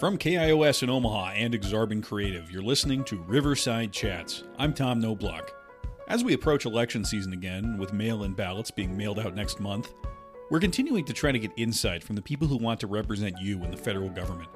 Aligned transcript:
From 0.00 0.16
KIOS 0.16 0.82
in 0.82 0.88
Omaha 0.88 1.32
and 1.32 1.52
Exarban 1.52 2.02
Creative, 2.02 2.50
you're 2.50 2.62
listening 2.62 3.04
to 3.04 3.22
Riverside 3.28 3.92
Chats. 3.92 4.44
I'm 4.56 4.72
Tom 4.72 4.98
Noblock. 4.98 5.50
As 6.08 6.24
we 6.24 6.32
approach 6.32 6.64
election 6.64 7.04
season 7.04 7.34
again, 7.34 7.76
with 7.76 7.92
mail 7.92 8.24
in 8.24 8.32
ballots 8.32 8.70
being 8.70 8.96
mailed 8.96 9.18
out 9.18 9.34
next 9.34 9.60
month, 9.60 9.92
we're 10.48 10.58
continuing 10.58 11.04
to 11.04 11.12
try 11.12 11.32
to 11.32 11.38
get 11.38 11.50
insight 11.58 12.02
from 12.02 12.16
the 12.16 12.22
people 12.22 12.48
who 12.48 12.56
want 12.56 12.80
to 12.80 12.86
represent 12.86 13.38
you 13.42 13.62
in 13.62 13.70
the 13.70 13.76
federal 13.76 14.08
government. 14.08 14.48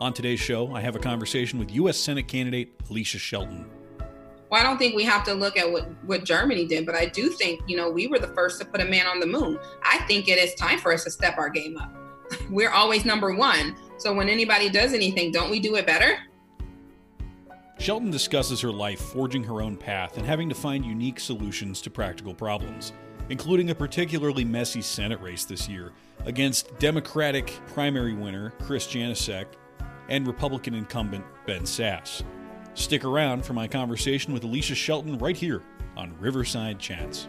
On 0.00 0.14
today's 0.14 0.40
show, 0.40 0.74
I 0.74 0.80
have 0.80 0.96
a 0.96 0.98
conversation 0.98 1.58
with 1.58 1.70
U.S. 1.72 1.98
Senate 1.98 2.26
candidate 2.26 2.72
Alicia 2.88 3.18
Shelton. 3.18 3.68
Well, 4.48 4.58
I 4.58 4.62
don't 4.62 4.78
think 4.78 4.96
we 4.96 5.04
have 5.04 5.24
to 5.24 5.34
look 5.34 5.58
at 5.58 5.70
what, 5.70 5.90
what 6.06 6.24
Germany 6.24 6.66
did, 6.66 6.86
but 6.86 6.94
I 6.94 7.04
do 7.04 7.28
think, 7.28 7.60
you 7.66 7.76
know, 7.76 7.90
we 7.90 8.06
were 8.06 8.18
the 8.18 8.28
first 8.28 8.58
to 8.60 8.64
put 8.64 8.80
a 8.80 8.86
man 8.86 9.06
on 9.06 9.20
the 9.20 9.26
moon. 9.26 9.58
I 9.82 9.98
think 10.06 10.26
it 10.28 10.38
is 10.38 10.54
time 10.54 10.78
for 10.78 10.90
us 10.90 11.04
to 11.04 11.10
step 11.10 11.36
our 11.36 11.50
game 11.50 11.76
up. 11.76 11.94
We're 12.50 12.70
always 12.70 13.04
number 13.04 13.34
one. 13.34 13.76
So 13.98 14.14
when 14.14 14.28
anybody 14.28 14.68
does 14.68 14.92
anything, 14.92 15.32
don't 15.32 15.50
we 15.50 15.60
do 15.60 15.76
it 15.76 15.86
better? 15.86 16.18
Shelton 17.78 18.10
discusses 18.10 18.60
her 18.62 18.72
life 18.72 19.00
forging 19.00 19.44
her 19.44 19.60
own 19.60 19.76
path 19.76 20.16
and 20.16 20.26
having 20.26 20.48
to 20.48 20.54
find 20.54 20.84
unique 20.84 21.20
solutions 21.20 21.80
to 21.82 21.90
practical 21.90 22.34
problems, 22.34 22.92
including 23.28 23.70
a 23.70 23.74
particularly 23.74 24.44
messy 24.44 24.80
Senate 24.80 25.20
race 25.20 25.44
this 25.44 25.68
year 25.68 25.92
against 26.24 26.78
Democratic 26.78 27.58
primary 27.66 28.14
winner 28.14 28.54
Chris 28.62 28.86
Janicek 28.86 29.46
and 30.08 30.26
Republican 30.26 30.74
incumbent 30.74 31.24
Ben 31.46 31.62
Sasse. 31.62 32.22
Stick 32.74 33.04
around 33.04 33.44
for 33.44 33.52
my 33.52 33.66
conversation 33.66 34.32
with 34.32 34.44
Alicia 34.44 34.74
Shelton 34.74 35.18
right 35.18 35.36
here 35.36 35.62
on 35.96 36.18
Riverside 36.18 36.78
Chats. 36.78 37.28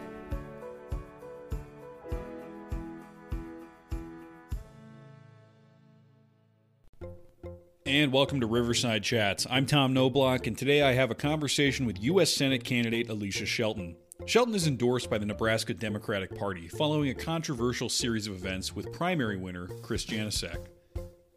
And 7.88 8.12
welcome 8.12 8.38
to 8.42 8.46
Riverside 8.46 9.02
Chats. 9.02 9.46
I'm 9.48 9.64
Tom 9.64 9.94
Noblock, 9.94 10.46
and 10.46 10.58
today 10.58 10.82
I 10.82 10.92
have 10.92 11.10
a 11.10 11.14
conversation 11.14 11.86
with 11.86 12.02
U.S. 12.02 12.30
Senate 12.30 12.62
candidate 12.62 13.08
Alicia 13.08 13.46
Shelton. 13.46 13.96
Shelton 14.26 14.54
is 14.54 14.66
endorsed 14.66 15.08
by 15.08 15.16
the 15.16 15.24
Nebraska 15.24 15.72
Democratic 15.72 16.36
Party 16.36 16.68
following 16.68 17.08
a 17.08 17.14
controversial 17.14 17.88
series 17.88 18.26
of 18.26 18.34
events 18.34 18.76
with 18.76 18.92
primary 18.92 19.38
winner 19.38 19.68
Chris 19.80 20.04
Janicek. 20.04 20.66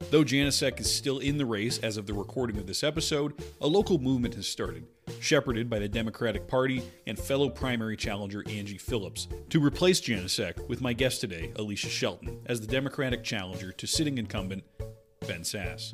Though 0.10 0.26
Janicek 0.26 0.82
is 0.82 0.94
still 0.94 1.20
in 1.20 1.38
the 1.38 1.46
race 1.46 1.78
as 1.78 1.96
of 1.96 2.06
the 2.06 2.14
recording 2.14 2.58
of 2.58 2.68
this 2.68 2.84
episode, 2.84 3.42
a 3.62 3.68
local 3.68 3.98
movement 3.98 4.36
has 4.36 4.46
started, 4.46 4.86
shepherded 5.22 5.70
by 5.70 5.80
the 5.80 5.88
Democratic 5.88 6.50
Party 6.50 6.84
and 7.08 7.18
fellow 7.18 7.50
primary 7.50 7.96
challenger 7.96 8.44
Angie 8.50 8.78
Philips, 8.78 9.30
to 9.52 9.64
replace 9.64 10.02
Janicek 10.02 10.68
with 10.68 10.82
my 10.82 10.92
guest 10.92 11.22
today, 11.22 11.54
Alicia 11.56 11.88
Shelton, 11.88 12.42
as 12.48 12.60
the 12.60 12.68
Democratic 12.68 13.24
challenger 13.24 13.72
to 13.72 13.88
sitting 13.88 14.18
incumbent 14.18 14.66
Ben 15.26 15.44
Sasse. 15.44 15.94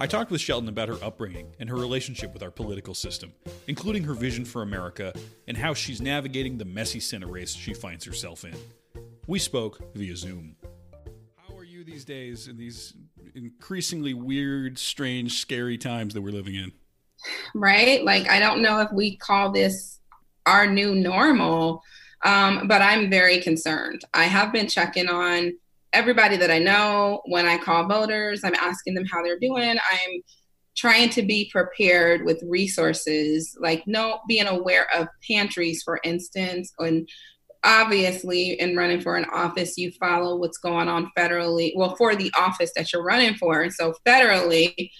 I 0.00 0.06
talked 0.06 0.30
with 0.30 0.40
Shelton 0.40 0.68
about 0.68 0.88
her 0.88 0.98
upbringing 1.02 1.52
and 1.58 1.68
her 1.68 1.74
relationship 1.74 2.32
with 2.32 2.44
our 2.44 2.52
political 2.52 2.94
system, 2.94 3.32
including 3.66 4.04
her 4.04 4.14
vision 4.14 4.44
for 4.44 4.62
America 4.62 5.12
and 5.48 5.56
how 5.56 5.74
she's 5.74 6.00
navigating 6.00 6.56
the 6.56 6.64
messy 6.64 7.00
Senate 7.00 7.28
race 7.28 7.52
she 7.52 7.74
finds 7.74 8.04
herself 8.04 8.44
in. 8.44 8.54
We 9.26 9.40
spoke 9.40 9.80
via 9.96 10.14
Zoom. 10.14 10.54
How 11.36 11.56
are 11.56 11.64
you 11.64 11.82
these 11.82 12.04
days 12.04 12.46
in 12.46 12.56
these 12.56 12.94
increasingly 13.34 14.14
weird, 14.14 14.78
strange, 14.78 15.40
scary 15.40 15.76
times 15.76 16.14
that 16.14 16.22
we're 16.22 16.30
living 16.30 16.54
in? 16.54 16.70
Right? 17.52 18.04
Like, 18.04 18.30
I 18.30 18.38
don't 18.38 18.62
know 18.62 18.78
if 18.78 18.92
we 18.92 19.16
call 19.16 19.50
this 19.50 19.98
our 20.46 20.68
new 20.68 20.94
normal, 20.94 21.82
um, 22.24 22.68
but 22.68 22.82
I'm 22.82 23.10
very 23.10 23.40
concerned. 23.40 24.02
I 24.14 24.24
have 24.24 24.52
been 24.52 24.68
checking 24.68 25.08
on 25.08 25.54
everybody 25.92 26.36
that 26.36 26.50
I 26.50 26.58
know, 26.58 27.22
when 27.26 27.46
I 27.46 27.58
call 27.58 27.88
voters, 27.88 28.42
I'm 28.44 28.54
asking 28.54 28.94
them 28.94 29.06
how 29.10 29.22
they're 29.22 29.38
doing. 29.38 29.78
I'm 29.78 30.22
trying 30.76 31.10
to 31.10 31.22
be 31.22 31.50
prepared 31.50 32.24
with 32.24 32.42
resources, 32.46 33.56
like 33.60 33.82
no 33.86 34.20
being 34.28 34.46
aware 34.46 34.86
of 34.96 35.08
pantries, 35.28 35.82
for 35.82 36.00
instance, 36.04 36.72
and 36.78 37.08
obviously 37.64 38.52
in 38.60 38.76
running 38.76 39.00
for 39.00 39.16
an 39.16 39.26
office 39.32 39.76
you 39.76 39.90
follow 39.92 40.36
what's 40.36 40.58
going 40.58 40.88
on 40.88 41.10
federally 41.18 41.72
well 41.74 41.96
for 41.96 42.14
the 42.14 42.32
office 42.38 42.70
that 42.76 42.92
you're 42.92 43.02
running 43.02 43.34
for. 43.34 43.62
And 43.62 43.72
so 43.72 43.94
federally 44.06 44.90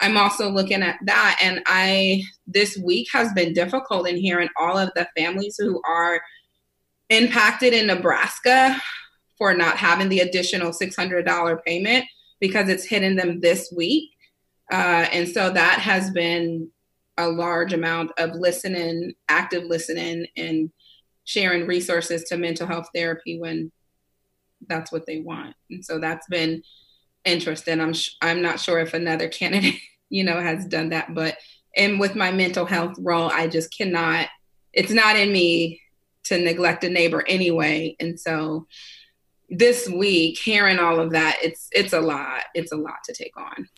i'm 0.00 0.16
also 0.16 0.50
looking 0.50 0.82
at 0.82 0.96
that. 1.04 1.38
And 1.42 1.60
i 1.66 2.22
this 2.46 2.78
week 2.78 3.08
has 3.12 3.32
been 3.34 3.52
difficult 3.52 4.08
in 4.08 4.16
hearing 4.16 4.48
all 4.58 4.78
of 4.78 4.90
the 4.96 5.06
families 5.16 5.56
who 5.58 5.80
are 5.86 6.20
impacted 7.10 7.72
in 7.72 7.86
nebraska 7.86 8.80
for 9.38 9.54
not 9.54 9.76
having 9.76 10.08
the 10.08 10.20
additional 10.20 10.72
$600 10.72 11.64
payment 11.64 12.04
because 12.40 12.68
it's 12.68 12.84
hitting 12.84 13.16
them 13.16 13.40
this 13.40 13.72
week. 13.74 14.10
Uh, 14.72 15.06
and 15.12 15.28
so 15.28 15.50
that 15.50 15.78
has 15.78 16.10
been 16.10 16.70
a 17.18 17.28
large 17.28 17.72
amount 17.72 18.12
of 18.18 18.34
listening, 18.34 19.14
active 19.28 19.64
listening, 19.64 20.26
and 20.36 20.70
sharing 21.24 21.66
resources 21.66 22.24
to 22.24 22.36
mental 22.36 22.66
health 22.66 22.88
therapy 22.94 23.38
when 23.38 23.70
that's 24.68 24.92
what 24.92 25.06
they 25.06 25.20
want. 25.20 25.54
And 25.70 25.84
so 25.84 25.98
that's 25.98 26.26
been 26.28 26.62
interesting. 27.24 27.80
I'm 27.80 27.92
sh- 27.92 28.16
I'm 28.22 28.42
not 28.42 28.60
sure 28.60 28.78
if 28.78 28.94
another 28.94 29.28
candidate, 29.40 29.80
you 30.08 30.24
know, 30.24 30.40
has 30.40 30.66
done 30.66 30.90
that, 30.90 31.14
but 31.14 31.36
and 31.76 32.00
with 32.00 32.16
my 32.16 32.32
mental 32.32 32.64
health 32.64 32.96
role, 32.98 33.30
I 33.30 33.48
just 33.48 33.76
cannot. 33.76 34.28
It's 34.72 34.92
not 34.92 35.16
in 35.16 35.32
me 35.32 35.80
to 36.24 36.38
neglect 36.38 36.84
a 36.84 36.90
neighbor 36.90 37.24
anyway, 37.26 37.96
and 38.00 38.18
so 38.18 38.66
this 39.48 39.88
week 39.88 40.38
hearing 40.38 40.78
all 40.78 40.98
of 40.98 41.10
that 41.10 41.36
it's 41.42 41.68
it's 41.72 41.92
a 41.92 42.00
lot 42.00 42.42
it's 42.54 42.72
a 42.72 42.76
lot 42.76 42.96
to 43.04 43.12
take 43.12 43.36
on 43.36 43.68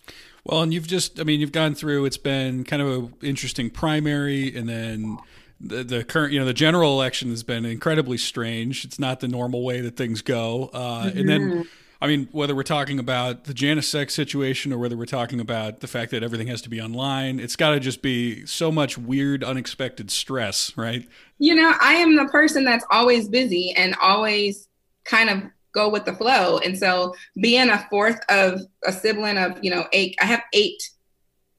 well 0.45 0.62
and 0.62 0.73
you've 0.73 0.87
just 0.87 1.21
i 1.21 1.25
mean 1.25 1.41
you've 1.41 1.53
gone 1.53 1.75
through 1.75 2.05
it's 2.05 2.17
been 2.17 2.65
kind 2.65 2.81
of 2.81 2.89
an 2.89 3.15
interesting 3.23 3.69
primary 3.69 4.55
and 4.56 4.69
then 4.69 5.19
the, 5.61 5.84
the 5.84 6.05
current 6.05 6.33
you 6.33 6.39
know 6.39 6.47
the 6.47 6.55
general 6.55 6.93
election 6.93 7.29
has 7.31 7.43
been 7.43 7.67
incredibly 7.67 8.17
strange 8.17 8.84
it's 8.84 8.99
not 8.99 9.21
the 9.21 9.29
normal 9.29 9.62
way 9.62 9.81
that 9.81 9.97
things 9.97 10.23
go 10.23 10.71
uh, 10.73 11.05
mm-hmm. 11.05 11.19
and 11.19 11.29
then 11.29 11.41
mm-hmm. 11.41 11.62
I 12.00 12.06
mean, 12.06 12.29
whether 12.31 12.55
we're 12.55 12.62
talking 12.62 13.00
about 13.00 13.45
the 13.45 13.53
Janicek 13.53 14.11
situation 14.11 14.73
or 14.73 14.79
whether 14.79 14.97
we're 14.97 15.05
talking 15.05 15.41
about 15.41 15.81
the 15.81 15.89
fact 15.89 16.12
that 16.12 16.23
everything 16.23 16.47
has 16.47 16.62
to 16.62 16.69
be 16.69 16.81
online, 16.81 17.41
it's 17.41 17.56
got 17.56 17.71
to 17.71 17.81
just 17.81 18.03
be 18.03 18.47
so 18.47 18.71
much 18.71 18.97
weird, 18.97 19.43
unexpected 19.43 20.11
stress, 20.12 20.77
right? 20.77 21.09
You 21.39 21.56
know, 21.56 21.75
I 21.81 21.95
am 21.95 22.15
the 22.15 22.27
person 22.27 22.65
that's 22.65 22.85
always 22.93 23.29
busy 23.29 23.75
and 23.77 23.97
always 24.00 24.69
kind 25.05 25.29
of 25.29 25.43
go 25.73 25.89
with 25.89 26.05
the 26.05 26.15
flow. 26.15 26.59
And 26.59 26.77
so 26.79 27.15
being 27.41 27.69
a 27.69 27.87
fourth 27.91 28.19
of 28.29 28.61
a 28.84 28.93
sibling 28.93 29.39
of, 29.39 29.59
you 29.62 29.71
know, 29.71 29.87
eight, 29.93 30.17
I 30.21 30.27
have 30.27 30.43
eight 30.53 30.83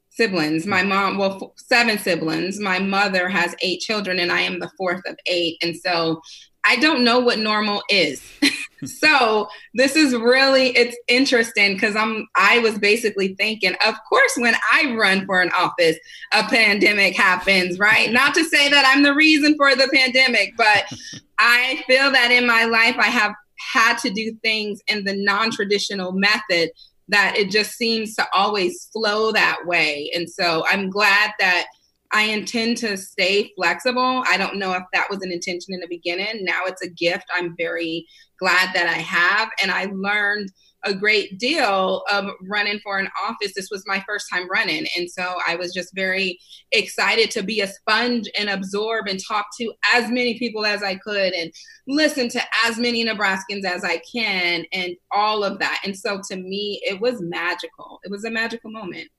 siblings. 0.09 0.65
My 0.65 0.83
mom, 0.83 1.17
well, 1.17 1.53
seven 1.55 1.97
siblings. 1.97 2.59
My 2.59 2.79
mother 2.79 3.29
has 3.29 3.55
eight 3.61 3.79
children, 3.79 4.19
and 4.19 4.31
I 4.31 4.41
am 4.41 4.59
the 4.59 4.69
fourth 4.77 5.01
of 5.07 5.15
eight. 5.25 5.57
And 5.61 5.75
so 5.77 6.21
I 6.65 6.75
don't 6.75 7.03
know 7.03 7.19
what 7.19 7.39
normal 7.39 7.81
is. 7.89 8.21
so 8.85 9.47
this 9.73 9.95
is 9.95 10.13
really 10.13 10.69
it's 10.69 10.97
interesting 11.07 11.73
because 11.73 11.95
I'm 11.95 12.27
I 12.35 12.59
was 12.59 12.77
basically 12.77 13.35
thinking, 13.35 13.75
of 13.85 13.95
course, 14.07 14.33
when 14.37 14.55
I 14.73 14.93
run 14.93 15.25
for 15.25 15.41
an 15.41 15.51
office, 15.57 15.97
a 16.33 16.43
pandemic 16.43 17.15
happens, 17.15 17.79
right? 17.79 18.11
Not 18.11 18.33
to 18.35 18.43
say 18.43 18.69
that 18.69 18.85
I'm 18.85 19.03
the 19.03 19.15
reason 19.15 19.55
for 19.55 19.75
the 19.75 19.89
pandemic, 19.93 20.53
but 20.57 20.91
I 21.39 21.81
feel 21.87 22.11
that 22.11 22.31
in 22.31 22.45
my 22.45 22.65
life 22.65 22.95
I 22.99 23.07
have 23.07 23.33
had 23.73 23.97
to 23.99 24.09
do 24.09 24.33
things 24.43 24.81
in 24.87 25.03
the 25.03 25.15
non 25.15 25.51
traditional 25.51 26.11
method, 26.11 26.71
that 27.09 27.35
it 27.37 27.49
just 27.49 27.71
seems 27.71 28.15
to 28.15 28.27
always 28.33 28.89
flow 28.93 29.31
that 29.31 29.57
way. 29.65 30.11
And 30.13 30.29
so 30.29 30.63
I'm 30.69 30.89
glad 30.89 31.31
that 31.39 31.65
I 32.11 32.23
intend 32.23 32.77
to 32.77 32.97
stay 32.97 33.51
flexible. 33.55 34.23
I 34.27 34.37
don't 34.37 34.57
know 34.57 34.73
if 34.73 34.83
that 34.93 35.09
was 35.09 35.21
an 35.21 35.31
intention 35.31 35.73
in 35.73 35.79
the 35.79 35.87
beginning. 35.87 36.43
Now 36.43 36.65
it's 36.65 36.81
a 36.81 36.89
gift. 36.89 37.25
I'm 37.33 37.55
very 37.57 38.07
glad 38.39 38.73
that 38.73 38.87
I 38.87 38.99
have. 38.99 39.49
And 39.61 39.71
I 39.71 39.85
learned 39.93 40.49
a 40.83 40.93
great 40.93 41.37
deal 41.37 42.03
of 42.11 42.25
running 42.47 42.79
for 42.83 42.97
an 42.99 43.09
office. 43.27 43.53
This 43.55 43.69
was 43.69 43.83
my 43.85 44.03
first 44.07 44.27
time 44.31 44.49
running. 44.49 44.87
And 44.97 45.09
so 45.09 45.35
I 45.47 45.55
was 45.55 45.73
just 45.73 45.93
very 45.93 46.39
excited 46.71 47.31
to 47.31 47.43
be 47.43 47.61
a 47.61 47.67
sponge 47.67 48.29
and 48.37 48.49
absorb 48.49 49.07
and 49.07 49.19
talk 49.25 49.47
to 49.59 49.73
as 49.93 50.09
many 50.09 50.39
people 50.39 50.65
as 50.65 50.83
I 50.83 50.95
could 50.95 51.33
and 51.33 51.51
listen 51.87 52.29
to 52.29 52.41
as 52.65 52.77
many 52.77 53.05
Nebraskans 53.05 53.65
as 53.65 53.83
I 53.83 54.01
can 54.11 54.65
and 54.71 54.95
all 55.11 55.43
of 55.43 55.59
that. 55.59 55.81
And 55.83 55.97
so 55.97 56.21
to 56.29 56.35
me, 56.35 56.81
it 56.83 57.01
was 57.01 57.21
magical. 57.21 57.99
It 58.03 58.11
was 58.11 58.23
a 58.23 58.31
magical 58.31 58.71
moment. 58.71 59.09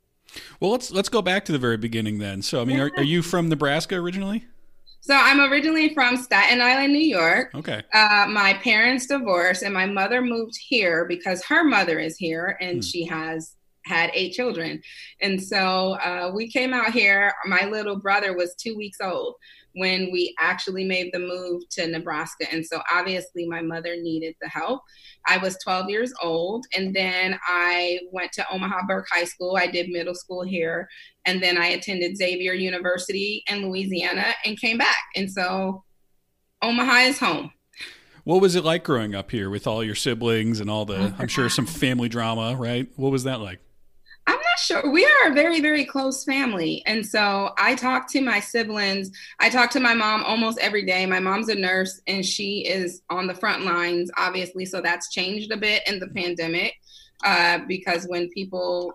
Well, 0.61 0.71
let's 0.71 0.93
let's 0.93 1.09
go 1.09 1.23
back 1.23 1.45
to 1.47 1.53
the 1.53 1.59
very 1.59 1.77
beginning 1.77 2.19
then. 2.19 2.43
So, 2.43 2.62
I 2.62 2.65
mean, 2.65 2.79
are, 2.79 2.91
are 2.97 3.03
you 3.03 3.21
from 3.21 3.49
Nebraska 3.49 3.97
originally? 3.97 4.45
So 5.00 5.14
I'm 5.14 5.41
originally 5.41 5.94
from 5.94 6.17
Staten 6.17 6.61
Island, 6.61 6.93
New 6.93 6.99
York. 6.99 7.50
Okay. 7.55 7.82
Uh, 7.93 8.26
my 8.29 8.55
parents 8.62 9.06
divorced, 9.06 9.62
and 9.62 9.73
my 9.73 9.87
mother 9.87 10.20
moved 10.20 10.58
here 10.61 11.06
because 11.06 11.43
her 11.44 11.64
mother 11.64 11.99
is 11.99 12.17
here, 12.17 12.58
and 12.61 12.76
hmm. 12.76 12.81
she 12.81 13.06
has 13.06 13.56
had 13.87 14.11
eight 14.12 14.32
children. 14.32 14.82
And 15.23 15.43
so 15.43 15.94
uh, 15.94 16.31
we 16.35 16.50
came 16.50 16.75
out 16.75 16.93
here. 16.93 17.32
My 17.47 17.64
little 17.64 17.97
brother 17.97 18.37
was 18.37 18.55
two 18.55 18.76
weeks 18.76 18.99
old 19.02 19.37
when 19.75 20.11
we 20.11 20.35
actually 20.39 20.85
made 20.85 21.11
the 21.13 21.19
move 21.19 21.63
to 21.71 21.87
Nebraska. 21.87 22.47
And 22.53 22.65
so 22.65 22.81
obviously 22.93 23.47
my 23.47 23.63
mother 23.63 23.97
needed 23.97 24.35
the 24.41 24.49
help. 24.49 24.83
I 25.27 25.39
was 25.39 25.57
12 25.63 25.91
years 25.91 26.13
old 26.23 26.67
and 26.77 26.95
then 26.95 27.39
I 27.47 28.01
went 28.13 28.33
to 28.33 28.47
Omaha 28.53 28.87
Burke 28.87 29.07
High 29.11 29.25
School. 29.25 29.57
I 29.57 29.67
did 29.67 29.89
middle 29.91 30.15
school 30.15 30.43
here 30.43 30.89
and 31.25 31.43
then 31.43 31.57
I 31.57 31.69
attended 31.69 32.17
Xavier 32.17 32.53
University 32.53 33.45
in 33.49 33.69
Louisiana 33.69 34.35
and 34.45 34.61
came 34.61 34.79
back. 34.79 34.99
And 35.15 35.31
so 35.31 35.85
Omaha 36.63 36.97
is 37.01 37.19
home. 37.19 37.53
What 38.25 38.41
was 38.43 38.55
it 38.55 38.65
like 38.65 38.85
growing 38.85 39.15
up 39.15 39.31
here 39.31 39.49
with 39.49 39.67
all 39.67 39.83
your 39.83 39.95
siblings 39.95 40.61
and 40.61 40.71
all 40.71 40.85
the, 40.85 40.99
oh, 40.99 41.15
I'm 41.19 41.29
sure 41.29 41.49
some 41.49 41.67
family 41.67 42.09
drama, 42.09 42.55
right? 42.55 42.87
What 42.97 43.11
was 43.13 43.25
that 43.25 43.41
like? 43.41 43.61
I'm 44.27 44.37
not 44.37 44.59
sure. 44.59 44.91
We 44.91 45.05
are 45.05 45.31
a 45.31 45.35
very, 45.35 45.61
very 45.61 45.85
close 45.85 46.25
family. 46.25 46.83
And 46.87 47.05
so 47.05 47.53
I 47.59 47.75
talk 47.75 48.09
to 48.13 48.21
my 48.21 48.39
siblings. 48.39 49.11
I 49.41 49.51
talk 49.51 49.71
to 49.71 49.81
my 49.81 49.95
mom 49.95 50.23
almost 50.25 50.59
every 50.59 50.85
day. 50.85 51.05
My 51.07 51.21
mom's 51.21 51.49
a 51.49 51.55
nurse 51.55 52.01
and 52.07 52.25
she 52.25 52.67
is 52.67 53.03
on 53.11 53.27
the 53.27 53.35
front 53.35 53.65
lines, 53.65 54.11
obviously. 54.17 54.67
So 54.67 54.81
that's 54.81 55.11
changed 55.11 55.51
a 55.51 55.57
bit 55.57 55.83
in 55.89 55.99
the 55.99 56.09
pandemic 56.09 56.75
uh, 57.25 57.61
because 57.67 58.07
when 58.07 58.29
people 58.31 58.93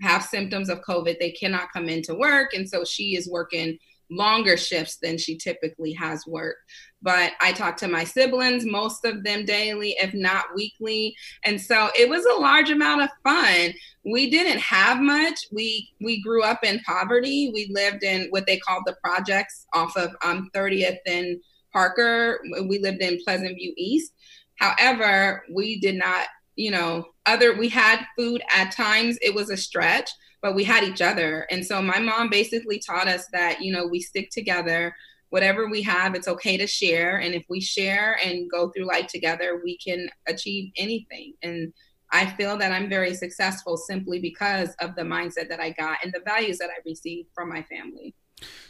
have 0.00 0.22
symptoms 0.22 0.68
of 0.68 0.80
COVID, 0.82 1.18
they 1.18 1.32
cannot 1.32 1.72
come 1.72 1.88
into 1.88 2.14
work. 2.14 2.54
And 2.54 2.68
so 2.68 2.84
she 2.84 3.16
is 3.16 3.28
working 3.28 3.78
longer 4.16 4.56
shifts 4.56 4.98
than 5.02 5.18
she 5.18 5.36
typically 5.36 5.92
has 5.92 6.26
worked. 6.26 6.60
But 7.02 7.32
I 7.40 7.52
talk 7.52 7.76
to 7.78 7.88
my 7.88 8.04
siblings, 8.04 8.64
most 8.64 9.04
of 9.04 9.24
them 9.24 9.44
daily, 9.44 9.96
if 10.00 10.14
not 10.14 10.46
weekly. 10.54 11.14
And 11.44 11.60
so 11.60 11.90
it 11.98 12.08
was 12.08 12.24
a 12.24 12.40
large 12.40 12.70
amount 12.70 13.02
of 13.02 13.10
fun. 13.22 13.74
We 14.04 14.30
didn't 14.30 14.60
have 14.60 15.00
much. 15.00 15.38
We 15.52 15.90
we 16.00 16.22
grew 16.22 16.42
up 16.42 16.64
in 16.64 16.80
poverty. 16.80 17.50
We 17.52 17.70
lived 17.70 18.04
in 18.04 18.28
what 18.30 18.46
they 18.46 18.58
called 18.58 18.84
the 18.86 18.96
projects 19.02 19.66
off 19.74 19.96
of 19.96 20.14
um, 20.24 20.48
30th 20.54 20.98
and 21.06 21.36
Parker. 21.72 22.40
We 22.68 22.78
lived 22.78 23.02
in 23.02 23.20
Pleasant 23.24 23.56
View 23.56 23.74
East. 23.76 24.12
However, 24.56 25.44
we 25.52 25.80
did 25.80 25.96
not, 25.96 26.28
you 26.56 26.70
know, 26.70 27.06
other 27.26 27.54
we 27.54 27.68
had 27.68 28.06
food 28.16 28.42
at 28.54 28.72
times. 28.72 29.18
It 29.20 29.34
was 29.34 29.50
a 29.50 29.56
stretch 29.56 30.10
but 30.44 30.54
we 30.54 30.62
had 30.62 30.84
each 30.84 31.00
other. 31.00 31.46
And 31.50 31.64
so 31.64 31.80
my 31.80 31.98
mom 31.98 32.28
basically 32.28 32.78
taught 32.78 33.08
us 33.08 33.26
that, 33.32 33.62
you 33.62 33.72
know, 33.72 33.86
we 33.86 33.98
stick 33.98 34.28
together. 34.28 34.94
Whatever 35.30 35.70
we 35.70 35.80
have, 35.80 36.14
it's 36.14 36.28
okay 36.28 36.58
to 36.58 36.66
share. 36.66 37.16
And 37.16 37.34
if 37.34 37.44
we 37.48 37.62
share 37.62 38.18
and 38.22 38.48
go 38.50 38.68
through 38.68 38.86
life 38.86 39.06
together, 39.06 39.62
we 39.64 39.78
can 39.78 40.06
achieve 40.28 40.70
anything. 40.76 41.32
And 41.42 41.72
I 42.12 42.26
feel 42.26 42.58
that 42.58 42.72
I'm 42.72 42.90
very 42.90 43.14
successful 43.14 43.78
simply 43.78 44.20
because 44.20 44.74
of 44.82 44.94
the 44.96 45.02
mindset 45.02 45.48
that 45.48 45.60
I 45.60 45.70
got 45.70 45.96
and 46.04 46.12
the 46.12 46.20
values 46.22 46.58
that 46.58 46.68
I 46.68 46.78
received 46.84 47.30
from 47.34 47.48
my 47.48 47.62
family. 47.62 48.14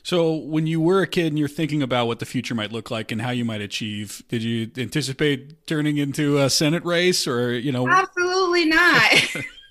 So, 0.04 0.32
when 0.34 0.68
you 0.68 0.80
were 0.80 1.02
a 1.02 1.06
kid 1.08 1.28
and 1.28 1.38
you're 1.38 1.48
thinking 1.48 1.82
about 1.82 2.06
what 2.06 2.20
the 2.20 2.26
future 2.26 2.54
might 2.54 2.70
look 2.70 2.90
like 2.92 3.10
and 3.10 3.20
how 3.20 3.30
you 3.30 3.44
might 3.44 3.62
achieve, 3.62 4.22
did 4.28 4.44
you 4.44 4.70
anticipate 4.76 5.66
turning 5.66 5.96
into 5.96 6.38
a 6.38 6.48
Senate 6.48 6.84
race 6.84 7.26
or, 7.26 7.58
you 7.58 7.72
know? 7.72 7.88
Absolutely 7.88 8.66
not. 8.66 9.10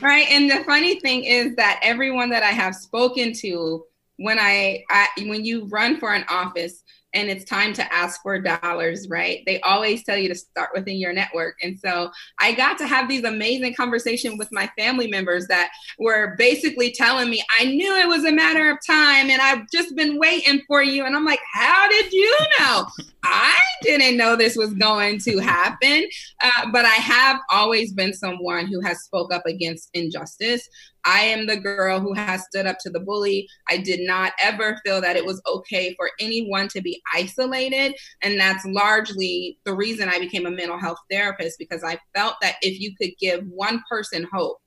right? 0.00 0.26
And 0.30 0.50
the 0.50 0.64
funny 0.64 1.00
thing 1.00 1.24
is 1.24 1.56
that 1.56 1.80
everyone 1.82 2.30
that 2.30 2.42
i 2.42 2.50
have 2.50 2.74
spoken 2.74 3.32
to 3.32 3.84
when 4.18 4.38
I, 4.38 4.84
I 4.90 5.08
when 5.18 5.44
you 5.44 5.66
run 5.66 5.98
for 5.98 6.14
an 6.14 6.24
office 6.28 6.82
and 7.16 7.30
it's 7.30 7.44
time 7.44 7.72
to 7.72 7.92
ask 7.92 8.20
for 8.22 8.38
dollars, 8.38 9.08
right? 9.08 9.42
They 9.46 9.58
always 9.62 10.04
tell 10.04 10.18
you 10.18 10.28
to 10.28 10.34
start 10.34 10.70
within 10.74 10.98
your 10.98 11.14
network. 11.14 11.56
And 11.62 11.78
so 11.78 12.10
I 12.38 12.52
got 12.52 12.76
to 12.78 12.86
have 12.86 13.08
these 13.08 13.24
amazing 13.24 13.74
conversations 13.74 14.36
with 14.38 14.52
my 14.52 14.70
family 14.78 15.06
members 15.06 15.46
that 15.46 15.70
were 15.98 16.34
basically 16.36 16.92
telling 16.92 17.30
me, 17.30 17.42
I 17.58 17.64
knew 17.64 17.96
it 17.96 18.06
was 18.06 18.24
a 18.26 18.32
matter 18.32 18.70
of 18.70 18.78
time 18.86 19.30
and 19.30 19.40
I've 19.40 19.68
just 19.72 19.96
been 19.96 20.18
waiting 20.18 20.60
for 20.68 20.82
you. 20.82 21.06
And 21.06 21.16
I'm 21.16 21.24
like, 21.24 21.40
how 21.54 21.88
did 21.88 22.12
you 22.12 22.36
know? 22.60 22.86
I 23.24 23.56
didn't 23.82 24.18
know 24.18 24.36
this 24.36 24.56
was 24.56 24.74
going 24.74 25.18
to 25.20 25.38
happen. 25.38 26.06
Uh, 26.42 26.70
but 26.70 26.84
I 26.84 26.96
have 26.96 27.40
always 27.50 27.92
been 27.94 28.12
someone 28.12 28.66
who 28.66 28.80
has 28.82 29.02
spoke 29.02 29.32
up 29.32 29.46
against 29.46 29.88
injustice. 29.94 30.68
I 31.06 31.20
am 31.20 31.46
the 31.46 31.56
girl 31.56 32.00
who 32.00 32.12
has 32.14 32.44
stood 32.44 32.66
up 32.66 32.78
to 32.80 32.90
the 32.90 33.00
bully. 33.00 33.48
I 33.68 33.78
did 33.78 34.00
not 34.00 34.32
ever 34.42 34.78
feel 34.84 35.00
that 35.00 35.16
it 35.16 35.24
was 35.24 35.40
okay 35.46 35.94
for 35.94 36.10
anyone 36.20 36.68
to 36.68 36.82
be 36.82 37.00
isolated. 37.14 37.94
And 38.22 38.38
that's 38.38 38.64
largely 38.66 39.58
the 39.64 39.74
reason 39.74 40.08
I 40.08 40.18
became 40.18 40.46
a 40.46 40.50
mental 40.50 40.78
health 40.78 40.98
therapist 41.10 41.58
because 41.58 41.84
I 41.84 41.98
felt 42.14 42.34
that 42.42 42.56
if 42.60 42.80
you 42.80 42.94
could 43.00 43.12
give 43.20 43.46
one 43.46 43.82
person 43.88 44.26
hope, 44.32 44.58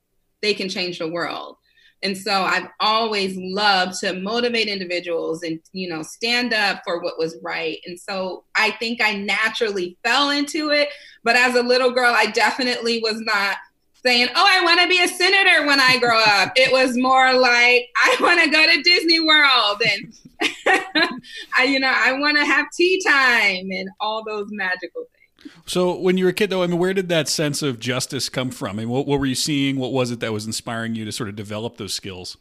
they 0.42 0.54
can 0.54 0.70
change 0.70 1.00
the 1.00 1.10
world. 1.10 1.58
And 2.02 2.18
so 2.18 2.32
I've 2.32 2.70
always 2.80 3.36
loved 3.36 4.00
to 4.00 4.14
motivate 4.14 4.70
individuals 4.70 5.44
and, 5.44 5.60
you 5.74 5.90
know, 5.90 6.02
stand 6.02 6.54
up 6.54 6.82
for 6.86 7.02
what 7.02 7.20
was 7.20 7.38
right. 7.44 7.78
And 7.86 8.00
so 8.00 8.46
I 8.56 8.72
think 8.72 9.02
I 9.02 9.16
naturally 9.16 9.98
fell 10.04 10.30
into 10.30 10.70
it. 10.70 10.90
But 11.26 11.36
as 11.36 11.56
a 11.56 11.64
little 11.64 11.92
girl, 11.92 12.14
I 12.16 12.28
definitely 12.28 13.02
was 13.04 13.20
not 13.20 13.58
saying, 14.06 14.30
"Oh, 14.36 14.46
I 14.48 14.64
want 14.64 14.82
to 14.82 14.88
be 14.88 15.02
a 15.02 15.08
senator 15.08 15.66
when 15.66 15.80
I 15.80 15.98
grow 15.98 16.20
up." 16.20 16.54
It 16.56 16.72
was 16.72 16.98
more 16.98 17.34
like, 17.34 17.88
"I 17.98 18.16
want 18.20 18.42
to 18.44 18.50
go 18.50 18.66
to 18.66 18.82
Disney 18.82 19.20
World 19.20 19.82
and 19.86 20.14
I, 21.58 21.64
you 21.66 21.80
know, 21.80 21.94
I 21.94 22.14
want 22.14 22.38
to 22.38 22.46
have 22.46 22.68
tea 22.76 23.02
time 23.06 23.70
and 23.72 23.90
all 24.00 24.24
those 24.26 24.48
magical 24.52 25.04
things." 25.04 25.54
So, 25.66 25.98
when 25.98 26.18
you 26.18 26.26
were 26.26 26.32
a 26.32 26.34
kid, 26.34 26.50
though, 26.50 26.64
I 26.64 26.68
mean, 26.68 26.80
where 26.80 26.94
did 26.94 27.10
that 27.10 27.28
sense 27.28 27.62
of 27.62 27.80
justice 27.80 28.30
come 28.30 28.52
from? 28.52 28.78
I 28.78 28.84
mean, 28.84 28.90
what, 28.90 29.08
what 29.08 29.20
were 29.20 29.26
you 29.26 29.36
seeing? 29.36 29.78
What 29.78 29.92
was 29.92 30.12
it 30.12 30.20
that 30.20 30.34
was 30.34 30.46
inspiring 30.46 30.96
you 30.96 31.06
to 31.06 31.12
sort 31.12 31.30
of 31.30 31.36
develop 31.36 31.78
those 31.78 31.94
skills? 31.94 32.38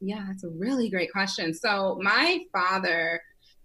Yeah, 0.00 0.24
that's 0.26 0.44
a 0.44 0.48
really 0.48 0.90
great 0.90 1.12
question. 1.12 1.54
So, 1.54 1.98
my 2.02 2.40
father 2.52 3.20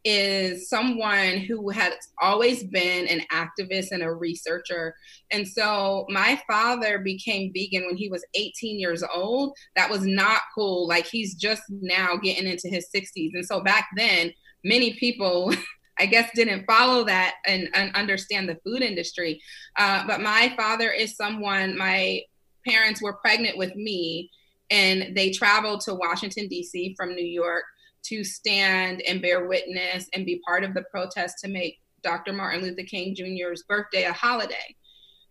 is 0.09 0.69
someone 0.69 1.39
who 1.39 1.69
has 1.69 1.91
always 2.21 2.63
been 2.63 3.07
an 3.07 3.21
activist 3.29 3.87
and 3.91 4.01
a 4.01 4.09
researcher. 4.09 4.95
And 5.31 5.45
so 5.45 6.05
my 6.07 6.41
father 6.47 6.99
became 6.99 7.51
vegan 7.53 7.85
when 7.85 7.97
he 7.97 8.07
was 8.07 8.25
18 8.33 8.79
years 8.79 9.03
old. 9.13 9.53
That 9.75 9.89
was 9.89 10.05
not 10.05 10.43
cool. 10.55 10.87
Like 10.87 11.05
he's 11.05 11.35
just 11.35 11.63
now 11.69 12.15
getting 12.15 12.47
into 12.47 12.69
his 12.69 12.87
60s. 12.95 13.31
And 13.33 13.45
so 13.45 13.59
back 13.59 13.89
then, 13.97 14.31
many 14.63 14.93
people. 14.93 15.53
I 15.99 16.05
guess 16.05 16.29
didn't 16.35 16.67
follow 16.67 17.05
that 17.05 17.37
and, 17.47 17.69
and 17.73 17.95
understand 17.95 18.47
the 18.47 18.59
food 18.63 18.83
industry. 18.83 19.41
Uh, 19.79 20.05
but 20.05 20.21
my 20.21 20.53
father 20.55 20.91
is 20.91 21.15
someone, 21.15 21.75
my 21.75 22.21
parents 22.67 23.01
were 23.01 23.13
pregnant 23.13 23.57
with 23.57 23.75
me 23.75 24.29
and 24.69 25.15
they 25.15 25.31
traveled 25.31 25.81
to 25.81 25.95
Washington, 25.95 26.47
D.C. 26.49 26.93
from 26.95 27.15
New 27.15 27.25
York 27.25 27.63
to 28.09 28.23
stand 28.23 29.01
and 29.07 29.21
bear 29.21 29.47
witness 29.47 30.07
and 30.13 30.25
be 30.25 30.41
part 30.45 30.63
of 30.63 30.73
the 30.73 30.83
protest 30.91 31.35
to 31.43 31.49
make 31.49 31.79
Dr. 32.03 32.33
Martin 32.33 32.61
Luther 32.61 32.83
King 32.83 33.15
Jr.'s 33.15 33.63
birthday 33.67 34.03
a 34.03 34.13
holiday. 34.13 34.75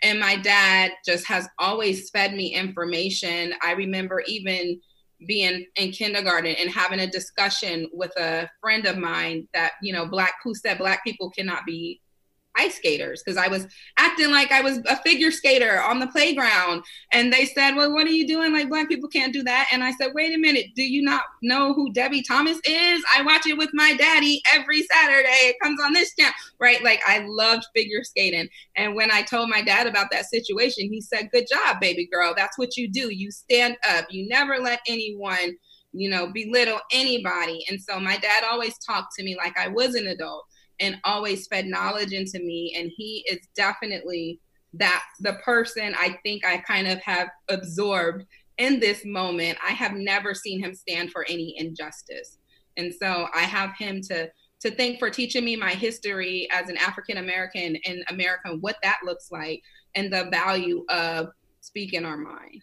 And 0.03 0.21
my 0.21 0.37
dad 0.37 0.93
just 1.05 1.27
has 1.27 1.49
always 1.59 2.11
fed 2.11 2.35
me 2.35 2.55
information. 2.55 3.55
I 3.63 3.73
remember 3.73 4.23
even 4.27 4.81
being 5.27 5.65
in 5.77 5.93
kindergarten 5.93 6.55
and 6.57 6.71
having 6.71 7.01
a 7.01 7.07
discussion 7.07 7.89
with 7.93 8.13
a 8.19 8.49
friend 8.61 8.85
of 8.87 8.99
mine 8.99 9.49
that, 9.55 9.73
you 9.83 9.93
know, 9.93 10.07
black 10.07 10.35
who 10.45 10.55
said 10.55 10.79
black 10.79 11.03
people 11.05 11.31
cannot 11.31 11.65
be 11.65 12.01
ice 12.57 12.77
skaters 12.77 13.23
because 13.23 13.37
I 13.37 13.49
was 13.49 13.67
acting 13.99 14.31
like 14.31 14.53
I 14.53 14.61
was 14.61 14.79
a 14.87 14.97
figure 14.97 15.31
skater 15.31 15.81
on 15.83 15.99
the 15.99 16.07
playground. 16.09 16.85
And 17.13 17.33
they 17.33 17.45
said, 17.45 17.75
Well, 17.75 17.93
what 17.93 18.07
are 18.07 18.13
you 18.13 18.27
doing? 18.27 18.53
Like, 18.53 18.69
black 18.69 18.89
people 18.89 19.09
can't 19.09 19.33
do 19.33 19.43
that. 19.45 19.69
And 19.73 19.83
I 19.83 19.93
said, 19.93 20.13
Wait 20.15 20.35
a 20.35 20.39
minute, 20.39 20.67
do 20.75 20.83
you 20.83 21.03
not 21.03 21.23
know 21.43 21.75
who 21.75 21.93
Debbie 21.93 22.23
Thomas 22.23 22.59
is? 22.65 23.05
I 23.17 23.23
watch 23.23 23.47
it 23.47 23.59
with 23.59 23.71
my 23.73 23.95
daddy 23.95 24.41
every 24.55 24.83
Saturday. 24.83 25.29
It 25.29 25.57
comes 25.63 25.81
on 25.83 25.93
this 25.93 26.15
channel, 26.15 26.35
right? 26.61 26.83
Like, 26.83 27.01
I 27.07 27.25
loved 27.27 27.65
figure 27.75 28.03
skating. 28.03 28.49
And 28.77 28.95
when 28.95 29.11
I 29.11 29.23
told 29.23 29.49
my 29.49 29.63
dad 29.63 29.87
about 29.87 30.11
that 30.13 30.27
situation, 30.27 30.91
he 30.91 31.01
said, 31.01 31.31
Good 31.33 31.47
job, 31.51 31.81
baby 31.81 32.09
girl. 32.11 32.35
That's 32.37 32.59
what 32.59 32.77
you 32.77 32.89
do. 32.89 33.13
You 33.13 33.31
stand 33.31 33.77
up, 33.89 34.07
you 34.11 34.29
never 34.29 34.59
let 34.59 34.81
anyone 34.87 35.57
you 35.93 36.11
know, 36.11 36.31
belittle 36.31 36.79
anybody. 36.93 37.65
And 37.71 37.81
so 37.81 37.99
my 37.99 38.19
dad 38.19 38.45
always 38.45 38.77
talked 38.79 39.15
to 39.17 39.25
me 39.25 39.35
like 39.35 39.59
I 39.59 39.69
was 39.69 39.95
an 39.95 40.07
adult 40.07 40.45
and 40.81 40.97
always 41.05 41.47
fed 41.47 41.67
knowledge 41.67 42.13
into 42.13 42.39
me. 42.39 42.75
And 42.79 42.91
he 42.95 43.25
is 43.31 43.41
definitely 43.55 44.41
that 44.75 45.05
the 45.21 45.35
person 45.45 45.95
I 45.99 46.19
think 46.23 46.45
I 46.45 46.59
kind 46.59 46.87
of 46.87 47.01
have 47.01 47.29
absorbed 47.49 48.25
in 48.59 48.81
this 48.81 49.05
moment. 49.05 49.59
I 49.67 49.73
have 49.73 49.93
never 49.93 50.35
seen 50.35 50.63
him 50.63 50.75
stand 50.75 51.11
for 51.11 51.25
any 51.29 51.55
injustice. 51.59 52.39
And 52.77 52.93
so 52.93 53.29
I 53.35 53.41
have 53.41 53.77
him 53.79 54.01
to 54.09 54.31
to 54.63 54.71
thank 54.71 54.99
for 54.99 55.11
teaching 55.11 55.45
me 55.45 55.55
my 55.55 55.73
history 55.73 56.49
as 56.51 56.71
an 56.71 56.79
African 56.79 57.19
American 57.19 57.77
in 57.77 58.03
America, 58.09 58.57
what 58.61 58.77
that 58.83 58.99
looks 59.05 59.31
like, 59.31 59.63
and 59.95 60.13
the 60.13 60.29
value 60.31 60.85
of 60.89 61.29
speaking 61.67 62.05
our 62.05 62.17
mind. 62.17 62.63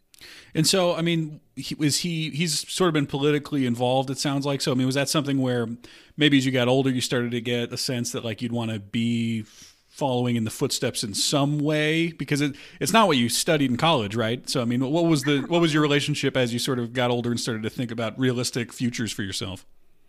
And 0.55 0.65
so, 0.65 0.95
I 0.95 1.01
mean, 1.01 1.41
he, 1.55 1.75
was 1.75 1.99
he? 1.99 2.29
He's 2.29 2.71
sort 2.71 2.87
of 2.87 2.93
been 2.93 3.07
politically 3.07 3.65
involved. 3.65 4.09
It 4.09 4.17
sounds 4.17 4.45
like 4.45 4.61
so. 4.61 4.71
I 4.71 4.75
mean, 4.75 4.85
was 4.85 4.95
that 4.95 5.09
something 5.09 5.39
where 5.39 5.67
maybe 6.15 6.37
as 6.37 6.45
you 6.45 6.51
got 6.51 6.67
older, 6.67 6.89
you 6.89 7.01
started 7.01 7.31
to 7.31 7.41
get 7.41 7.73
a 7.73 7.77
sense 7.77 8.13
that 8.13 8.23
like 8.23 8.41
you'd 8.41 8.53
want 8.53 8.71
to 8.71 8.79
be 8.79 9.43
following 9.89 10.35
in 10.35 10.43
the 10.43 10.49
footsteps 10.49 11.03
in 11.03 11.13
some 11.13 11.59
way 11.59 12.11
because 12.13 12.41
it, 12.41 12.55
it's 12.79 12.91
not 12.91 13.07
what 13.07 13.15
you 13.15 13.29
studied 13.29 13.69
in 13.69 13.77
college 13.77 14.15
right 14.15 14.49
so 14.49 14.59
i 14.59 14.65
mean 14.65 14.79
what 14.79 15.05
was 15.05 15.21
the 15.21 15.41
what 15.41 15.61
was 15.61 15.71
your 15.71 15.83
relationship 15.83 16.35
as 16.35 16.51
you 16.51 16.57
sort 16.57 16.79
of 16.79 16.93
got 16.93 17.11
older 17.11 17.29
and 17.29 17.39
started 17.39 17.61
to 17.61 17.69
think 17.69 17.91
about 17.91 18.17
realistic 18.17 18.73
futures 18.73 19.11
for 19.11 19.21
yourself 19.21 19.67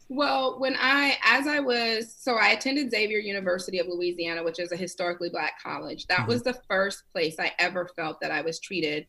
well 0.08 0.58
when 0.58 0.76
i 0.78 1.16
as 1.24 1.46
i 1.46 1.58
was 1.58 2.14
so 2.18 2.34
i 2.34 2.48
attended 2.48 2.90
xavier 2.90 3.18
university 3.18 3.78
of 3.78 3.86
louisiana 3.86 4.42
which 4.42 4.58
is 4.58 4.72
a 4.72 4.76
historically 4.76 5.30
black 5.30 5.54
college. 5.62 6.06
That 6.06 6.20
mm-hmm. 6.20 6.28
was 6.28 6.42
the 6.42 6.58
first 6.68 7.04
place 7.12 7.36
i 7.38 7.52
ever 7.58 7.88
felt 7.96 8.20
that 8.20 8.30
i 8.30 8.42
was 8.42 8.60
treated 8.60 9.06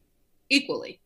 equally. 0.50 1.02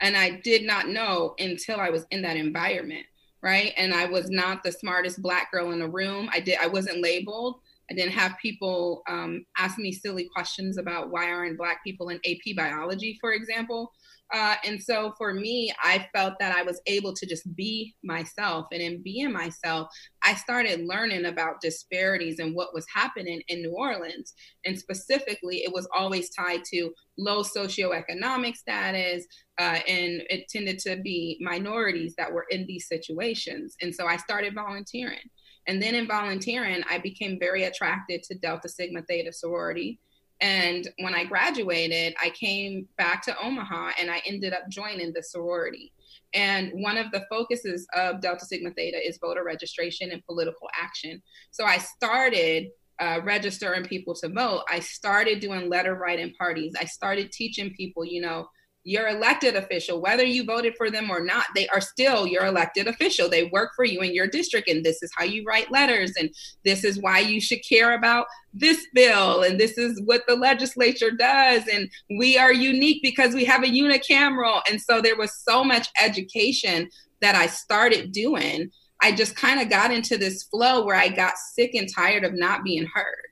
And 0.00 0.16
i 0.16 0.30
did 0.30 0.64
not 0.64 0.88
know 0.88 1.34
until 1.38 1.78
i 1.80 1.90
was 1.90 2.06
in 2.10 2.22
that 2.22 2.36
environment 2.36 3.06
right? 3.40 3.72
And 3.76 3.94
i 3.94 4.04
was 4.04 4.28
not 4.30 4.64
the 4.64 4.72
smartest 4.72 5.22
black 5.22 5.52
girl 5.52 5.70
in 5.70 5.78
the 5.78 5.88
room. 5.88 6.28
I 6.32 6.40
did 6.40 6.58
i 6.60 6.66
wasn't 6.66 7.02
labeled. 7.02 7.60
I 7.90 7.94
didn't 7.94 8.12
have 8.12 8.36
people 8.40 9.02
um, 9.08 9.46
ask 9.56 9.78
me 9.78 9.92
silly 9.92 10.28
questions 10.34 10.76
about 10.76 11.10
why 11.10 11.30
aren't 11.30 11.56
Black 11.56 11.82
people 11.82 12.10
in 12.10 12.20
AP 12.26 12.54
biology, 12.54 13.16
for 13.20 13.32
example. 13.32 13.92
Uh, 14.32 14.56
and 14.64 14.82
so 14.82 15.12
for 15.16 15.32
me, 15.32 15.72
I 15.82 16.06
felt 16.14 16.34
that 16.38 16.54
I 16.54 16.62
was 16.62 16.80
able 16.86 17.14
to 17.14 17.26
just 17.26 17.54
be 17.56 17.94
myself. 18.04 18.66
And 18.72 18.82
in 18.82 19.02
being 19.02 19.32
myself, 19.32 19.88
I 20.22 20.34
started 20.34 20.86
learning 20.86 21.24
about 21.24 21.60
disparities 21.62 22.38
and 22.38 22.54
what 22.54 22.74
was 22.74 22.86
happening 22.94 23.40
in 23.48 23.62
New 23.62 23.72
Orleans. 23.72 24.34
And 24.66 24.78
specifically, 24.78 25.58
it 25.58 25.72
was 25.72 25.88
always 25.96 26.30
tied 26.30 26.62
to 26.72 26.90
low 27.16 27.42
socioeconomic 27.42 28.56
status. 28.56 29.26
Uh, 29.58 29.80
and 29.88 30.22
it 30.28 30.48
tended 30.48 30.78
to 30.80 30.96
be 30.96 31.38
minorities 31.40 32.14
that 32.18 32.32
were 32.32 32.46
in 32.50 32.66
these 32.66 32.86
situations. 32.86 33.76
And 33.80 33.94
so 33.94 34.06
I 34.06 34.18
started 34.18 34.54
volunteering. 34.54 35.18
And 35.66 35.82
then 35.82 35.94
in 35.94 36.06
volunteering, 36.06 36.82
I 36.88 36.98
became 36.98 37.38
very 37.38 37.64
attracted 37.64 38.22
to 38.24 38.38
Delta 38.38 38.68
Sigma 38.68 39.02
Theta 39.02 39.32
sorority. 39.32 40.00
And 40.40 40.88
when 40.98 41.14
I 41.14 41.24
graduated, 41.24 42.14
I 42.22 42.30
came 42.30 42.86
back 42.96 43.22
to 43.24 43.36
Omaha 43.42 43.92
and 44.00 44.10
I 44.10 44.22
ended 44.24 44.52
up 44.52 44.68
joining 44.68 45.12
the 45.12 45.22
sorority. 45.22 45.92
And 46.34 46.70
one 46.74 46.96
of 46.96 47.10
the 47.10 47.24
focuses 47.30 47.86
of 47.94 48.20
Delta 48.20 48.44
Sigma 48.44 48.70
Theta 48.70 48.98
is 49.06 49.18
voter 49.18 49.44
registration 49.44 50.10
and 50.10 50.24
political 50.26 50.68
action. 50.80 51.22
So 51.50 51.64
I 51.64 51.78
started 51.78 52.68
uh, 53.00 53.20
registering 53.24 53.84
people 53.84 54.14
to 54.14 54.28
vote. 54.28 54.64
I 54.70 54.80
started 54.80 55.40
doing 55.40 55.68
letter 55.68 55.94
writing 55.94 56.34
parties. 56.38 56.74
I 56.78 56.84
started 56.84 57.32
teaching 57.32 57.72
people, 57.74 58.04
you 58.04 58.20
know, 58.20 58.48
your 58.88 59.08
elected 59.08 59.54
official, 59.54 60.00
whether 60.00 60.24
you 60.24 60.44
voted 60.44 60.74
for 60.74 60.90
them 60.90 61.10
or 61.10 61.20
not, 61.20 61.44
they 61.54 61.68
are 61.68 61.80
still 61.80 62.26
your 62.26 62.46
elected 62.46 62.86
official. 62.86 63.28
They 63.28 63.44
work 63.44 63.72
for 63.76 63.84
you 63.84 64.00
in 64.00 64.14
your 64.14 64.26
district, 64.26 64.66
and 64.66 64.82
this 64.82 65.02
is 65.02 65.10
how 65.14 65.24
you 65.24 65.44
write 65.46 65.70
letters, 65.70 66.14
and 66.18 66.30
this 66.64 66.84
is 66.84 66.98
why 66.98 67.18
you 67.18 67.38
should 67.38 67.58
care 67.68 67.92
about 67.92 68.24
this 68.54 68.86
bill, 68.94 69.42
and 69.42 69.60
this 69.60 69.76
is 69.76 70.00
what 70.06 70.22
the 70.26 70.36
legislature 70.36 71.10
does. 71.10 71.64
And 71.70 71.90
we 72.18 72.38
are 72.38 72.50
unique 72.50 73.02
because 73.02 73.34
we 73.34 73.44
have 73.44 73.62
a 73.62 73.66
unicameral. 73.66 74.62
And 74.70 74.80
so 74.80 75.02
there 75.02 75.18
was 75.18 75.38
so 75.38 75.62
much 75.62 75.88
education 76.02 76.88
that 77.20 77.34
I 77.34 77.46
started 77.46 78.12
doing. 78.12 78.70
I 79.02 79.12
just 79.12 79.36
kind 79.36 79.60
of 79.60 79.68
got 79.68 79.92
into 79.92 80.16
this 80.16 80.44
flow 80.44 80.86
where 80.86 80.96
I 80.96 81.08
got 81.08 81.36
sick 81.36 81.74
and 81.74 81.92
tired 81.94 82.24
of 82.24 82.32
not 82.32 82.64
being 82.64 82.86
heard. 82.94 83.26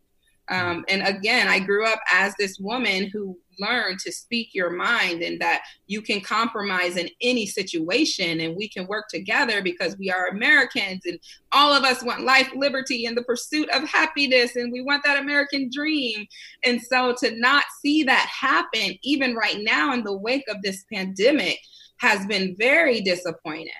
Um, 0.49 0.85
and 0.89 1.03
again, 1.03 1.49
I 1.49 1.61
grew 1.61 1.87
up 1.87 2.01
as 2.13 2.35
this 2.39 2.59
woman 2.59 3.09
who 3.13 3.39
learn 3.59 3.97
to 4.05 4.13
speak 4.13 4.55
your 4.55 4.71
mind 4.71 5.23
and 5.23 5.41
that 5.41 5.63
you 5.87 6.03
can 6.03 6.21
compromise 6.21 6.97
in 6.97 7.09
any 7.21 7.47
situation 7.47 8.41
and 8.41 8.57
we 8.57 8.69
can 8.69 8.87
work 8.87 9.09
together 9.09 9.63
because 9.63 9.97
we 9.99 10.11
are 10.11 10.29
Americans 10.29 11.03
and 11.05 11.19
all 11.53 11.73
of 11.73 11.85
us 11.85 12.03
want 12.03 12.23
life, 12.23 12.51
liberty, 12.55 13.07
and 13.07 13.17
the 13.17 13.23
pursuit 13.23 13.69
of 13.71 13.89
happiness 13.89 14.57
and 14.57 14.73
we 14.73 14.83
want 14.83 15.03
that 15.05 15.19
American 15.19 15.71
dream. 15.73 16.27
And 16.65 16.81
so 16.81 17.15
to 17.21 17.35
not 17.39 17.65
see 17.81 18.03
that 18.05 18.29
happen, 18.29 18.99
even 19.03 19.35
right 19.35 19.59
now 19.61 19.93
in 19.93 20.05
the 20.05 20.17
wake 20.17 20.45
of 20.49 20.63
this 20.63 20.85
pandemic, 20.93 21.59
has 21.99 22.27
been 22.27 22.55
very 22.59 23.01
disappointing 23.01 23.73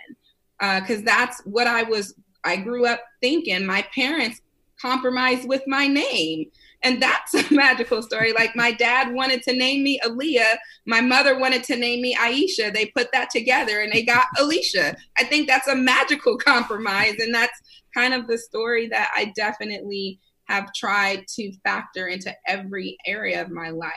because 0.59 1.01
uh, 1.01 1.05
that's 1.05 1.43
what 1.45 1.67
I 1.67 1.83
was. 1.83 2.15
I 2.45 2.57
grew 2.57 2.87
up 2.87 3.03
thinking 3.21 3.67
my 3.67 3.83
parents 3.95 4.41
compromised 4.81 5.49
with 5.49 5.63
my 5.67 5.87
name 5.87 6.51
and 6.83 7.03
that's 7.03 7.35
a 7.51 7.55
magical 7.55 8.03
story. 8.03 8.33
Like 8.33 8.55
my 8.57 8.73
dad 8.73 9.13
wanted 9.13 9.43
to 9.45 9.53
name 9.53 9.83
me 9.83 10.01
Aaliyah. 10.05 10.57
My 10.87 11.01
mother 11.01 11.39
wanted 11.39 11.65
to 11.65 11.77
name 11.77 12.03
me 12.03 12.15
Aisha. 12.15 12.73
They 12.73 12.87
put 12.87 13.13
that 13.13 13.31
together 13.31 13.81
and 13.81 13.93
they 13.93 14.03
got 14.03 14.27
Alicia. 14.39 14.97
I 15.19 15.25
think 15.25 15.49
that's 15.49 15.69
a 15.69 15.77
magical 15.77 16.37
compromise. 16.39 17.15
And 17.19 17.35
that's 17.35 17.61
kind 17.95 18.15
of 18.15 18.27
the 18.27 18.39
story 18.39 18.89
that 18.89 19.11
I 19.15 19.33
definitely 19.37 20.21
have 20.45 20.73
tried 20.75 21.27
to 21.27 21.53
factor 21.65 22.07
into 22.07 22.33
every 22.47 22.97
area 23.05 23.43
of 23.43 23.51
my 23.51 23.71
life. 23.71 23.93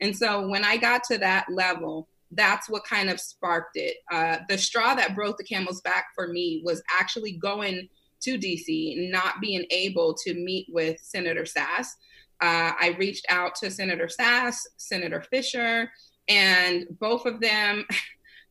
And 0.00 0.16
so 0.16 0.48
when 0.48 0.64
I 0.64 0.76
got 0.76 1.02
to 1.04 1.18
that 1.18 1.46
level, 1.50 2.08
that's 2.30 2.68
what 2.68 2.84
kind 2.84 3.10
of 3.10 3.20
sparked 3.20 3.76
it. 3.76 3.96
Uh, 4.10 4.38
the 4.48 4.56
straw 4.56 4.94
that 4.94 5.14
broke 5.14 5.36
the 5.36 5.44
camel's 5.44 5.82
back 5.82 6.06
for 6.14 6.28
me 6.28 6.62
was 6.64 6.82
actually 6.98 7.32
going 7.32 7.88
to 8.22 8.38
DC, 8.38 9.10
not 9.10 9.40
being 9.40 9.66
able 9.70 10.14
to 10.14 10.34
meet 10.34 10.66
with 10.70 10.98
Senator 11.02 11.42
Sasse. 11.42 11.90
Uh, 12.42 12.72
I 12.80 12.96
reached 12.98 13.24
out 13.30 13.54
to 13.56 13.70
Senator 13.70 14.08
Sasse, 14.08 14.58
Senator 14.76 15.22
Fischer, 15.30 15.90
and 16.28 16.86
both 16.98 17.24
of 17.24 17.40
them, 17.40 17.86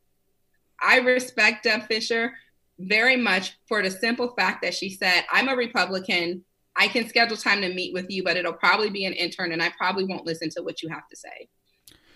I 0.82 1.00
respect 1.00 1.66
Deb 1.66 1.84
Fischer 1.88 2.32
very 2.80 3.18
much 3.18 3.58
for 3.68 3.82
the 3.82 3.92
simple 3.92 4.34
fact 4.38 4.62
that 4.64 4.74
she 4.74 4.90
said, 4.90 5.24
I'm 5.32 5.50
a 5.50 5.56
Republican. 5.56 6.44
I 6.76 6.88
can 6.88 7.08
schedule 7.08 7.38
time 7.38 7.62
to 7.62 7.74
meet 7.74 7.94
with 7.94 8.10
you, 8.10 8.24
but 8.24 8.38
it'll 8.38 8.54
probably 8.54 8.90
be 8.90 9.06
an 9.06 9.14
intern 9.14 9.52
and 9.52 9.62
I 9.62 9.72
probably 9.78 10.06
won't 10.06 10.26
listen 10.26 10.50
to 10.52 10.64
what 10.64 10.82
you 10.82 10.90
have 10.90 11.08
to 11.10 11.16
say. 11.16 11.50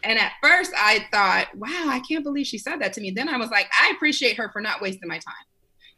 And 0.04 0.18
at 0.20 0.34
first 0.42 0.72
I 0.78 1.06
thought, 1.12 1.48
wow, 1.56 1.88
I 1.88 2.00
can't 2.08 2.24
believe 2.24 2.48
she 2.48 2.58
said 2.58 2.78
that 2.78 2.94
to 2.94 3.02
me. 3.02 3.12
Then 3.12 3.28
I 3.28 3.38
was 3.38 3.50
like, 3.50 3.70
I 3.82 3.92
appreciate 3.96 4.38
her 4.38 4.50
for 4.52 4.62
not 4.62 4.82
wasting 4.82 5.10
my 5.10 5.20
time. 5.20 5.34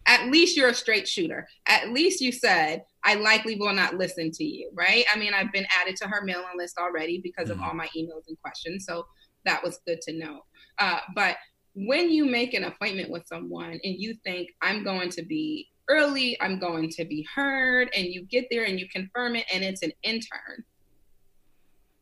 At 0.05 0.31
least 0.31 0.55
you're 0.55 0.69
a 0.69 0.73
straight 0.73 1.07
shooter. 1.07 1.47
At 1.67 1.91
least 1.91 2.21
you 2.21 2.31
said, 2.31 2.83
I 3.07 3.13
likely 3.13 3.55
will 3.55 3.73
not 3.73 3.95
listen 3.95 4.31
to 4.31 4.43
you, 4.43 4.69
right? 4.73 5.05
I 5.11 5.17
mean, 5.17 5.33
I've 5.33 5.53
been 5.53 5.65
added 5.79 5.95
to 5.97 6.09
her 6.09 6.23
mailing 6.25 6.57
list 6.57 6.77
already 6.77 7.21
because 7.23 7.49
mm-hmm. 7.49 7.63
of 7.63 7.69
all 7.69 7.73
my 7.73 7.87
emails 7.97 8.27
and 8.27 8.39
questions. 8.41 8.85
So 8.85 9.05
that 9.45 9.63
was 9.63 9.79
good 9.87 10.01
to 10.01 10.13
know. 10.13 10.41
Uh, 10.77 10.99
but 11.15 11.37
when 11.73 12.09
you 12.09 12.25
make 12.25 12.53
an 12.53 12.65
appointment 12.65 13.09
with 13.09 13.25
someone 13.25 13.71
and 13.71 13.81
you 13.81 14.13
think, 14.25 14.49
I'm 14.61 14.83
going 14.83 15.09
to 15.11 15.23
be 15.23 15.69
early, 15.89 16.35
I'm 16.41 16.59
going 16.59 16.89
to 16.97 17.05
be 17.05 17.25
heard, 17.33 17.89
and 17.95 18.07
you 18.07 18.25
get 18.25 18.47
there 18.51 18.65
and 18.65 18.77
you 18.77 18.89
confirm 18.89 19.37
it, 19.37 19.45
and 19.53 19.63
it's 19.63 19.83
an 19.83 19.93
intern 20.03 20.65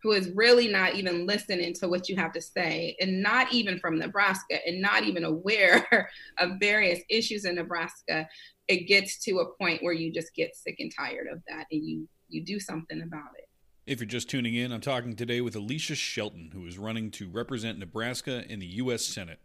who 0.06 0.12
is 0.12 0.30
really 0.36 0.68
not 0.68 0.94
even 0.94 1.26
listening 1.26 1.74
to 1.74 1.88
what 1.88 2.08
you 2.08 2.16
have 2.16 2.32
to 2.32 2.40
say 2.40 2.96
and 3.02 3.24
not 3.24 3.52
even 3.52 3.80
from 3.80 3.98
Nebraska 3.98 4.60
and 4.68 4.80
not 4.80 5.02
even 5.02 5.24
aware 5.24 6.12
of 6.38 6.60
various 6.60 7.00
issues 7.10 7.44
in 7.44 7.56
Nebraska, 7.56 8.28
it 8.68 8.88
gets 8.88 9.18
to 9.24 9.40
a 9.40 9.52
point 9.56 9.82
where 9.82 9.94
you 9.94 10.14
just 10.14 10.36
get 10.36 10.56
sick 10.56 10.76
and 10.78 10.92
tired 10.96 11.26
of 11.34 11.42
that 11.48 11.66
and 11.72 11.84
you 11.84 12.08
you 12.30 12.46
do 12.46 12.60
something 12.60 13.02
about 13.02 13.32
it. 13.40 13.50
If 13.88 14.00
you're 14.00 14.06
just 14.06 14.30
tuning 14.30 14.54
in, 14.54 14.72
I'm 14.72 14.82
talking 14.82 15.16
today 15.16 15.42
with 15.42 15.56
Alicia 15.56 15.96
Shelton, 15.96 16.52
who 16.54 16.68
is 16.68 16.78
running 16.78 17.10
to 17.12 17.28
represent 17.28 17.80
Nebraska 17.80 18.44
in 18.48 18.60
the 18.60 18.68
U.S. 18.68 19.04
Senate. 19.04 19.40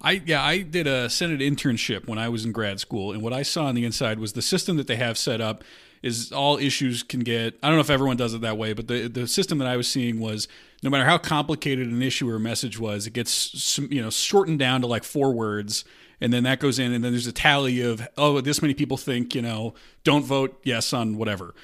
I 0.00 0.20
yeah, 0.26 0.42
I 0.42 0.62
did 0.62 0.88
a 0.88 1.08
Senate 1.08 1.38
internship 1.40 2.08
when 2.08 2.18
I 2.18 2.28
was 2.28 2.44
in 2.44 2.50
grad 2.50 2.80
school, 2.80 3.12
and 3.12 3.22
what 3.22 3.32
I 3.32 3.42
saw 3.42 3.66
on 3.66 3.76
the 3.76 3.84
inside 3.84 4.18
was 4.18 4.32
the 4.32 4.42
system 4.42 4.76
that 4.78 4.88
they 4.88 4.96
have 4.96 5.16
set 5.16 5.40
up 5.40 5.62
is 6.02 6.32
all 6.32 6.56
issues 6.56 7.02
can 7.02 7.20
get. 7.20 7.58
I 7.62 7.68
don't 7.68 7.76
know 7.76 7.82
if 7.82 7.90
everyone 7.90 8.16
does 8.16 8.34
it 8.34 8.40
that 8.40 8.56
way, 8.56 8.72
but 8.72 8.88
the 8.88 9.08
the 9.08 9.26
system 9.26 9.58
that 9.58 9.68
I 9.68 9.76
was 9.76 9.88
seeing 9.88 10.18
was 10.18 10.48
no 10.82 10.90
matter 10.90 11.04
how 11.04 11.18
complicated 11.18 11.88
an 11.88 12.02
issue 12.02 12.28
or 12.30 12.38
message 12.38 12.78
was, 12.78 13.06
it 13.06 13.12
gets 13.12 13.78
you 13.78 14.00
know 14.00 14.10
shortened 14.10 14.58
down 14.58 14.80
to 14.80 14.86
like 14.86 15.04
four 15.04 15.32
words, 15.32 15.84
and 16.20 16.32
then 16.32 16.44
that 16.44 16.60
goes 16.60 16.78
in, 16.78 16.92
and 16.92 17.04
then 17.04 17.12
there's 17.12 17.26
a 17.26 17.32
tally 17.32 17.80
of 17.82 18.06
oh, 18.16 18.40
this 18.40 18.62
many 18.62 18.74
people 18.74 18.96
think 18.96 19.34
you 19.34 19.42
know 19.42 19.74
don't 20.04 20.24
vote 20.24 20.58
yes 20.64 20.92
on 20.92 21.16
whatever, 21.16 21.54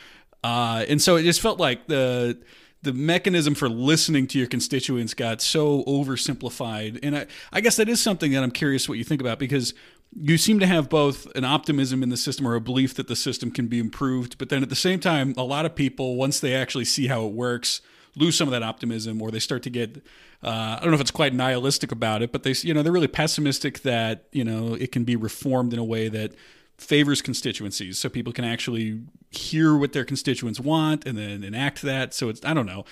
uh, 0.44 0.84
and 0.88 1.00
so 1.00 1.16
it 1.16 1.22
just 1.22 1.40
felt 1.40 1.58
like 1.58 1.86
the 1.86 2.38
the 2.82 2.92
mechanism 2.92 3.54
for 3.54 3.68
listening 3.68 4.26
to 4.28 4.38
your 4.38 4.46
constituents 4.46 5.14
got 5.14 5.40
so 5.40 5.82
oversimplified, 5.84 6.98
and 7.02 7.16
I 7.16 7.26
I 7.52 7.62
guess 7.62 7.76
that 7.76 7.88
is 7.88 8.02
something 8.02 8.32
that 8.32 8.42
I'm 8.42 8.50
curious 8.50 8.86
what 8.86 8.98
you 8.98 9.04
think 9.04 9.22
about 9.22 9.38
because 9.38 9.72
you 10.18 10.38
seem 10.38 10.58
to 10.60 10.66
have 10.66 10.88
both 10.88 11.26
an 11.34 11.44
optimism 11.44 12.02
in 12.02 12.08
the 12.08 12.16
system 12.16 12.48
or 12.48 12.54
a 12.54 12.60
belief 12.60 12.94
that 12.94 13.08
the 13.08 13.16
system 13.16 13.50
can 13.50 13.66
be 13.66 13.78
improved, 13.78 14.38
but 14.38 14.48
then 14.48 14.62
at 14.62 14.68
the 14.68 14.76
same 14.76 14.98
time, 14.98 15.34
a 15.36 15.42
lot 15.42 15.66
of 15.66 15.74
people 15.74 16.16
once 16.16 16.40
they 16.40 16.54
actually 16.54 16.84
see 16.86 17.06
how 17.06 17.26
it 17.26 17.32
works 17.32 17.80
lose 18.16 18.36
some 18.36 18.48
of 18.48 18.52
that 18.52 18.62
optimism 18.62 19.20
or 19.20 19.30
they 19.30 19.38
start 19.38 19.62
to 19.62 19.70
get 19.70 20.02
uh, 20.42 20.76
I 20.76 20.80
don't 20.80 20.90
know 20.90 20.94
if 20.94 21.00
it's 21.00 21.10
quite 21.10 21.34
nihilistic 21.34 21.92
about 21.92 22.22
it, 22.22 22.32
but 22.32 22.42
they 22.42 22.54
you 22.62 22.74
know 22.74 22.82
they're 22.82 22.92
really 22.92 23.08
pessimistic 23.08 23.80
that 23.82 24.26
you 24.32 24.44
know 24.44 24.74
it 24.74 24.92
can 24.92 25.04
be 25.04 25.16
reformed 25.16 25.72
in 25.72 25.78
a 25.78 25.84
way 25.84 26.08
that 26.08 26.32
favors 26.78 27.22
constituencies. 27.22 27.98
So 27.98 28.08
people 28.08 28.32
can 28.32 28.44
actually 28.44 29.00
hear 29.30 29.76
what 29.76 29.92
their 29.92 30.04
constituents 30.04 30.60
want 30.60 31.06
and 31.06 31.16
then 31.16 31.42
enact 31.42 31.82
that. 31.82 32.12
So 32.14 32.28
it's 32.28 32.44
i 32.44 32.54
don't 32.54 32.66
know. 32.66 32.84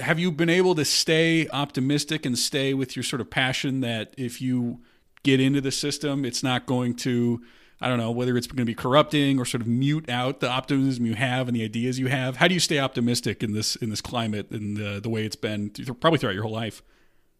Have 0.00 0.18
you 0.18 0.30
been 0.30 0.48
able 0.48 0.74
to 0.76 0.84
stay 0.84 1.48
optimistic 1.48 2.24
and 2.24 2.38
stay 2.38 2.72
with 2.72 2.96
your 2.96 3.02
sort 3.02 3.20
of 3.20 3.30
passion 3.30 3.80
that 3.80 4.14
if 4.16 4.40
you 4.40 4.80
get 5.22 5.40
into 5.40 5.60
the 5.60 5.72
system 5.72 6.24
it's 6.24 6.42
not 6.42 6.66
going 6.66 6.94
to 6.94 7.40
I 7.80 7.88
don't 7.88 7.98
know 7.98 8.10
whether 8.10 8.36
it's 8.36 8.46
going 8.46 8.58
to 8.58 8.64
be 8.64 8.74
corrupting 8.74 9.38
or 9.38 9.46
sort 9.46 9.62
of 9.62 9.66
mute 9.66 10.10
out 10.10 10.40
the 10.40 10.50
optimism 10.50 11.06
you 11.06 11.14
have 11.14 11.48
and 11.48 11.56
the 11.56 11.64
ideas 11.64 11.98
you 11.98 12.08
have. 12.08 12.36
How 12.36 12.46
do 12.46 12.52
you 12.52 12.60
stay 12.60 12.78
optimistic 12.78 13.42
in 13.42 13.54
this 13.54 13.74
in 13.76 13.88
this 13.88 14.02
climate 14.02 14.50
and 14.50 14.76
the 14.76 15.00
the 15.00 15.08
way 15.08 15.24
it's 15.24 15.36
been 15.36 15.70
probably 16.00 16.18
throughout 16.18 16.34
your 16.34 16.42
whole 16.42 16.52
life? 16.52 16.82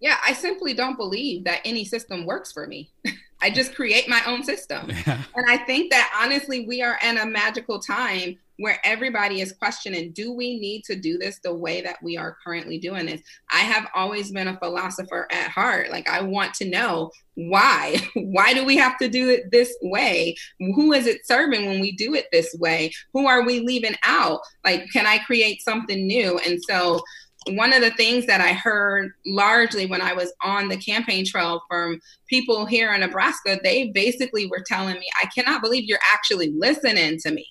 Yeah, 0.00 0.16
I 0.26 0.32
simply 0.32 0.72
don't 0.72 0.96
believe 0.96 1.44
that 1.44 1.60
any 1.66 1.84
system 1.84 2.24
works 2.24 2.52
for 2.52 2.66
me. 2.66 2.90
I 3.42 3.50
just 3.50 3.74
create 3.74 4.08
my 4.08 4.22
own 4.26 4.42
system. 4.42 4.90
Yeah. 5.06 5.22
And 5.34 5.46
I 5.48 5.58
think 5.58 5.90
that 5.90 6.10
honestly, 6.22 6.66
we 6.66 6.82
are 6.82 6.98
in 7.02 7.18
a 7.18 7.26
magical 7.26 7.78
time 7.78 8.38
where 8.60 8.78
everybody 8.84 9.40
is 9.40 9.52
questioning 9.52 10.12
do 10.12 10.34
we 10.34 10.60
need 10.60 10.84
to 10.84 10.94
do 10.94 11.16
this 11.16 11.40
the 11.42 11.54
way 11.54 11.80
that 11.80 11.96
we 12.02 12.18
are 12.18 12.36
currently 12.44 12.78
doing 12.78 13.06
this? 13.06 13.22
I 13.50 13.60
have 13.60 13.88
always 13.94 14.30
been 14.30 14.48
a 14.48 14.58
philosopher 14.58 15.26
at 15.32 15.50
heart. 15.50 15.90
Like, 15.90 16.06
I 16.06 16.20
want 16.20 16.52
to 16.54 16.68
know 16.68 17.10
why. 17.34 17.96
why 18.14 18.52
do 18.52 18.62
we 18.66 18.76
have 18.76 18.98
to 18.98 19.08
do 19.08 19.30
it 19.30 19.50
this 19.50 19.74
way? 19.80 20.36
Who 20.58 20.92
is 20.92 21.06
it 21.06 21.26
serving 21.26 21.66
when 21.66 21.80
we 21.80 21.92
do 21.92 22.14
it 22.14 22.26
this 22.32 22.54
way? 22.60 22.92
Who 23.14 23.26
are 23.26 23.46
we 23.46 23.60
leaving 23.60 23.96
out? 24.04 24.40
Like, 24.62 24.84
can 24.92 25.06
I 25.06 25.18
create 25.18 25.62
something 25.62 26.06
new? 26.06 26.38
And 26.46 26.62
so, 26.62 27.00
one 27.46 27.72
of 27.72 27.80
the 27.80 27.92
things 27.92 28.26
that 28.26 28.42
I 28.42 28.52
heard 28.52 29.12
largely 29.24 29.86
when 29.86 30.02
I 30.02 30.12
was 30.12 30.30
on 30.42 30.68
the 30.68 30.76
campaign 30.76 31.24
trail 31.24 31.62
from 31.70 31.98
people 32.28 32.66
here 32.66 32.92
in 32.92 33.00
Nebraska, 33.00 33.58
they 33.62 33.88
basically 33.94 34.46
were 34.48 34.62
telling 34.66 34.98
me, 34.98 35.06
I 35.22 35.26
cannot 35.28 35.62
believe 35.62 35.84
you're 35.84 35.98
actually 36.12 36.52
listening 36.54 37.18
to 37.20 37.30
me. 37.30 37.46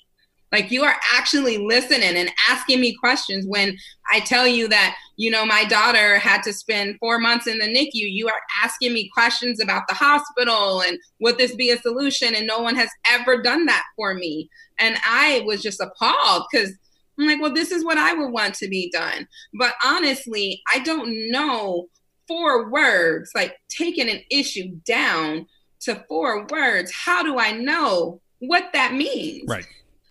Like 0.51 0.72
you 0.72 0.84
are 0.84 0.96
actually 1.13 1.58
listening 1.58 2.15
and 2.15 2.32
asking 2.50 2.82
me 2.82 2.96
questions 2.96 3.46
when 3.48 3.77
I 4.12 4.20
tell 4.22 4.48
you 4.48 4.68
that, 4.70 4.96
you 5.18 5.29
know, 5.29 5.46
my 5.46 5.63
daughter 5.65 6.18
had 6.18 6.41
to 6.44 6.53
spend 6.53 6.98
four 7.00 7.20
months 7.20 7.46
in 7.46 7.60
the 7.60 7.65
NICU. 7.65 7.89
You 7.94 8.27
are 8.27 8.41
asking 8.63 8.94
me 8.94 9.10
questions 9.13 9.62
about 9.62 9.88
the 9.88 9.94
hospital 9.94 10.82
and 10.82 10.98
would 11.20 11.38
this 11.38 11.56
be 11.56 11.70
a 11.70 11.77
solution? 11.77 12.34
And 12.34 12.48
no 12.48 12.60
one 12.60 12.75
has 12.75 12.89
ever 13.12 13.41
done 13.41 13.65
that 13.68 13.84
for 13.96 14.13
me. 14.15 14.50
And 14.79 14.98
I 15.06 15.44
was 15.46 15.62
just 15.62 15.82
appalled 15.82 16.46
because 16.51 16.74
I'm 17.20 17.27
like, 17.27 17.41
well, 17.41 17.53
this 17.53 17.72
is 17.72 17.84
what 17.84 17.98
I 17.98 18.13
would 18.13 18.32
want 18.32 18.56
to 18.56 18.68
be 18.68 18.89
done. 18.91 19.27
But 19.60 19.74
honestly, 19.84 20.62
I 20.74 20.79
don't 20.79 21.32
know 21.32 21.88
four 22.27 22.70
words, 22.72 23.32
like 23.36 23.58
taking 23.70 24.10
an 24.10 24.22
issue 24.32 24.77
down 24.86 25.48
to 25.82 26.03
four 26.08 26.46
words. 26.50 26.91
How 26.94 27.24
do 27.24 27.38
I 27.38 27.51
know 27.51 28.22
what 28.39 28.70
that 28.74 28.94
means? 28.94 29.50
Right. 29.50 29.65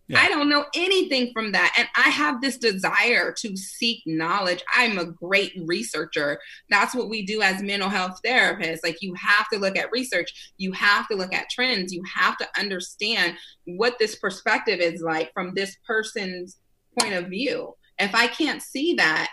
Yeah. 0.09 0.21
I 0.21 0.29
don't 0.29 0.49
know 0.49 0.65
anything 0.75 1.33
from 1.33 1.53
that. 1.53 1.75
And 1.77 1.87
I 1.95 2.09
have 2.09 2.41
this 2.41 2.57
desire 2.57 3.33
to 3.39 3.57
seek 3.57 4.03
knowledge. 4.07 4.63
I'm 4.75 4.99
a 4.99 5.05
great 5.05 5.53
researcher. 5.67 6.41
That's 6.71 6.95
what 6.95 7.11
we 7.11 7.27
do 7.27 7.43
as 7.43 7.63
mental 7.63 7.91
health 7.91 8.19
therapists. 8.25 8.81
Like, 8.83 9.03
you 9.03 9.15
have 9.15 9.49
to 9.53 9.59
look 9.59 9.77
at 9.77 9.93
research, 9.93 10.53
you 10.57 10.73
have 10.73 11.09
to 11.09 11.17
look 11.17 11.35
at 11.35 11.51
trends, 11.51 11.93
you 11.93 12.03
have 12.15 12.39
to 12.39 12.49
understand 12.59 13.37
what 13.67 13.99
this 13.99 14.17
perspective 14.17 14.81
is 14.81 15.03
like 15.03 15.33
from 15.35 15.53
this 15.55 15.77
person's 15.87 16.57
point 16.99 17.15
of 17.15 17.27
view. 17.27 17.75
If 17.99 18.15
I 18.15 18.29
can't 18.29 18.63
see 18.63 18.95
that, 18.95 19.29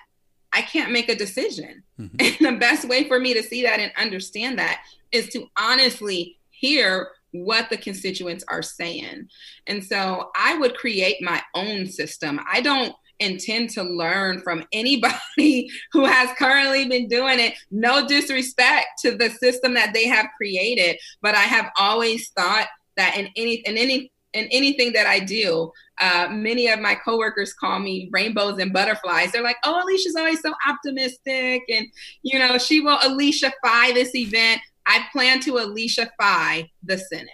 I 0.51 0.62
can't 0.62 0.91
make 0.91 1.10
a 1.10 1.15
decision. 1.15 1.84
Mm-hmm. 2.00 2.15
And 2.46 2.55
the 2.55 2.60
best 2.60 2.88
way 2.88 3.08
for 3.08 3.20
me 3.20 3.34
to 3.34 3.44
see 3.44 3.63
that 3.63 3.79
and 3.79 3.91
understand 3.98 4.60
that 4.60 4.82
is 5.12 5.29
to 5.29 5.46
honestly 5.58 6.38
hear 6.50 7.10
what 7.44 7.70
the 7.70 7.77
constituents 7.77 8.44
are 8.48 8.62
saying. 8.62 9.27
And 9.68 9.84
so 9.84 10.30
I 10.36 10.58
would 10.58 10.75
create 10.75 11.22
my 11.22 11.42
own 11.54 11.88
system. 11.88 12.39
I 12.51 12.62
don't 12.62 12.96
intend 13.20 13.70
to 13.72 13.84
learn 13.84 14.42
from 14.42 14.65
anybody 14.72 15.70
who 15.92 16.06
has 16.06 16.30
currently 16.38 16.88
been 16.88 17.08
doing 17.08 17.39
it. 17.39 17.54
No 17.72 18.08
disrespect 18.08 18.88
to 19.01 19.15
the 19.15 19.30
system 19.30 19.74
that 19.75 19.94
they 19.94 20.08
have 20.08 20.27
created, 20.38 20.98
but 21.22 21.36
I 21.36 21.44
have 21.44 21.72
always 21.77 22.30
thought 22.30 22.68
that 22.98 23.18
in 23.18 23.30
any 23.36 23.56
in 23.65 23.77
any 23.77 24.12
in 24.34 24.50
anything 24.51 24.92
that 24.92 25.08
I 25.08 25.20
do, 25.20 25.72
uh, 26.01 26.27
many 26.30 26.68
of 26.68 26.80
my 26.80 26.94
coworkers 26.94 27.54
call 27.54 27.80
me 27.80 28.10
rainbows 28.12 28.60
and 28.60 28.74
butterflies. 28.74 29.32
They're 29.32 29.42
like, 29.42 29.58
"Oh, 29.63 29.82
Alicia's 29.82 30.15
always 30.15 30.42
so 30.42 30.54
optimistic, 30.68 31.63
and 31.70 31.88
you 32.22 32.38
know, 32.38 32.58
she 32.58 32.82
will 32.82 33.00
Alicia 33.04 33.54
Fi 33.63 33.94
this 33.94 34.13
event." 34.13 34.62
I 34.88 35.06
plan 35.12 35.39
to 35.42 35.58
Alicia 35.58 36.12
Fi 36.20 36.70
the 36.84 36.98
Senate. 36.98 37.30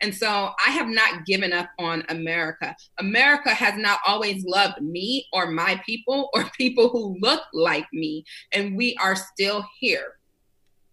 And 0.00 0.14
so 0.14 0.50
I 0.64 0.70
have 0.70 0.88
not 0.88 1.24
given 1.26 1.52
up 1.52 1.68
on 1.78 2.04
America. 2.08 2.74
America 2.98 3.50
has 3.50 3.76
not 3.76 4.00
always 4.06 4.44
loved 4.44 4.80
me 4.80 5.26
or 5.32 5.50
my 5.50 5.80
people 5.86 6.30
or 6.34 6.44
people 6.58 6.88
who 6.88 7.16
look 7.20 7.42
like 7.52 7.86
me. 7.92 8.24
And 8.52 8.76
we 8.76 8.96
are 9.00 9.16
still 9.16 9.64
here. 9.78 10.18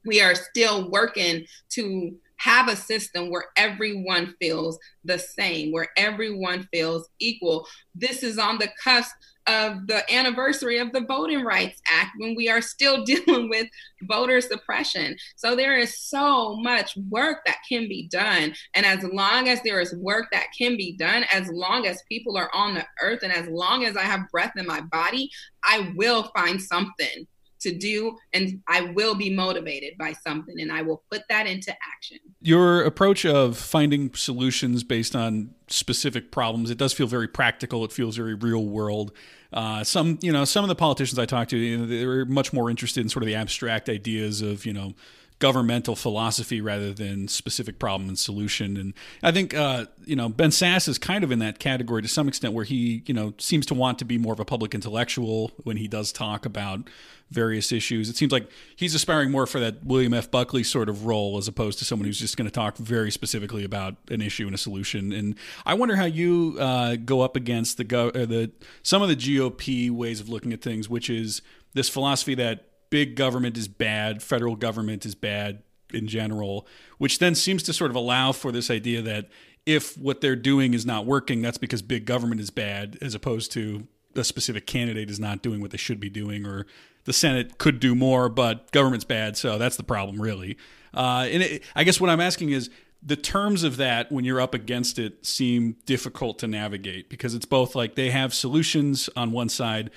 We 0.06 0.22
are 0.22 0.36
still 0.36 0.90
working 0.90 1.46
to 1.72 2.16
have 2.38 2.68
a 2.68 2.76
system 2.76 3.30
where 3.30 3.46
everyone 3.56 4.34
feels 4.42 4.80
the 5.04 5.20
same, 5.20 5.72
where 5.72 5.90
everyone 5.96 6.68
feels 6.74 7.08
equal. 7.20 7.68
This 7.94 8.24
is 8.24 8.40
on 8.40 8.58
the 8.58 8.70
cusp 8.84 9.12
of 9.48 9.88
the 9.88 10.04
anniversary 10.14 10.78
of 10.78 10.92
the 10.92 11.02
Voting 11.02 11.44
Rights 11.44 11.82
Act 11.90 12.12
when 12.18 12.36
we 12.36 12.50
are 12.50 12.62
still 12.62 13.04
dealing 13.06 13.50
with 13.50 13.68
voter 14.04 14.42
suppression. 14.42 15.16
So 15.36 15.56
there 15.56 15.78
is 15.78 15.98
so 15.98 16.56
much 16.58 16.96
work 17.10 17.40
that 17.46 17.58
can 17.68 17.88
be 17.88 18.08
done. 18.10 18.54
And 18.74 18.86
as 18.86 19.04
long 19.04 19.50
as 19.50 19.62
there 19.64 19.82
is 19.82 19.96
work 19.96 20.28
that 20.32 20.48
can 20.58 20.78
be 20.78 20.96
done, 20.96 21.26
as 21.32 21.50
long 21.50 21.86
as 21.88 22.04
people 22.10 22.38
are 22.38 22.50
on 22.54 22.76
the 22.76 22.86
earth, 23.02 23.24
and 23.24 23.34
as 23.34 23.48
long 23.48 23.86
as 23.86 23.98
I 23.98 24.04
have 24.04 24.30
breath 24.32 24.54
in 24.58 24.66
my 24.66 24.82
body, 24.82 25.30
I 25.64 25.92
will 25.96 26.32
find 26.36 26.62
something 26.62 27.28
to 27.62 27.76
do 27.76 28.18
and 28.34 28.62
I 28.68 28.82
will 28.82 29.16
be 29.16 29.30
motivated 29.30 29.98
by 29.98 30.14
something 30.14 30.60
and 30.60 30.72
I 30.72 30.82
will 30.82 31.04
put 31.12 31.24
that 31.30 31.48
into 31.48 31.72
action. 31.96 32.18
Your 32.42 32.84
approach 32.84 33.26
of 33.26 33.58
finding 33.58 34.14
solutions 34.14 34.84
based 34.84 35.16
on 35.16 35.54
specific 35.68 36.32
problems, 36.32 36.70
it 36.70 36.78
does 36.78 36.94
feel 36.94 37.08
very 37.08 37.28
practical. 37.28 37.86
It 37.86 37.92
feels 37.92 38.18
very 38.18 38.34
real 38.34 38.66
world. 38.66 39.12
Uh, 39.54 39.84
some, 39.84 40.18
you 40.22 40.32
know, 40.32 40.46
some 40.46 40.64
of 40.64 40.70
the 40.70 40.76
politicians 40.76 41.20
I 41.20 41.26
talk 41.26 41.50
to, 41.50 41.58
you 41.58 41.78
know, 41.78 41.86
they're 41.86 42.26
much 42.26 42.54
more 42.54 42.70
interested 42.70 43.02
in 43.02 43.10
sort 43.10 43.24
of 43.24 43.28
the 43.28 43.36
abstract 43.36 43.90
ideas 43.90 44.42
of, 44.42 44.66
you 44.66 44.74
know, 44.74 44.94
governmental 45.42 45.96
philosophy 45.96 46.62
rather 46.62 46.94
than 46.94 47.28
specific 47.28 47.80
problem 47.80 48.08
and 48.08 48.18
solution. 48.18 48.78
And 48.78 48.94
I 49.24 49.32
think 49.32 49.54
uh, 49.54 49.86
you 50.06 50.16
know 50.16 50.30
Ben 50.30 50.52
Sasse 50.52 50.88
is 50.88 50.98
kind 50.98 51.24
of 51.24 51.32
in 51.32 51.40
that 51.40 51.60
category 51.60 52.02
to 52.04 52.08
some 52.08 52.30
extent, 52.30 52.54
where 52.54 52.64
he 52.64 53.04
you 53.08 53.14
know 53.14 53.34
seems 53.40 53.66
to 53.66 53.74
want 53.74 54.00
to 54.00 54.06
be 54.06 54.18
more 54.18 54.34
of 54.34 54.40
a 54.40 54.46
public 54.46 54.74
intellectual 54.74 55.52
when 55.64 55.76
he 55.76 55.88
does 55.88 56.14
talk 56.14 56.46
about 56.46 56.88
various 57.32 57.72
issues. 57.72 58.10
It 58.10 58.18
seems 58.18 58.32
like 58.32 58.50
he's 58.76 58.94
aspiring 58.94 59.32
more 59.32 59.48
for 59.48 59.60
that 59.60 59.84
William 59.84 60.14
F. 60.14 60.30
Buckley 60.30 60.64
sort 60.64 60.90
of 60.90 61.06
role 61.06 61.38
as 61.38 61.48
opposed 61.48 61.80
to 61.80 61.86
someone 61.86 62.06
who's 62.06 62.20
just 62.20 62.38
going 62.38 62.46
to 62.46 62.52
talk 62.52 62.78
very 62.78 63.10
specifically 63.10 63.64
about 63.64 63.96
an 64.10 64.22
issue 64.22 64.46
and 64.46 64.54
a 64.54 64.60
solution. 64.60 65.12
And 65.12 65.36
I 65.66 65.74
wonder 65.74 65.96
how 65.96 66.06
you 66.06 66.58
uh, 66.60 66.98
go 66.98 67.22
up 67.22 67.36
against 67.36 67.78
the 67.78 67.84
go- 67.84 68.12
the 68.12 68.52
some 68.84 69.02
of 69.02 69.10
the 69.10 69.16
GOP 69.16 69.90
ways 69.90 70.20
of 70.20 70.30
looking 70.30 70.54
at 70.54 70.62
things, 70.62 70.88
which 70.88 71.10
is 71.10 71.42
this 71.74 71.90
philosophy 71.90 72.36
that 72.36 72.68
big 72.92 73.16
government 73.16 73.58
is 73.58 73.68
bad, 73.68 74.22
federal 74.22 74.56
government 74.56 75.04
is 75.04 75.16
bad 75.16 75.64
in 75.92 76.08
general, 76.08 76.68
which 77.00 77.18
then 77.18 77.34
seems 77.34 77.64
to 77.64 77.74
sort 77.74 77.90
of 77.90 77.96
allow 77.96 78.32
for 78.32 78.52
this 78.52 78.70
idea 78.70 79.02
that 79.02 79.28
if 79.66 79.98
what 79.98 80.22
they're 80.22 80.36
doing 80.36 80.76
is 80.76 80.86
not 80.86 81.06
working, 81.06 81.42
that's 81.42 81.58
because 81.58 81.82
big 81.82 82.06
government 82.06 82.40
is 82.40 82.52
bad, 82.52 82.98
as 83.02 83.16
opposed 83.16 83.52
to 83.54 83.88
a 84.16 84.24
specific 84.24 84.68
candidate 84.68 85.10
is 85.10 85.20
not 85.20 85.42
doing 85.42 85.62
what 85.62 85.72
they 85.72 85.78
should 85.78 86.00
be 86.00 86.10
doing, 86.10 86.46
or 86.46 86.68
the 87.06 87.14
Senate 87.14 87.58
could 87.58 87.80
do 87.80 87.96
more, 87.96 88.30
but 88.30 88.72
government's 88.72 89.06
bad, 89.06 89.38
so 89.38 89.58
that's 89.58 89.78
the 89.78 89.84
problem, 89.84 90.22
really. 90.22 90.58
Uh, 90.94 91.28
and 91.32 91.44
it, 91.44 91.64
I 91.76 91.84
guess 91.84 92.00
what 92.00 92.10
I'm 92.10 92.20
asking 92.20 92.50
is 92.50 92.70
the 93.02 93.16
terms 93.16 93.64
of 93.64 93.78
that 93.78 94.12
when 94.12 94.26
you're 94.26 94.42
up 94.42 94.54
against 94.54 95.00
it 95.00 95.26
seem 95.26 95.78
difficult 95.86 96.40
to 96.40 96.48
navigate 96.48 97.10
because 97.10 97.34
it's 97.34 97.46
both 97.46 97.74
like 97.74 97.96
they 97.96 98.12
have 98.12 98.34
solutions 98.34 99.10
on 99.16 99.32
one 99.32 99.50
side 99.50 99.90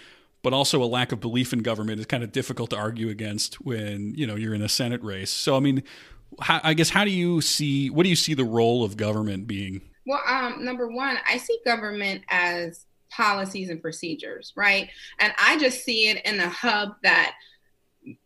but 0.45 0.53
also 0.53 0.81
a 0.83 0.85
lack 0.85 1.11
of 1.11 1.21
belief 1.21 1.53
in 1.55 1.61
government 1.61 1.99
is 1.99 2.07
kind 2.07 2.23
of 2.23 2.31
difficult 2.31 2.71
to 2.71 2.77
argue 2.77 3.09
against 3.09 3.55
when 3.63 4.15
you 4.15 4.27
know 4.27 4.37
you're 4.37 4.55
in 4.55 4.63
a 4.63 4.69
Senate 4.69 5.03
race. 5.03 5.31
So 5.31 5.57
I 5.57 5.61
mean, 5.61 5.83
how, 6.41 6.61
I 6.63 6.75
guess 6.75 6.91
how 6.91 7.05
do 7.05 7.11
you 7.11 7.41
see 7.41 7.91
what 7.91 8.05
do 8.05 8.11
you 8.11 8.17
see 8.17 8.35
the 8.35 8.45
role 8.45 8.85
of 8.85 8.97
government 8.97 9.49
being? 9.49 9.81
Well, 10.07 10.21
um, 10.29 10.63
number 10.63 10.87
one, 10.87 11.17
I 11.27 11.39
see 11.39 11.59
government 11.65 12.23
as 12.29 12.85
policies 13.11 13.71
and 13.71 13.81
procedures, 13.81 14.53
right? 14.55 14.91
And 15.19 15.33
I 15.39 15.59
just 15.59 15.83
see 15.83 16.09
it 16.09 16.25
in 16.27 16.39
a 16.39 16.49
hub 16.49 16.97
that 17.03 17.35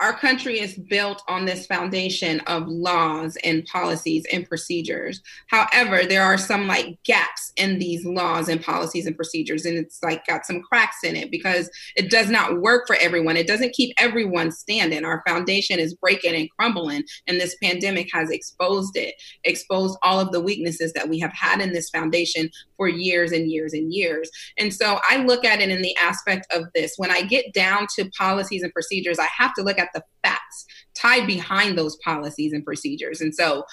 our 0.01 0.13
country 0.13 0.59
is 0.59 0.77
built 0.77 1.23
on 1.29 1.45
this 1.45 1.67
foundation 1.67 2.41
of 2.41 2.67
laws 2.67 3.37
and 3.45 3.65
policies 3.67 4.25
and 4.33 4.49
procedures. 4.49 5.21
However, 5.47 6.05
there 6.05 6.25
are 6.25 6.39
some 6.39 6.67
like 6.67 6.99
gaps 7.05 7.53
in 7.57 7.79
these 7.79 8.05
laws 8.05 8.49
and 8.49 8.63
policies 8.63 9.07
and 9.07 9.17
procedures, 9.17 9.65
and 9.65 9.79
it's 9.79 10.03
like 10.03 10.27
got 10.27 10.47
some 10.47 10.63
cracks 10.63 11.05
in 11.05 11.15
it 11.15 11.31
because 11.31 11.71
it 11.97 12.11
does 12.11 12.29
not 12.29 12.61
work 12.61 12.87
for 12.87 12.97
everyone. 12.97 13.37
It 13.37 13.47
doesn't 13.47 13.75
keep 13.75 13.95
everyone 13.99 14.51
standing. 14.51 15.05
Our 15.05 15.23
foundation 15.27 15.79
is 15.79 15.95
breaking 15.95 16.35
and 16.35 16.51
crumbling, 16.59 17.05
and 17.27 17.41
this 17.41 17.57
pandemic 17.63 18.09
has 18.13 18.31
exposed 18.31 18.97
it, 18.97 19.15
exposed 19.45 19.99
all 20.03 20.19
of 20.19 20.33
the 20.33 20.41
weaknesses 20.41 20.93
that 20.95 21.09
we 21.09 21.21
have 21.21 21.33
had 21.33 21.61
in 21.61 21.73
this 21.73 21.91
foundation 21.91 22.51
for 22.77 22.89
years 22.89 23.33
and 23.33 23.51
years 23.51 23.73
and 23.73 23.93
years. 23.93 24.31
And 24.57 24.75
so 24.75 24.99
I 25.09 25.19
look 25.25 25.45
at 25.45 25.61
it 25.61 25.69
in 25.69 25.83
the 25.83 25.97
aspect 25.97 26.47
of 26.53 26.65
this 26.75 26.95
when 26.97 27.11
I 27.11 27.23
get 27.23 27.53
down 27.53 27.87
to 27.97 28.11
policies 28.17 28.63
and 28.63 28.73
procedures, 28.73 29.19
I 29.19 29.29
have 29.37 29.55
to 29.55 29.68
look 29.69 29.79
at 29.79 29.91
the 29.95 30.03
facts 30.23 30.67
tied 30.95 31.27
behind 31.27 31.79
those 31.79 31.97
policies 31.97 32.53
and 32.53 32.65
procedures. 32.65 33.21
And 33.21 33.35
so 33.35 33.65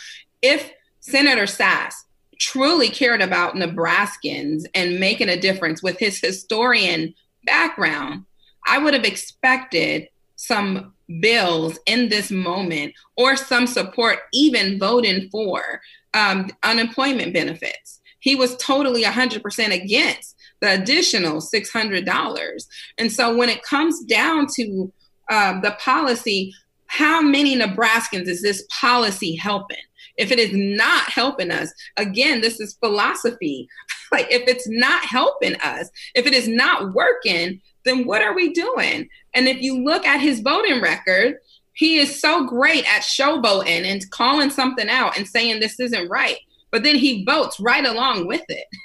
if 0.41 0.71
Senator 0.99 1.43
Sasse 1.43 1.93
truly 2.39 2.89
cared 2.89 3.21
about 3.21 3.55
Nebraskans 3.55 4.65
and 4.73 4.99
making 4.99 5.29
a 5.29 5.39
difference 5.39 5.81
with 5.81 5.97
his 5.97 6.19
historian 6.19 7.13
background, 7.45 8.25
I 8.67 8.77
would 8.77 8.93
have 8.93 9.05
expected 9.05 10.09
some 10.35 10.93
bills 11.21 11.79
in 11.85 12.09
this 12.09 12.31
moment 12.31 12.93
or 13.15 13.35
some 13.35 13.67
support, 13.67 14.19
even 14.33 14.79
voting 14.79 15.29
for 15.29 15.81
um, 16.13 16.49
unemployment 16.63 17.33
benefits. 17.33 18.01
He 18.19 18.35
was 18.35 18.57
totally 18.57 19.03
100% 19.03 19.83
against 19.83 20.35
the 20.61 20.73
additional 20.73 21.41
$600. 21.41 22.65
And 22.97 23.11
so 23.11 23.35
when 23.35 23.49
it 23.49 23.61
comes 23.63 24.03
down 24.05 24.47
to 24.55 24.91
uh, 25.29 25.59
the 25.61 25.71
policy, 25.79 26.53
how 26.87 27.21
many 27.21 27.55
Nebraskans 27.55 28.27
is 28.27 28.41
this 28.41 28.65
policy 28.79 29.35
helping? 29.35 29.77
If 30.17 30.31
it 30.31 30.39
is 30.39 30.51
not 30.53 31.09
helping 31.09 31.51
us, 31.51 31.73
again, 31.97 32.41
this 32.41 32.59
is 32.59 32.77
philosophy. 32.79 33.67
like, 34.11 34.27
if 34.31 34.47
it's 34.47 34.67
not 34.67 35.03
helping 35.03 35.55
us, 35.55 35.89
if 36.13 36.25
it 36.25 36.33
is 36.33 36.47
not 36.47 36.93
working, 36.93 37.61
then 37.83 38.05
what 38.05 38.21
are 38.21 38.33
we 38.33 38.53
doing? 38.53 39.09
And 39.33 39.47
if 39.47 39.61
you 39.61 39.83
look 39.83 40.05
at 40.05 40.21
his 40.21 40.39
voting 40.39 40.81
record, 40.81 41.35
he 41.73 41.99
is 41.99 42.21
so 42.21 42.45
great 42.45 42.85
at 42.85 43.01
showboating 43.01 43.85
and 43.85 44.09
calling 44.11 44.49
something 44.49 44.89
out 44.89 45.17
and 45.17 45.27
saying 45.27 45.59
this 45.59 45.79
isn't 45.79 46.09
right. 46.09 46.37
But 46.71 46.83
then 46.83 46.95
he 46.95 47.25
votes 47.25 47.59
right 47.59 47.85
along 47.85 48.27
with 48.27 48.43
it. 48.49 48.65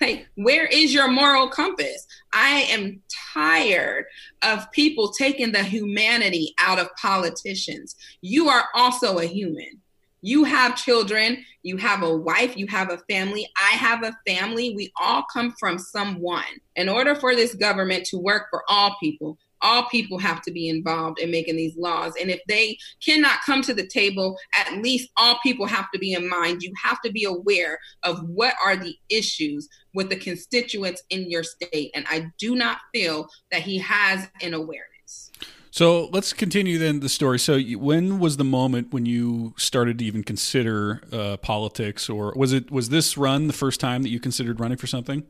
like, 0.00 0.26
where 0.34 0.66
is 0.66 0.94
your 0.94 1.08
moral 1.08 1.48
compass? 1.48 2.06
I 2.32 2.66
am 2.70 3.02
tired 3.34 4.06
of 4.42 4.70
people 4.72 5.10
taking 5.12 5.52
the 5.52 5.62
humanity 5.62 6.54
out 6.58 6.78
of 6.78 6.94
politicians. 6.96 7.96
You 8.20 8.48
are 8.48 8.64
also 8.74 9.18
a 9.18 9.26
human. 9.26 9.80
You 10.20 10.44
have 10.44 10.74
children, 10.76 11.44
you 11.62 11.76
have 11.76 12.02
a 12.02 12.16
wife, 12.16 12.56
you 12.56 12.66
have 12.66 12.90
a 12.90 12.98
family. 13.08 13.48
I 13.56 13.76
have 13.76 14.02
a 14.02 14.16
family. 14.26 14.74
We 14.74 14.92
all 15.00 15.24
come 15.32 15.54
from 15.60 15.78
someone. 15.78 16.42
In 16.74 16.88
order 16.88 17.14
for 17.14 17.36
this 17.36 17.54
government 17.54 18.04
to 18.06 18.18
work 18.18 18.46
for 18.50 18.64
all 18.68 18.96
people, 19.00 19.38
all 19.60 19.84
people 19.88 20.18
have 20.18 20.42
to 20.42 20.50
be 20.50 20.68
involved 20.68 21.18
in 21.20 21.30
making 21.30 21.56
these 21.56 21.76
laws. 21.76 22.14
And 22.20 22.30
if 22.30 22.40
they 22.48 22.78
cannot 23.04 23.42
come 23.44 23.62
to 23.62 23.74
the 23.74 23.86
table, 23.86 24.36
at 24.56 24.80
least 24.82 25.10
all 25.16 25.38
people 25.42 25.66
have 25.66 25.90
to 25.92 25.98
be 25.98 26.12
in 26.12 26.28
mind. 26.28 26.62
You 26.62 26.72
have 26.82 27.00
to 27.02 27.12
be 27.12 27.24
aware 27.24 27.78
of 28.02 28.20
what 28.28 28.54
are 28.64 28.76
the 28.76 28.96
issues 29.10 29.68
with 29.98 30.10
the 30.10 30.16
constituents 30.16 31.02
in 31.10 31.28
your 31.28 31.42
state. 31.42 31.90
And 31.92 32.06
I 32.08 32.30
do 32.38 32.54
not 32.54 32.78
feel 32.94 33.28
that 33.50 33.62
he 33.62 33.78
has 33.78 34.28
an 34.40 34.54
awareness. 34.54 35.32
So 35.72 36.06
let's 36.12 36.32
continue 36.32 36.78
then 36.78 37.00
the 37.00 37.08
story. 37.08 37.40
So 37.40 37.60
when 37.60 38.20
was 38.20 38.36
the 38.36 38.44
moment 38.44 38.92
when 38.92 39.06
you 39.06 39.54
started 39.56 39.98
to 39.98 40.04
even 40.04 40.22
consider 40.22 41.02
uh, 41.12 41.36
politics, 41.38 42.08
or 42.08 42.32
was 42.36 42.52
it 42.52 42.70
was 42.70 42.90
this 42.90 43.18
run 43.18 43.48
the 43.48 43.52
first 43.52 43.80
time 43.80 44.04
that 44.04 44.10
you 44.10 44.20
considered 44.20 44.60
running 44.60 44.78
for 44.78 44.86
something? 44.86 45.24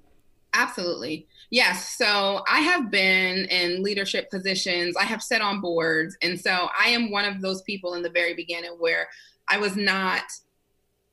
Absolutely. 0.52 1.26
Yes. 1.48 1.96
So 1.96 2.42
I 2.46 2.60
have 2.60 2.90
been 2.90 3.46
in 3.46 3.82
leadership 3.82 4.30
positions. 4.30 4.96
I 4.98 5.04
have 5.04 5.22
sat 5.22 5.40
on 5.40 5.62
boards. 5.62 6.14
And 6.20 6.38
so 6.38 6.68
I 6.78 6.88
am 6.88 7.10
one 7.10 7.24
of 7.24 7.40
those 7.40 7.62
people 7.62 7.94
in 7.94 8.02
the 8.02 8.10
very 8.10 8.34
beginning 8.34 8.72
where 8.78 9.08
I 9.48 9.56
was 9.56 9.76
not 9.76 10.24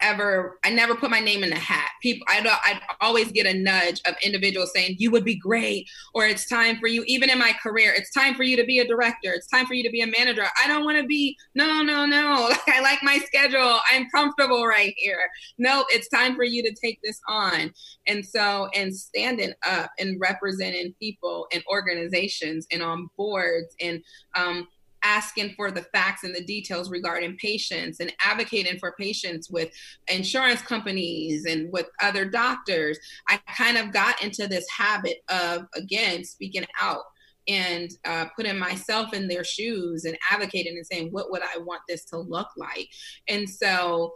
ever 0.05 0.59
i 0.63 0.69
never 0.69 0.95
put 0.95 1.09
my 1.09 1.19
name 1.19 1.43
in 1.43 1.49
the 1.49 1.55
hat. 1.55 1.89
People 2.01 2.25
i'd, 2.29 2.45
I'd 2.47 2.79
always 3.01 3.31
get 3.31 3.45
a 3.45 3.53
nudge 3.53 4.01
of 4.07 4.15
individuals 4.23 4.71
saying 4.73 4.95
you 4.99 5.11
would 5.11 5.25
be 5.25 5.35
great 5.35 5.87
or 6.13 6.25
it's 6.25 6.47
time 6.47 6.77
for 6.77 6.87
you 6.87 7.03
even 7.07 7.29
in 7.29 7.39
my 7.39 7.53
career 7.61 7.93
it's 7.95 8.11
time 8.11 8.35
for 8.35 8.43
you 8.43 8.55
to 8.57 8.63
be 8.65 8.79
a 8.79 8.87
director. 8.87 9.33
It's 9.33 9.47
time 9.47 9.65
for 9.65 9.73
you 9.73 9.83
to 9.83 9.89
be 9.89 10.01
a 10.01 10.07
manager. 10.07 10.45
I 10.63 10.67
don't 10.67 10.83
want 10.83 10.97
to 10.99 11.05
be 11.05 11.37
no 11.53 11.81
no 11.81 12.05
no. 12.05 12.49
Like 12.55 12.69
i 12.69 12.81
like 12.81 12.99
my 13.03 13.17
schedule. 13.25 13.79
I'm 13.91 14.07
comfortable 14.13 14.65
right 14.65 14.93
here. 14.97 15.19
No 15.57 15.85
it's 15.89 16.09
time 16.09 16.35
for 16.35 16.43
you 16.43 16.63
to 16.63 16.73
take 16.73 16.99
this 17.03 17.19
on. 17.27 17.73
And 18.07 18.25
so 18.25 18.69
and 18.75 18.95
standing 18.95 19.53
up 19.65 19.91
and 19.99 20.19
representing 20.19 20.93
people 20.99 21.47
and 21.53 21.63
organizations 21.69 22.67
and 22.71 22.81
on 22.81 23.09
boards 23.17 23.75
and 23.81 24.01
um, 24.35 24.67
asking 25.05 25.53
for 25.55 25.69
the 25.69 25.83
facts 25.93 26.23
and 26.23 26.35
the 26.35 26.43
details 26.43 26.89
regarding 26.89 27.37
patients 27.37 27.99
and 27.99 28.11
advocating 28.25 28.79
for 28.79 28.95
patients 28.99 29.49
with 29.49 29.69
insurance 30.07 30.61
companies 30.61 31.45
and 31.45 31.71
with 31.71 31.87
other 32.01 32.25
doctors, 32.25 32.97
I 33.29 33.37
kind 33.55 33.77
of 33.77 33.93
got 33.93 34.21
into 34.23 34.47
this 34.47 34.65
habit 34.75 35.17
of, 35.29 35.67
again, 35.75 36.23
speaking 36.23 36.65
out 36.81 37.03
and 37.47 37.91
uh, 38.05 38.25
putting 38.35 38.57
myself 38.57 39.13
in 39.13 39.27
their 39.27 39.43
shoes 39.43 40.05
and 40.05 40.17
advocating 40.31 40.75
and 40.75 40.87
saying, 40.87 41.09
what 41.11 41.29
would 41.29 41.43
I 41.43 41.59
want 41.59 41.81
this 41.87 42.03
to 42.05 42.17
look 42.17 42.49
like? 42.57 42.89
And 43.27 43.47
so 43.47 44.13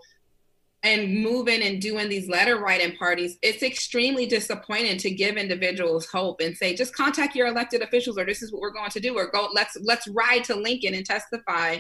and 0.83 1.21
moving 1.21 1.61
and 1.61 1.81
doing 1.81 2.07
these 2.07 2.29
letter 2.29 2.57
writing 2.57 2.95
parties, 2.95 3.37
it's 3.41 3.63
extremely 3.63 4.25
disappointing 4.25 4.97
to 4.97 5.11
give 5.11 5.35
individuals 5.35 6.07
hope 6.07 6.39
and 6.39 6.55
say, 6.55 6.73
just 6.75 6.95
contact 6.95 7.35
your 7.35 7.47
elected 7.47 7.81
officials, 7.81 8.17
or 8.17 8.25
this 8.25 8.41
is 8.41 8.51
what 8.51 8.61
we're 8.61 8.71
going 8.71 8.89
to 8.91 8.99
do, 8.99 9.15
or 9.15 9.29
go 9.29 9.49
let's 9.53 9.77
let's 9.83 10.07
ride 10.07 10.43
to 10.45 10.55
Lincoln 10.55 10.93
and 10.93 11.05
testify 11.05 11.79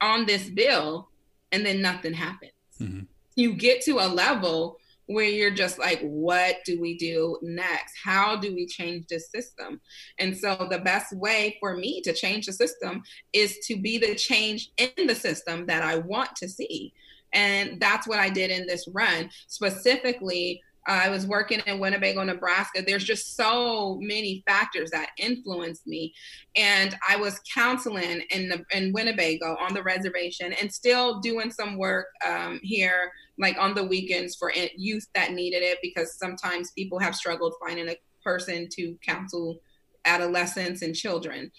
on 0.00 0.26
this 0.26 0.50
bill, 0.50 1.08
and 1.52 1.64
then 1.64 1.80
nothing 1.80 2.12
happens. 2.12 2.52
Mm-hmm. 2.80 3.04
You 3.36 3.54
get 3.54 3.82
to 3.82 3.98
a 4.00 4.08
level 4.08 4.78
where 5.06 5.26
you're 5.26 5.50
just 5.50 5.78
like, 5.78 6.00
what 6.02 6.58
do 6.64 6.80
we 6.80 6.96
do 6.96 7.36
next? 7.42 7.94
How 8.02 8.36
do 8.36 8.54
we 8.54 8.66
change 8.66 9.06
this 9.08 9.28
system? 9.28 9.80
And 10.18 10.36
so 10.36 10.68
the 10.70 10.78
best 10.78 11.12
way 11.12 11.56
for 11.58 11.76
me 11.76 12.00
to 12.02 12.12
change 12.12 12.46
the 12.46 12.52
system 12.52 13.02
is 13.32 13.58
to 13.66 13.76
be 13.76 13.98
the 13.98 14.14
change 14.14 14.70
in 14.76 15.08
the 15.08 15.14
system 15.16 15.66
that 15.66 15.82
I 15.82 15.96
want 15.96 16.36
to 16.36 16.48
see. 16.48 16.92
And 17.32 17.80
that's 17.80 18.06
what 18.06 18.18
I 18.18 18.28
did 18.28 18.50
in 18.50 18.66
this 18.66 18.88
run. 18.92 19.30
Specifically, 19.48 20.60
uh, 20.88 21.02
I 21.04 21.10
was 21.10 21.26
working 21.26 21.60
in 21.66 21.78
Winnebago, 21.78 22.24
Nebraska. 22.24 22.82
There's 22.84 23.04
just 23.04 23.36
so 23.36 23.98
many 24.00 24.42
factors 24.46 24.90
that 24.90 25.10
influenced 25.18 25.86
me. 25.86 26.14
And 26.56 26.96
I 27.06 27.16
was 27.16 27.40
counseling 27.54 28.22
in, 28.30 28.48
the, 28.48 28.64
in 28.72 28.92
Winnebago 28.92 29.56
on 29.60 29.74
the 29.74 29.82
reservation 29.82 30.54
and 30.54 30.72
still 30.72 31.20
doing 31.20 31.50
some 31.50 31.76
work 31.76 32.06
um, 32.26 32.60
here, 32.62 33.12
like 33.38 33.58
on 33.58 33.74
the 33.74 33.84
weekends 33.84 34.36
for 34.36 34.52
youth 34.76 35.06
that 35.14 35.32
needed 35.32 35.62
it, 35.62 35.78
because 35.82 36.18
sometimes 36.18 36.72
people 36.72 36.98
have 36.98 37.14
struggled 37.14 37.54
finding 37.64 37.88
a 37.88 37.96
person 38.24 38.68
to 38.72 38.96
counsel 39.06 39.60
adolescents 40.06 40.82
and 40.82 40.96
children. 40.96 41.52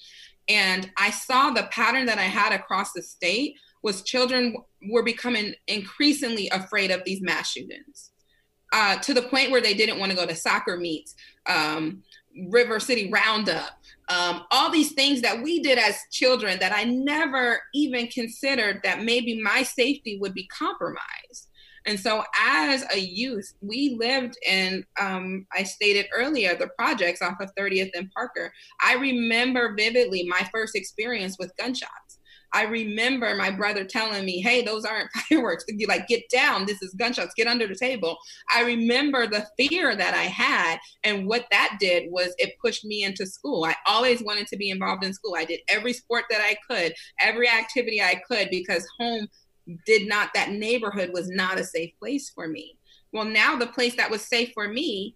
And 0.50 0.90
I 0.98 1.12
saw 1.12 1.52
the 1.52 1.70
pattern 1.72 2.08
that 2.08 2.18
I 2.18 2.24
had 2.24 2.54
across 2.54 2.92
the 2.94 3.04
state 3.04 3.56
was 3.84 4.04
children 4.04 4.56
were 4.89 5.04
becoming 5.04 5.54
increasingly 5.67 6.50
afraid 6.50 6.91
of 6.91 7.04
these 7.04 7.22
mass 7.22 7.52
shootings 7.52 8.12
uh, 8.74 8.98
to 8.98 9.13
the 9.13 9.24
point 9.24 9.52
where 9.52 9.62
they 9.62 9.74
didn't 9.74 10.00
want 10.00 10.12
to 10.12 10.17
go 10.17 10.26
to 10.26 10.36
soccer 10.36 10.78
meets, 10.78 11.15
um, 11.48 12.04
River 12.50 12.80
City 12.80 13.10
Roundup, 13.12 13.72
um, 14.10 14.44
all 14.52 14.72
these 14.72 14.94
things 14.94 15.22
that 15.22 15.41
we 15.41 15.62
did 15.62 15.78
as 15.78 16.00
children 16.12 16.60
that 16.60 16.74
I 16.74 16.86
never 16.86 17.62
even 17.74 18.08
considered 18.08 18.82
that 18.84 19.04
maybe 19.04 19.41
my 19.41 19.63
safety 19.63 20.17
would 20.20 20.34
be 20.34 20.48
compromised. 20.48 21.50
And 21.86 22.00
so, 22.00 22.24
as 22.39 22.86
a 22.94 23.00
youth, 23.00 23.54
we 23.62 23.98
lived 24.00 24.38
in, 24.48 24.86
um, 25.00 25.48
I 25.52 25.63
stated 25.63 26.06
earlier, 26.15 26.56
the 26.56 26.70
projects 26.78 27.24
off 27.24 27.41
of 27.41 27.50
30th 27.58 27.89
and 27.96 28.12
Parker. 28.12 28.54
I 28.84 28.96
remember 28.96 29.74
vividly 29.76 30.28
my 30.28 30.48
first 30.54 30.76
experience 30.76 31.38
with 31.39 31.56
gunshots. 31.58 32.20
I 32.54 32.64
remember 32.64 33.36
my 33.36 33.52
brother 33.52 33.84
telling 33.84 34.26
me, 34.26 34.42
"Hey, 34.42 34.62
those 34.62 34.86
aren't 34.86 35.10
fireworks. 35.30 35.66
You 35.68 35.88
like 35.88 36.08
get 36.08 36.30
down. 36.30 36.66
This 36.66 36.82
is 36.82 36.94
gunshots. 36.94 37.34
Get 37.36 37.48
under 37.48 37.68
the 37.68 37.76
table." 37.76 38.18
I 38.54 38.64
remember 38.64 39.28
the 39.28 39.48
fear 39.58 39.96
that 39.96 40.14
I 40.14 40.24
had, 40.24 40.80
and 41.04 41.28
what 41.28 41.46
that 41.52 41.78
did 41.80 42.12
was 42.12 42.34
it 42.38 42.60
pushed 42.62 42.86
me 42.86 43.04
into 43.04 43.26
school. 43.26 43.66
I 43.66 43.76
always 43.88 44.22
wanted 44.24 44.48
to 44.48 44.58
be 44.58 44.70
involved 44.70 45.04
in 45.04 45.14
school. 45.14 45.36
I 45.38 45.46
did 45.46 45.62
every 45.70 45.94
sport 45.94 46.26
that 46.30 46.42
I 46.42 46.56
could, 46.70 46.94
every 47.20 47.50
activity 47.50 48.02
I 48.02 48.22
could, 48.28 48.50
because 48.50 48.88
home 49.00 49.28
did 49.86 50.08
not. 50.08 50.30
That 50.34 50.52
neighborhood 50.52 51.12
was 51.14 51.30
not 51.30 51.60
a 51.60 51.64
safe 51.64 51.92
place 52.00 52.30
for 52.30 52.48
me. 52.48 52.78
Well, 53.14 53.26
now 53.26 53.58
the 53.58 53.68
place 53.68 53.96
that 53.96 54.12
was 54.12 54.22
safe 54.22 54.52
for 54.54 54.68
me 54.68 55.16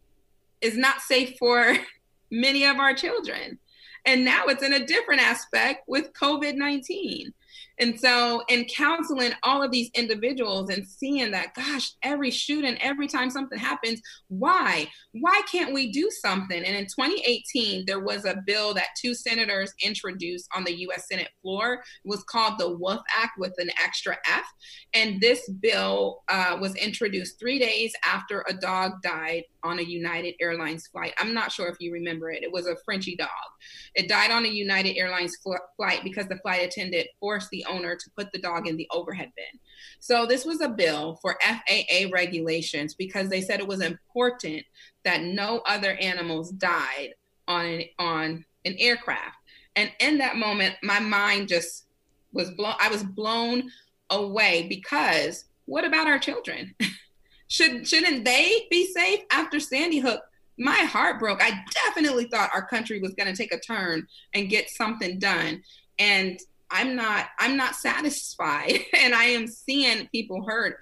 is 0.62 0.78
not 0.78 1.02
safe 1.02 1.36
for 1.38 1.76
many 2.32 2.66
of 2.66 2.78
our 2.78 2.94
children. 2.94 3.60
And 4.06 4.24
now 4.24 4.46
it's 4.48 4.64
in 4.64 4.74
a 4.74 4.86
different 4.86 5.22
aspect 5.22 5.88
with 5.88 6.14
COVID 6.14 6.56
19. 6.56 7.34
And 7.80 8.00
so, 8.00 8.44
in 8.48 8.66
counseling 8.66 9.32
all 9.44 9.62
of 9.62 9.72
these 9.72 9.90
individuals 9.94 10.70
and 10.70 10.88
seeing 10.88 11.32
that, 11.32 11.54
gosh, 11.54 11.92
every 12.04 12.32
shooting, 12.32 12.78
every 12.82 13.08
time 13.08 13.30
something 13.30 13.60
happens, 13.60 14.02
why? 14.28 14.88
Why 15.12 15.42
can't 15.52 15.74
we 15.74 15.92
do 15.92 16.10
something? 16.22 16.64
And 16.64 16.76
in 16.76 16.86
2018, 16.86 17.86
there 17.86 18.00
was 18.00 18.26
a 18.26 18.42
bill 18.46 18.74
that 18.76 18.88
two 19.00 19.14
senators 19.14 19.74
introduced 19.82 20.48
on 20.56 20.64
the 20.64 20.76
US 20.90 21.08
Senate 21.08 21.30
floor. 21.42 21.84
It 22.04 22.08
was 22.08 22.24
called 22.24 22.60
the 22.60 22.70
Wolf 22.70 23.02
Act 23.18 23.38
with 23.38 23.54
an 23.58 23.70
extra 23.84 24.18
F. 24.28 24.46
And 24.94 25.20
this 25.20 25.50
bill 25.50 26.24
uh, 26.30 26.58
was 26.60 26.76
introduced 26.76 27.40
three 27.40 27.60
days 27.60 27.94
after 28.06 28.46
a 28.48 28.54
dog 28.54 29.02
died 29.02 29.44
on 29.64 29.80
a 29.80 29.84
United 29.84 30.36
Airlines 30.40 30.88
flight. 30.88 31.14
I'm 31.18 31.34
not 31.34 31.52
sure 31.52 31.68
if 31.68 31.78
you 31.80 31.92
remember 31.92 32.30
it. 32.30 32.44
It 32.44 32.52
was 32.52 32.68
a 32.68 32.76
Frenchy 32.86 33.16
dog. 33.16 33.30
It 33.96 34.08
died 34.08 34.32
on 34.32 34.46
a 34.46 34.50
United 34.50 34.96
Airlines 34.98 35.38
fl- 35.44 35.56
flight 35.76 36.02
because 36.04 36.28
the 36.28 36.38
flight 36.38 36.64
attendant 36.64 37.08
forced 37.20 37.50
the 37.50 37.65
owner 37.68 37.96
to 37.96 38.10
put 38.18 38.32
the 38.32 38.40
dog 38.40 38.68
in 38.68 38.78
the 38.78 38.88
overhead 38.92 39.32
bin. 39.36 39.60
So 40.00 40.26
this 40.26 40.46
was 40.46 40.62
a 40.62 40.70
bill 40.70 41.20
for 41.22 41.38
FAA 41.42 42.10
regulations 42.12 42.94
because 42.94 43.30
they 43.30 43.42
said 43.42 43.60
it 43.60 43.68
was 43.68 43.82
important 43.82 44.64
that 45.04 45.24
no 45.24 45.62
other 45.66 45.94
animals 46.02 46.52
died 46.52 47.14
on 47.48 47.66
an, 47.66 47.84
on 48.00 48.46
an 48.66 48.76
aircraft. 48.80 49.38
And 49.76 49.92
in 50.00 50.18
that 50.20 50.38
moment, 50.38 50.76
my 50.82 51.00
mind 51.00 51.48
just 51.48 51.86
was 52.34 52.52
blown. 52.52 52.76
I 52.82 52.90
was 52.90 53.04
blown 53.04 53.70
away 54.10 54.68
because 54.70 55.46
what 55.66 55.86
about 55.86 56.08
our 56.08 56.20
children? 56.20 56.76
Should 57.48 57.88
shouldn't 57.88 58.26
they 58.26 58.66
be 58.72 58.88
safe 58.88 59.20
after 59.32 59.60
Sandy 59.60 60.00
Hook? 60.00 60.22
My 60.58 60.78
heart 60.78 61.20
broke. 61.20 61.44
I 61.44 61.64
definitely 61.86 62.26
thought 62.26 62.50
our 62.54 62.66
country 62.66 63.00
was 63.00 63.14
going 63.14 63.30
to 63.32 63.36
take 63.36 63.54
a 63.54 63.60
turn 63.60 64.08
and 64.34 64.50
get 64.50 64.70
something 64.70 65.20
done. 65.20 65.62
And 66.00 66.40
I'm 66.76 66.94
not 66.94 67.28
I'm 67.40 67.56
not 67.56 67.76
satisfied 67.76 68.80
and 68.94 69.16
I 69.16 69.26
am 69.26 69.48
seeing 69.48 70.08
people 70.10 70.46
hurt. 70.46 70.78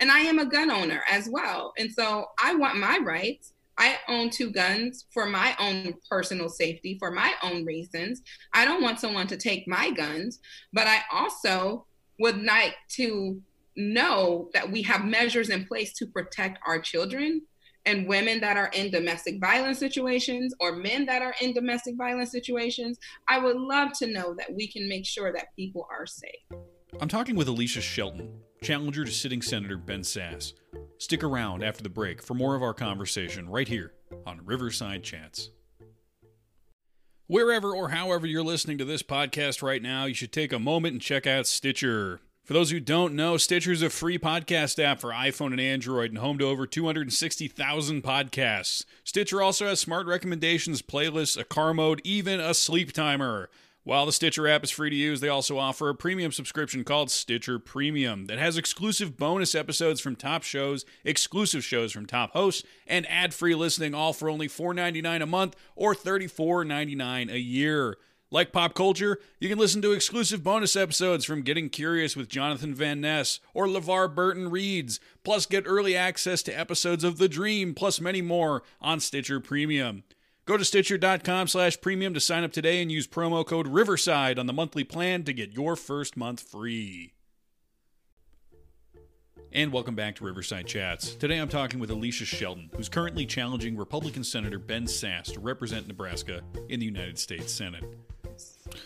And 0.00 0.12
I 0.12 0.20
am 0.20 0.38
a 0.38 0.46
gun 0.46 0.70
owner 0.70 1.02
as 1.10 1.28
well. 1.28 1.72
And 1.76 1.90
so 1.90 2.26
I 2.40 2.54
want 2.54 2.76
my 2.76 2.98
rights. 2.98 3.52
I 3.78 3.96
own 4.08 4.30
two 4.30 4.50
guns 4.52 5.06
for 5.12 5.26
my 5.26 5.56
own 5.58 5.94
personal 6.08 6.48
safety, 6.48 6.96
for 6.98 7.10
my 7.10 7.32
own 7.42 7.64
reasons. 7.64 8.22
I 8.52 8.64
don't 8.64 8.82
want 8.82 9.00
someone 9.00 9.26
to 9.28 9.36
take 9.36 9.66
my 9.66 9.90
guns, 9.90 10.38
but 10.72 10.86
I 10.86 11.00
also 11.12 11.86
would 12.20 12.42
like 12.44 12.74
to 12.90 13.40
know 13.76 14.50
that 14.52 14.70
we 14.70 14.82
have 14.82 15.04
measures 15.04 15.48
in 15.48 15.64
place 15.64 15.92
to 15.94 16.06
protect 16.06 16.58
our 16.66 16.80
children 16.80 17.42
and 17.88 18.06
women 18.06 18.38
that 18.40 18.58
are 18.58 18.70
in 18.74 18.90
domestic 18.90 19.40
violence 19.40 19.78
situations 19.78 20.54
or 20.60 20.76
men 20.76 21.06
that 21.06 21.22
are 21.22 21.34
in 21.40 21.54
domestic 21.54 21.96
violence 21.96 22.30
situations. 22.30 22.98
I 23.28 23.38
would 23.38 23.56
love 23.56 23.92
to 24.00 24.06
know 24.06 24.34
that 24.34 24.54
we 24.54 24.68
can 24.68 24.86
make 24.88 25.06
sure 25.06 25.32
that 25.32 25.56
people 25.56 25.88
are 25.90 26.04
safe. 26.04 26.60
I'm 27.00 27.08
talking 27.08 27.34
with 27.34 27.48
Alicia 27.48 27.80
Shelton, 27.80 28.30
challenger 28.62 29.06
to 29.06 29.10
sitting 29.10 29.40
Senator 29.40 29.78
Ben 29.78 30.02
Sasse. 30.02 30.52
Stick 30.98 31.24
around 31.24 31.64
after 31.64 31.82
the 31.82 31.88
break 31.88 32.22
for 32.22 32.34
more 32.34 32.54
of 32.54 32.62
our 32.62 32.74
conversation 32.74 33.48
right 33.48 33.68
here 33.68 33.94
on 34.26 34.44
Riverside 34.44 35.02
Chats. 35.02 35.48
Wherever 37.26 37.74
or 37.74 37.88
however 37.88 38.26
you're 38.26 38.42
listening 38.42 38.76
to 38.78 38.84
this 38.84 39.02
podcast 39.02 39.62
right 39.62 39.82
now, 39.82 40.04
you 40.04 40.14
should 40.14 40.32
take 40.32 40.52
a 40.52 40.58
moment 40.58 40.92
and 40.92 41.00
check 41.00 41.26
out 41.26 41.46
Stitcher. 41.46 42.20
For 42.48 42.54
those 42.54 42.70
who 42.70 42.80
don't 42.80 43.12
know, 43.12 43.36
Stitcher 43.36 43.72
is 43.72 43.82
a 43.82 43.90
free 43.90 44.18
podcast 44.18 44.82
app 44.82 45.02
for 45.02 45.10
iPhone 45.10 45.50
and 45.50 45.60
Android 45.60 46.12
and 46.12 46.16
home 46.16 46.38
to 46.38 46.46
over 46.46 46.66
260,000 46.66 48.02
podcasts. 48.02 48.86
Stitcher 49.04 49.42
also 49.42 49.66
has 49.66 49.80
smart 49.80 50.06
recommendations, 50.06 50.80
playlists, 50.80 51.36
a 51.36 51.44
car 51.44 51.74
mode, 51.74 52.00
even 52.04 52.40
a 52.40 52.54
sleep 52.54 52.94
timer. 52.94 53.50
While 53.84 54.06
the 54.06 54.14
Stitcher 54.14 54.48
app 54.48 54.64
is 54.64 54.70
free 54.70 54.88
to 54.88 54.96
use, 54.96 55.20
they 55.20 55.28
also 55.28 55.58
offer 55.58 55.90
a 55.90 55.94
premium 55.94 56.32
subscription 56.32 56.84
called 56.84 57.10
Stitcher 57.10 57.58
Premium 57.58 58.24
that 58.28 58.38
has 58.38 58.56
exclusive 58.56 59.18
bonus 59.18 59.54
episodes 59.54 60.00
from 60.00 60.16
top 60.16 60.42
shows, 60.42 60.86
exclusive 61.04 61.62
shows 61.62 61.92
from 61.92 62.06
top 62.06 62.32
hosts, 62.32 62.64
and 62.86 63.06
ad-free 63.10 63.56
listening 63.56 63.92
all 63.92 64.14
for 64.14 64.30
only 64.30 64.48
$4.99 64.48 65.22
a 65.22 65.26
month 65.26 65.54
or 65.76 65.94
$34.99 65.94 67.30
a 67.30 67.38
year. 67.38 67.98
Like 68.30 68.52
pop 68.52 68.74
culture, 68.74 69.18
you 69.40 69.48
can 69.48 69.58
listen 69.58 69.80
to 69.80 69.92
exclusive 69.92 70.42
bonus 70.42 70.76
episodes 70.76 71.24
from 71.24 71.40
Getting 71.40 71.70
Curious 71.70 72.14
with 72.14 72.28
Jonathan 72.28 72.74
Van 72.74 73.00
Ness 73.00 73.40
or 73.54 73.66
LeVar 73.66 74.14
Burton 74.14 74.50
Reads, 74.50 75.00
plus 75.24 75.46
get 75.46 75.64
early 75.66 75.96
access 75.96 76.42
to 76.42 76.52
episodes 76.52 77.04
of 77.04 77.16
The 77.16 77.28
Dream, 77.28 77.74
plus 77.74 78.02
many 78.02 78.20
more 78.20 78.62
on 78.82 79.00
Stitcher 79.00 79.40
Premium. 79.40 80.02
Go 80.44 80.58
to 80.58 80.64
Stitcher.com 80.64 81.48
slash 81.48 81.80
premium 81.80 82.12
to 82.12 82.20
sign 82.20 82.44
up 82.44 82.52
today 82.52 82.82
and 82.82 82.92
use 82.92 83.06
promo 83.06 83.46
code 83.46 83.66
Riverside 83.66 84.38
on 84.38 84.46
the 84.46 84.52
monthly 84.52 84.84
plan 84.84 85.24
to 85.24 85.32
get 85.32 85.52
your 85.52 85.74
first 85.74 86.14
month 86.14 86.40
free. 86.42 87.14
And 89.50 89.72
welcome 89.72 89.94
back 89.94 90.16
to 90.16 90.24
Riverside 90.24 90.66
Chats. 90.66 91.14
Today 91.14 91.38
I'm 91.38 91.48
talking 91.48 91.80
with 91.80 91.90
Alicia 91.90 92.26
Shelton, 92.26 92.68
who's 92.76 92.90
currently 92.90 93.24
challenging 93.24 93.74
Republican 93.78 94.22
Senator 94.22 94.58
Ben 94.58 94.84
Sasse 94.84 95.32
to 95.32 95.40
represent 95.40 95.88
Nebraska 95.88 96.42
in 96.68 96.78
the 96.78 96.86
United 96.86 97.18
States 97.18 97.54
Senate. 97.54 97.84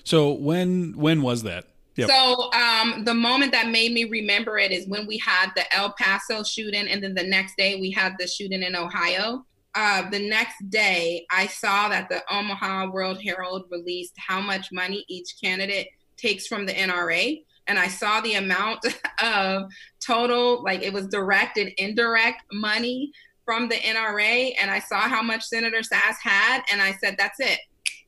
So 0.04 0.32
when 0.32 0.94
when 0.96 1.22
was 1.22 1.42
that? 1.44 1.66
Yep. 1.96 2.08
So 2.08 2.50
um, 2.52 3.04
the 3.04 3.12
moment 3.12 3.52
that 3.52 3.68
made 3.68 3.92
me 3.92 4.04
remember 4.04 4.58
it 4.58 4.72
is 4.72 4.88
when 4.88 5.06
we 5.06 5.18
had 5.18 5.50
the 5.54 5.76
El 5.76 5.92
Paso 5.98 6.42
shooting, 6.42 6.88
and 6.88 7.02
then 7.02 7.14
the 7.14 7.22
next 7.22 7.56
day 7.58 7.78
we 7.78 7.90
had 7.90 8.14
the 8.18 8.26
shooting 8.26 8.62
in 8.62 8.74
Ohio 8.74 9.44
uh, 9.74 10.08
the 10.10 10.28
next 10.28 10.68
day, 10.68 11.26
I 11.30 11.46
saw 11.46 11.88
that 11.88 12.08
the 12.08 12.22
Omaha 12.30 12.90
World 12.90 13.20
Herald 13.22 13.64
released 13.70 14.14
how 14.18 14.40
much 14.40 14.70
money 14.70 15.04
each 15.08 15.36
candidate 15.42 15.88
takes 16.16 16.46
from 16.46 16.66
the 16.66 16.72
NRA. 16.72 17.42
And 17.68 17.78
I 17.78 17.88
saw 17.88 18.20
the 18.20 18.34
amount 18.34 18.84
of 19.22 19.70
total, 20.04 20.62
like 20.62 20.82
it 20.82 20.92
was 20.92 21.06
direct 21.08 21.56
and 21.56 21.70
indirect 21.78 22.42
money 22.52 23.12
from 23.44 23.68
the 23.68 23.76
NRA. 23.76 24.52
And 24.60 24.70
I 24.70 24.78
saw 24.78 25.00
how 25.00 25.22
much 25.22 25.44
Senator 25.44 25.80
Sasse 25.80 26.16
had. 26.22 26.62
And 26.70 26.82
I 26.82 26.92
said, 26.92 27.16
that's 27.18 27.40
it. 27.40 27.58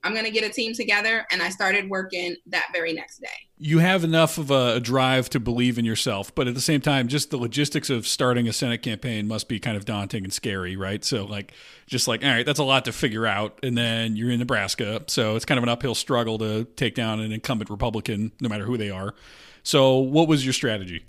I'm 0.04 0.12
going 0.12 0.26
to 0.26 0.30
get 0.30 0.44
a 0.44 0.50
team 0.50 0.74
together. 0.74 1.26
And 1.32 1.42
I 1.42 1.48
started 1.48 1.88
working 1.88 2.36
that 2.46 2.68
very 2.72 2.92
next 2.92 3.18
day. 3.18 3.48
You 3.58 3.78
have 3.78 4.04
enough 4.04 4.38
of 4.38 4.50
a, 4.50 4.78
drive 4.80 5.30
to 5.30 5.40
believe 5.40 5.78
in 5.78 5.84
yourself, 5.84 6.34
but 6.34 6.46
at 6.46 6.54
the 6.54 6.60
same 6.60 6.80
time, 6.80 7.08
just 7.08 7.30
the 7.30 7.38
logistics 7.38 7.88
of 7.88 8.06
starting 8.06 8.46
a 8.46 8.52
Senate 8.52 8.82
campaign 8.82 9.26
must 9.26 9.48
be 9.48 9.58
kind 9.58 9.76
of 9.76 9.84
daunting 9.84 10.24
and 10.24 10.32
scary, 10.32 10.76
right? 10.76 11.02
So, 11.02 11.24
like, 11.24 11.54
just 11.86 12.06
like, 12.06 12.22
all 12.22 12.30
right, 12.30 12.44
that's 12.44 12.58
a 12.58 12.64
lot 12.64 12.84
to 12.84 12.92
figure 12.92 13.26
out. 13.26 13.58
And 13.62 13.78
then 13.78 14.16
you're 14.16 14.30
in 14.30 14.40
Nebraska. 14.40 15.04
So 15.06 15.36
it's 15.36 15.44
kind 15.44 15.58
of 15.58 15.62
an 15.62 15.70
uphill 15.70 15.94
struggle 15.94 16.38
to 16.38 16.64
take 16.64 16.94
down 16.94 17.20
an 17.20 17.32
incumbent 17.32 17.70
Republican, 17.70 18.32
no 18.40 18.48
matter 18.48 18.64
who 18.64 18.76
they 18.76 18.90
are. 18.90 19.14
So, 19.62 19.96
what 19.96 20.28
was 20.28 20.44
your 20.44 20.52
strategy? 20.52 21.06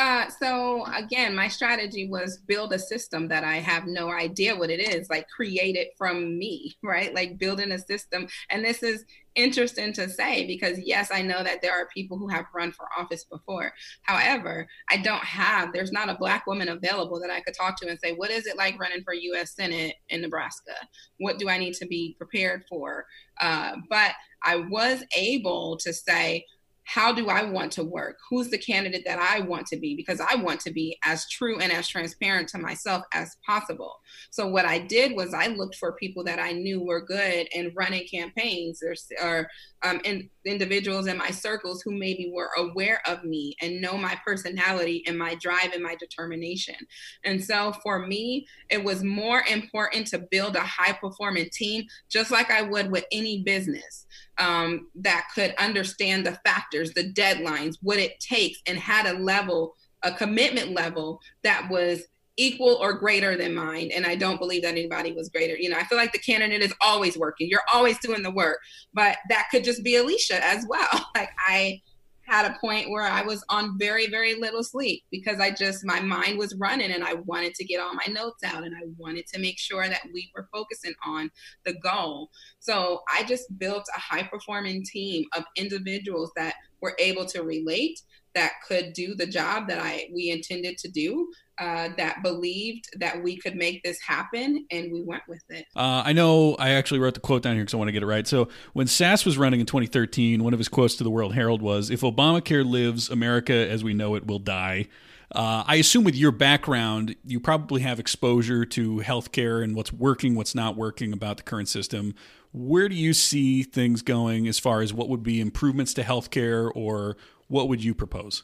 Uh, 0.00 0.30
so 0.30 0.86
again, 0.96 1.34
my 1.36 1.46
strategy 1.46 2.08
was 2.08 2.38
build 2.38 2.72
a 2.72 2.78
system 2.78 3.28
that 3.28 3.44
I 3.44 3.56
have 3.56 3.86
no 3.86 4.10
idea 4.10 4.56
what 4.56 4.70
it 4.70 4.80
is, 4.80 5.10
like 5.10 5.28
create 5.28 5.76
it 5.76 5.90
from 5.98 6.38
me, 6.38 6.74
right? 6.82 7.14
Like 7.14 7.36
building 7.36 7.70
a 7.70 7.78
system. 7.78 8.26
And 8.48 8.64
this 8.64 8.82
is 8.82 9.04
interesting 9.34 9.92
to 9.92 10.08
say 10.08 10.46
because 10.46 10.78
yes, 10.78 11.10
I 11.12 11.20
know 11.20 11.44
that 11.44 11.60
there 11.60 11.72
are 11.72 11.86
people 11.92 12.16
who 12.16 12.28
have 12.28 12.46
run 12.54 12.72
for 12.72 12.88
office 12.98 13.24
before. 13.24 13.74
However, 14.04 14.66
I 14.90 14.96
don't 14.96 15.22
have, 15.22 15.74
there's 15.74 15.92
not 15.92 16.08
a 16.08 16.16
black 16.16 16.46
woman 16.46 16.70
available 16.70 17.20
that 17.20 17.30
I 17.30 17.42
could 17.42 17.54
talk 17.54 17.78
to 17.80 17.88
and 17.88 18.00
say, 18.00 18.14
what 18.14 18.30
is 18.30 18.46
it 18.46 18.56
like 18.56 18.80
running 18.80 19.04
for 19.04 19.12
US 19.12 19.54
Senate 19.54 19.96
in 20.08 20.22
Nebraska? 20.22 20.76
What 21.18 21.38
do 21.38 21.50
I 21.50 21.58
need 21.58 21.74
to 21.74 21.86
be 21.86 22.14
prepared 22.16 22.64
for? 22.70 23.04
Uh, 23.38 23.72
but 23.90 24.12
I 24.42 24.56
was 24.56 25.04
able 25.14 25.76
to 25.76 25.92
say, 25.92 26.46
how 26.92 27.12
do 27.12 27.28
I 27.28 27.44
want 27.44 27.70
to 27.72 27.84
work? 27.84 28.18
Who's 28.28 28.50
the 28.50 28.58
candidate 28.58 29.04
that 29.06 29.20
I 29.20 29.40
want 29.40 29.68
to 29.68 29.76
be? 29.76 29.94
Because 29.94 30.20
I 30.20 30.34
want 30.34 30.58
to 30.62 30.72
be 30.72 30.98
as 31.04 31.28
true 31.28 31.60
and 31.60 31.70
as 31.70 31.86
transparent 31.86 32.48
to 32.48 32.58
myself 32.58 33.04
as 33.14 33.36
possible. 33.46 33.94
So 34.30 34.48
what 34.48 34.64
I 34.64 34.80
did 34.80 35.14
was 35.14 35.32
I 35.32 35.46
looked 35.46 35.76
for 35.76 35.92
people 35.92 36.24
that 36.24 36.40
I 36.40 36.50
knew 36.50 36.84
were 36.84 37.06
good 37.06 37.46
in 37.52 37.72
running 37.76 38.08
campaigns 38.12 38.82
or, 38.82 38.94
or 39.22 39.48
um, 39.84 40.00
in, 40.04 40.28
individuals 40.44 41.06
in 41.06 41.16
my 41.16 41.30
circles 41.30 41.82
who 41.82 41.92
maybe 41.92 42.30
were 42.32 42.50
aware 42.56 43.00
of 43.06 43.24
me 43.24 43.54
and 43.60 43.80
know 43.80 43.96
my 43.96 44.18
personality 44.24 45.02
and 45.06 45.18
my 45.18 45.34
drive 45.36 45.72
and 45.72 45.82
my 45.82 45.94
determination. 45.96 46.76
And 47.24 47.42
so 47.42 47.72
for 47.82 48.06
me, 48.06 48.46
it 48.70 48.82
was 48.82 49.04
more 49.04 49.42
important 49.50 50.06
to 50.08 50.26
build 50.30 50.56
a 50.56 50.60
high 50.60 50.92
performing 50.92 51.48
team, 51.52 51.84
just 52.10 52.30
like 52.30 52.50
I 52.50 52.62
would 52.62 52.90
with 52.90 53.04
any 53.12 53.42
business 53.42 54.06
um, 54.38 54.88
that 54.96 55.26
could 55.34 55.54
understand 55.58 56.26
the 56.26 56.38
factors, 56.44 56.92
the 56.92 57.12
deadlines, 57.12 57.76
what 57.82 57.98
it 57.98 58.18
takes, 58.20 58.60
and 58.66 58.78
had 58.78 59.06
a 59.06 59.18
level, 59.18 59.74
a 60.02 60.12
commitment 60.12 60.72
level 60.72 61.20
that 61.42 61.68
was 61.70 62.02
equal 62.40 62.78
or 62.80 62.94
greater 62.94 63.36
than 63.36 63.54
mine. 63.54 63.90
And 63.94 64.06
I 64.06 64.16
don't 64.16 64.40
believe 64.40 64.62
that 64.62 64.72
anybody 64.72 65.12
was 65.12 65.28
greater. 65.28 65.56
You 65.56 65.68
know, 65.68 65.76
I 65.76 65.84
feel 65.84 65.98
like 65.98 66.12
the 66.12 66.18
candidate 66.18 66.62
is 66.62 66.72
always 66.82 67.18
working. 67.18 67.48
You're 67.50 67.60
always 67.72 67.98
doing 67.98 68.22
the 68.22 68.30
work, 68.30 68.58
but 68.94 69.18
that 69.28 69.48
could 69.50 69.62
just 69.62 69.84
be 69.84 69.96
Alicia 69.96 70.42
as 70.44 70.66
well. 70.68 70.88
Like 71.16 71.30
I 71.46 71.82
had 72.22 72.46
a 72.46 72.56
point 72.60 72.88
where 72.88 73.02
I 73.02 73.22
was 73.22 73.44
on 73.50 73.76
very, 73.78 74.08
very 74.08 74.34
little 74.34 74.62
sleep 74.62 75.02
because 75.10 75.40
I 75.40 75.50
just, 75.50 75.84
my 75.84 76.00
mind 76.00 76.38
was 76.38 76.54
running 76.54 76.92
and 76.92 77.04
I 77.04 77.14
wanted 77.14 77.54
to 77.56 77.64
get 77.64 77.80
all 77.80 77.92
my 77.92 78.06
notes 78.08 78.42
out 78.44 78.62
and 78.62 78.74
I 78.74 78.86
wanted 78.96 79.26
to 79.34 79.40
make 79.40 79.58
sure 79.58 79.86
that 79.86 80.02
we 80.14 80.30
were 80.34 80.48
focusing 80.52 80.94
on 81.04 81.30
the 81.66 81.74
goal. 81.82 82.30
So 82.60 83.00
I 83.12 83.24
just 83.24 83.58
built 83.58 83.84
a 83.94 84.00
high 84.00 84.22
performing 84.22 84.84
team 84.84 85.26
of 85.36 85.44
individuals 85.56 86.30
that 86.36 86.54
were 86.80 86.94
able 86.98 87.26
to 87.26 87.42
relate 87.42 88.00
that 88.34 88.52
could 88.66 88.92
do 88.92 89.14
the 89.14 89.26
job 89.26 89.68
that 89.68 89.80
I 89.80 90.08
we 90.14 90.30
intended 90.30 90.78
to 90.78 90.88
do 90.88 91.30
uh, 91.60 91.90
that 91.98 92.22
believed 92.22 92.86
that 92.98 93.22
we 93.22 93.36
could 93.36 93.54
make 93.54 93.82
this 93.82 94.00
happen, 94.00 94.66
and 94.70 94.90
we 94.90 95.02
went 95.02 95.22
with 95.28 95.42
it. 95.50 95.66
Uh, 95.76 96.02
I 96.04 96.12
know 96.14 96.54
I 96.58 96.70
actually 96.70 97.00
wrote 97.00 97.14
the 97.14 97.20
quote 97.20 97.42
down 97.42 97.54
here 97.54 97.62
because 97.62 97.74
I 97.74 97.76
want 97.76 97.88
to 97.88 97.92
get 97.92 98.02
it 98.02 98.06
right. 98.06 98.26
So, 98.26 98.48
when 98.72 98.86
Sasse 98.86 99.26
was 99.26 99.36
running 99.36 99.60
in 99.60 99.66
2013, 99.66 100.42
one 100.42 100.54
of 100.54 100.58
his 100.58 100.68
quotes 100.68 100.96
to 100.96 101.04
the 101.04 101.10
World 101.10 101.34
Herald 101.34 101.60
was 101.60 101.90
If 101.90 102.00
Obamacare 102.00 102.68
lives, 102.68 103.10
America 103.10 103.52
as 103.52 103.84
we 103.84 103.92
know 103.92 104.14
it 104.14 104.26
will 104.26 104.38
die. 104.38 104.88
Uh, 105.32 105.62
I 105.66 105.76
assume 105.76 106.02
with 106.02 106.16
your 106.16 106.32
background, 106.32 107.14
you 107.24 107.38
probably 107.38 107.82
have 107.82 108.00
exposure 108.00 108.64
to 108.64 108.96
healthcare 108.98 109.62
and 109.62 109.76
what's 109.76 109.92
working, 109.92 110.34
what's 110.34 110.56
not 110.56 110.76
working 110.76 111.12
about 111.12 111.36
the 111.36 111.44
current 111.44 111.68
system. 111.68 112.14
Where 112.52 112.88
do 112.88 112.96
you 112.96 113.12
see 113.12 113.62
things 113.62 114.02
going 114.02 114.48
as 114.48 114.58
far 114.58 114.80
as 114.80 114.92
what 114.92 115.08
would 115.08 115.22
be 115.22 115.40
improvements 115.40 115.94
to 115.94 116.02
healthcare 116.02 116.68
or 116.74 117.16
what 117.46 117.68
would 117.68 117.84
you 117.84 117.94
propose? 117.94 118.42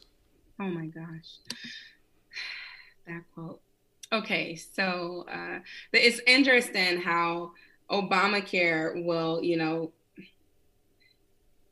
Oh 0.61 0.69
my 0.69 0.85
gosh. 0.85 1.39
That 3.07 3.23
quote. 3.33 3.61
Okay, 4.13 4.55
so 4.55 5.25
uh, 5.31 5.59
it's 5.91 6.21
interesting 6.27 7.01
how 7.01 7.51
Obamacare 7.91 9.03
will, 9.05 9.43
you 9.43 9.57
know, 9.57 9.91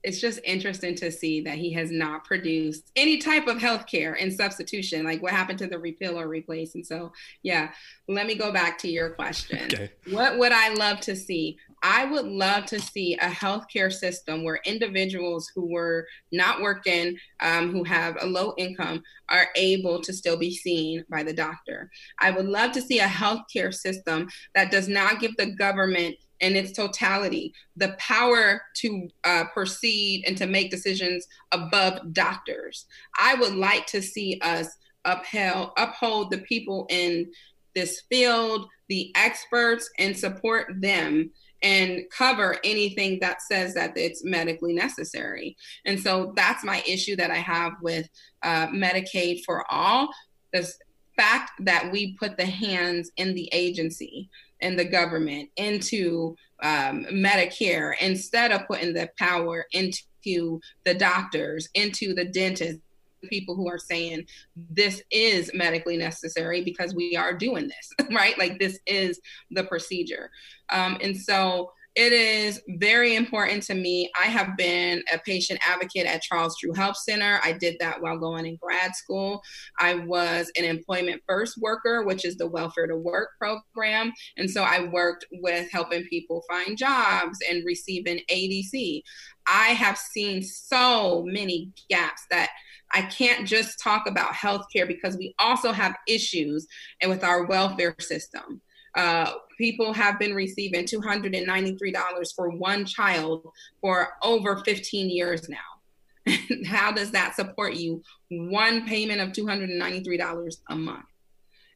it's 0.04 0.22
just 0.22 0.40
interesting 0.44 0.94
to 0.96 1.12
see 1.12 1.42
that 1.42 1.58
he 1.58 1.74
has 1.74 1.92
not 1.92 2.26
produced 2.26 2.92
any 2.96 3.18
type 3.18 3.48
of 3.48 3.60
health 3.60 3.88
care 3.88 4.14
in 4.14 4.30
substitution. 4.30 5.04
Like 5.04 5.24
what 5.24 5.32
happened 5.32 5.58
to 5.60 5.68
the 5.68 5.80
repeal 5.80 6.20
or 6.20 6.28
replace? 6.28 6.76
And 6.76 6.86
so, 6.86 7.12
yeah, 7.42 7.72
let 8.08 8.28
me 8.28 8.36
go 8.36 8.52
back 8.52 8.78
to 8.80 8.88
your 8.88 9.10
question. 9.10 9.66
Okay. 9.66 9.92
What 10.12 10.38
would 10.38 10.52
I 10.52 10.74
love 10.76 11.00
to 11.02 11.16
see? 11.16 11.58
I 11.88 12.04
would 12.06 12.26
love 12.26 12.66
to 12.66 12.80
see 12.80 13.14
a 13.14 13.30
healthcare 13.30 13.94
system 13.94 14.44
where 14.44 14.60
individuals 14.66 15.52
who 15.54 15.68
were 15.68 16.08
not 16.32 16.60
working, 16.60 17.16
um, 17.42 17.72
who 17.72 17.84
have 17.84 18.18
a 18.20 18.26
low 18.26 18.56
income, 18.58 19.04
are 19.30 19.50
able 19.56 20.02
to 20.02 20.12
still 20.12 20.36
be 20.36 20.50
seen 20.50 21.06
by 21.12 21.22
the 21.22 21.32
doctor. 21.32 21.92
I 22.20 22.32
would 22.32 22.48
love 22.48 22.72
to 22.72 22.82
see 22.82 23.02
a 23.02 23.08
healthcare 23.08 23.72
system 23.72 24.28
that 24.56 24.72
does 24.72 24.88
not 24.88 25.20
give 25.20 25.38
the 25.38 25.52
government 25.52 26.16
in 26.40 26.56
its 26.56 26.72
totality 26.72 27.54
the 27.78 27.96
power 28.00 28.64
to 28.78 29.08
uh, 29.24 29.44
proceed 29.54 30.24
and 30.26 30.36
to 30.40 30.48
make 30.48 30.72
decisions 30.72 31.28
above 31.52 32.14
doctors. 32.14 32.88
I 33.20 33.36
would 33.36 33.54
like 33.54 33.86
to 33.88 34.02
see 34.02 34.40
us 34.42 34.76
upheld, 35.06 35.70
uphold 35.78 36.32
the 36.32 36.40
people 36.40 36.88
in 36.90 37.32
this 37.76 38.02
field, 38.10 38.70
the 38.90 39.12
experts, 39.16 39.88
and 40.00 40.18
support 40.18 40.74
them 40.80 41.30
and 41.66 42.04
cover 42.16 42.58
anything 42.64 43.18
that 43.20 43.42
says 43.42 43.74
that 43.74 43.98
it's 43.98 44.24
medically 44.24 44.72
necessary. 44.72 45.58
And 45.86 46.00
so 46.00 46.32
that's 46.36 46.64
my 46.64 46.84
issue 46.88 47.16
that 47.16 47.32
I 47.32 47.38
have 47.38 47.74
with 47.82 48.08
uh, 48.44 48.68
Medicaid 48.68 49.44
for 49.44 49.66
all. 49.72 50.10
The 50.54 50.72
fact 51.18 51.54
that 51.62 51.92
we 51.92 52.14
put 52.18 52.38
the 52.38 52.46
hands 52.46 53.10
in 53.18 53.34
the 53.34 53.50
agency 53.52 54.30
and 54.62 54.78
the 54.78 54.86
government 54.86 55.50
into 55.58 56.36
um, 56.62 57.06
Medicare 57.12 57.94
instead 58.00 58.52
of 58.52 58.68
putting 58.68 58.94
the 58.94 59.10
power 59.18 59.66
into 59.72 60.60
the 60.84 60.94
doctors, 60.94 61.68
into 61.74 62.14
the 62.14 62.26
dentists, 62.26 62.82
people 63.28 63.56
who 63.56 63.70
are 63.70 63.78
saying 63.78 64.26
this 64.56 65.02
is 65.12 65.52
medically 65.54 65.98
necessary 65.98 66.64
because 66.64 66.96
we 66.96 67.16
are 67.16 67.34
doing 67.34 67.68
this, 67.68 68.08
right? 68.12 68.38
Like 68.38 68.60
this 68.60 68.80
is 68.86 69.20
the 69.52 69.64
procedure. 69.64 70.30
Um, 70.70 70.98
and 71.02 71.16
so 71.16 71.72
it 71.96 72.12
is 72.12 72.62
very 72.78 73.16
important 73.16 73.64
to 73.64 73.74
me. 73.74 74.12
I 74.22 74.26
have 74.26 74.58
been 74.58 75.02
a 75.14 75.18
patient 75.18 75.62
advocate 75.66 76.06
at 76.06 76.22
Charles 76.22 76.58
Drew 76.62 76.74
Health 76.74 76.98
Center. 76.98 77.40
I 77.42 77.54
did 77.54 77.78
that 77.80 78.02
while 78.02 78.20
going 78.20 78.46
in 78.46 78.58
grad 78.62 78.94
school. 78.96 79.42
I 79.80 79.96
was 79.96 80.52
an 80.58 80.66
employment 80.66 81.22
first 81.26 81.58
worker, 81.58 82.04
which 82.04 82.26
is 82.26 82.36
the 82.36 82.48
welfare 82.48 82.88
to 82.88 82.98
work 82.98 83.30
program. 83.40 84.12
And 84.36 84.52
so 84.52 84.64
I 84.64 84.90
worked 84.92 85.26
with 85.32 85.72
helping 85.72 86.04
people 86.10 86.44
find 86.50 86.78
jobs 86.78 87.38
and 87.50 87.64
receiving 87.66 88.20
ADC. 88.30 89.02
I 89.48 89.68
have 89.70 89.98
seen 89.98 90.44
so 90.44 91.24
many 91.26 91.72
gaps 91.90 92.24
that 92.30 92.50
I 92.96 93.02
can't 93.02 93.46
just 93.46 93.78
talk 93.80 94.08
about 94.08 94.34
healthcare 94.34 94.88
because 94.88 95.18
we 95.18 95.36
also 95.38 95.74
have 95.74 95.98
issues 96.08 96.66
and 97.02 97.12
with 97.12 97.26
our 97.26 97.46
welfare 97.46 97.94
system. 98.00 98.62
Uh, 98.96 99.34
people 99.58 99.92
have 99.92 100.18
been 100.18 100.34
receiving 100.34 100.86
$293 100.86 102.36
for 102.36 102.50
one 102.52 102.86
child 102.86 103.46
for 103.82 104.14
over 104.24 104.62
15 104.64 105.10
years 105.10 105.50
now. 105.50 106.36
How 106.66 106.94
does 106.94 107.12
that 107.12 107.36
support 107.36 107.76
you? 107.76 108.02
One 108.30 108.88
payment 108.88 109.20
of 109.20 109.34
$293 109.34 110.58
a 110.70 110.76
month. 110.78 111.06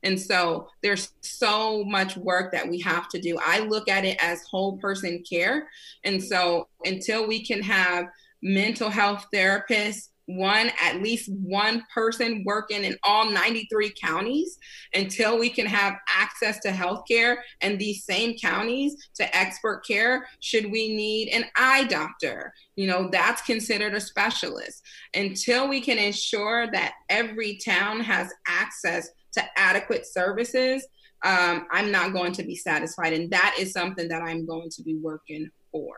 And 0.03 0.17
so 0.17 0.69
there's 0.81 1.11
so 1.19 1.83
much 1.83 2.15
work 2.15 2.53
that 2.53 2.69
we 2.69 2.79
have 2.79 3.09
to 3.09 3.19
do. 3.19 3.37
I 3.45 3.59
look 3.59 3.89
at 3.89 4.05
it 4.05 4.17
as 4.23 4.41
whole 4.43 4.77
person 4.77 5.21
care. 5.29 5.67
And 6.05 6.23
so 6.23 6.69
until 6.85 7.27
we 7.27 7.45
can 7.45 7.61
have 7.61 8.05
mental 8.41 8.89
health 8.89 9.25
therapists, 9.33 10.07
one 10.37 10.71
at 10.81 11.01
least 11.01 11.29
one 11.31 11.83
person 11.93 12.43
working 12.45 12.83
in 12.83 12.95
all 13.03 13.29
93 13.29 13.91
counties 14.01 14.57
until 14.93 15.39
we 15.39 15.49
can 15.49 15.65
have 15.65 15.95
access 16.07 16.59
to 16.59 16.71
health 16.71 17.03
care 17.09 17.43
and 17.61 17.79
these 17.79 18.05
same 18.05 18.37
counties 18.37 19.09
to 19.15 19.35
expert 19.35 19.85
care 19.85 20.27
should 20.39 20.71
we 20.71 20.95
need 20.95 21.29
an 21.29 21.45
eye 21.55 21.83
doctor. 21.85 22.53
You 22.75 22.87
know 22.87 23.09
that's 23.11 23.41
considered 23.41 23.93
a 23.93 24.01
specialist. 24.01 24.83
Until 25.13 25.67
we 25.67 25.81
can 25.81 25.97
ensure 25.97 26.71
that 26.71 26.93
every 27.09 27.57
town 27.57 27.99
has 28.01 28.31
access 28.47 29.09
to 29.33 29.43
adequate 29.57 30.07
services 30.07 30.85
um, 31.23 31.67
i'm 31.71 31.91
not 31.91 32.13
going 32.13 32.31
to 32.31 32.43
be 32.43 32.55
satisfied 32.55 33.13
and 33.13 33.29
that 33.29 33.55
is 33.59 33.73
something 33.73 34.07
that 34.07 34.23
i'm 34.23 34.45
going 34.45 34.69
to 34.69 34.81
be 34.81 34.95
working 34.95 35.49
for. 35.71 35.95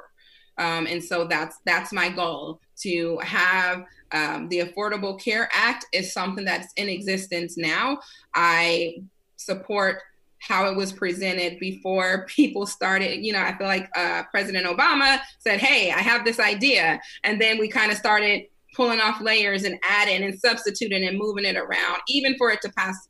Um, 0.57 0.85
and 0.87 1.03
so 1.03 1.25
that's 1.25 1.57
that's 1.65 1.93
my 1.93 2.09
goal 2.09 2.59
to 2.83 3.17
have 3.19 3.85
um, 4.11 4.49
the 4.49 4.59
Affordable 4.59 5.19
Care 5.21 5.49
Act 5.53 5.85
is 5.93 6.13
something 6.13 6.45
that's 6.45 6.71
in 6.75 6.89
existence 6.89 7.57
now. 7.57 7.99
I 8.35 9.03
support 9.37 9.99
how 10.39 10.69
it 10.69 10.75
was 10.75 10.91
presented 10.91 11.59
before 11.59 12.25
people 12.29 12.65
started. 12.65 13.23
You 13.23 13.33
know, 13.33 13.41
I 13.41 13.57
feel 13.57 13.67
like 13.67 13.89
uh, 13.95 14.23
President 14.31 14.65
Obama 14.65 15.19
said, 15.39 15.59
Hey, 15.59 15.91
I 15.91 15.99
have 15.99 16.25
this 16.25 16.39
idea. 16.39 16.99
And 17.23 17.39
then 17.39 17.57
we 17.57 17.67
kind 17.67 17.91
of 17.91 17.97
started 17.97 18.43
pulling 18.75 18.99
off 18.99 19.21
layers 19.21 19.63
and 19.63 19.77
adding 19.83 20.23
and 20.23 20.39
substituting 20.39 21.07
and 21.07 21.17
moving 21.17 21.45
it 21.45 21.57
around, 21.57 22.01
even 22.07 22.35
for 22.37 22.51
it 22.51 22.61
to 22.61 22.71
pass 22.71 23.09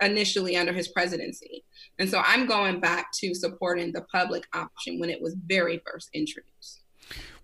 initially 0.00 0.56
under 0.56 0.72
his 0.72 0.88
presidency. 0.88 1.64
And 1.98 2.08
so 2.08 2.22
I'm 2.24 2.46
going 2.46 2.80
back 2.80 3.12
to 3.20 3.34
supporting 3.34 3.92
the 3.92 4.02
public 4.12 4.44
option 4.54 4.98
when 4.98 5.10
it 5.10 5.20
was 5.20 5.36
very 5.46 5.80
first 5.86 6.08
introduced. 6.14 6.81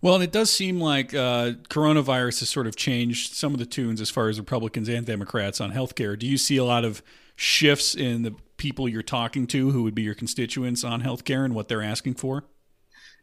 Well, 0.00 0.14
and 0.14 0.22
it 0.22 0.30
does 0.30 0.50
seem 0.50 0.80
like 0.80 1.12
uh, 1.12 1.52
coronavirus 1.70 2.40
has 2.40 2.48
sort 2.48 2.68
of 2.68 2.76
changed 2.76 3.34
some 3.34 3.52
of 3.52 3.58
the 3.58 3.66
tunes 3.66 4.00
as 4.00 4.10
far 4.10 4.28
as 4.28 4.38
Republicans 4.38 4.88
and 4.88 5.04
Democrats 5.04 5.60
on 5.60 5.72
healthcare. 5.72 6.16
Do 6.16 6.26
you 6.26 6.38
see 6.38 6.56
a 6.56 6.64
lot 6.64 6.84
of 6.84 7.02
shifts 7.34 7.96
in 7.96 8.22
the 8.22 8.34
people 8.58 8.88
you're 8.88 9.02
talking 9.02 9.46
to 9.48 9.70
who 9.70 9.82
would 9.82 9.96
be 9.96 10.02
your 10.02 10.14
constituents 10.14 10.84
on 10.84 11.02
healthcare 11.02 11.44
and 11.44 11.54
what 11.54 11.66
they're 11.66 11.82
asking 11.82 12.14
for? 12.14 12.44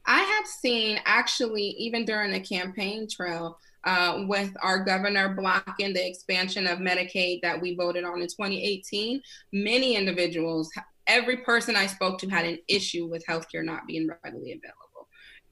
I 0.06 0.20
have 0.20 0.46
seen 0.46 1.00
actually, 1.06 1.64
even 1.64 2.04
during 2.04 2.32
the 2.32 2.42
campaign 2.42 3.08
trail, 3.10 3.58
uh, 3.86 4.26
with 4.28 4.52
our 4.62 4.84
governor 4.84 5.30
blocking 5.30 5.94
the 5.94 6.06
expansion 6.06 6.68
of 6.68 6.80
Medicaid 6.80 7.42
that 7.42 7.60
we 7.60 7.76
voted 7.76 8.04
on 8.04 8.22
in 8.22 8.28
2018, 8.28 9.22
many 9.54 9.96
individuals, 9.96 10.72
every 11.08 11.38
person 11.38 11.76
I 11.76 11.86
spoke 11.88 12.18
to 12.20 12.28
had 12.28 12.46
an 12.46 12.58
issue 12.68 13.06
with 13.06 13.26
healthcare 13.26 13.64
not 13.64 13.86
being 13.88 14.10
readily 14.24 14.54
available 14.54 14.85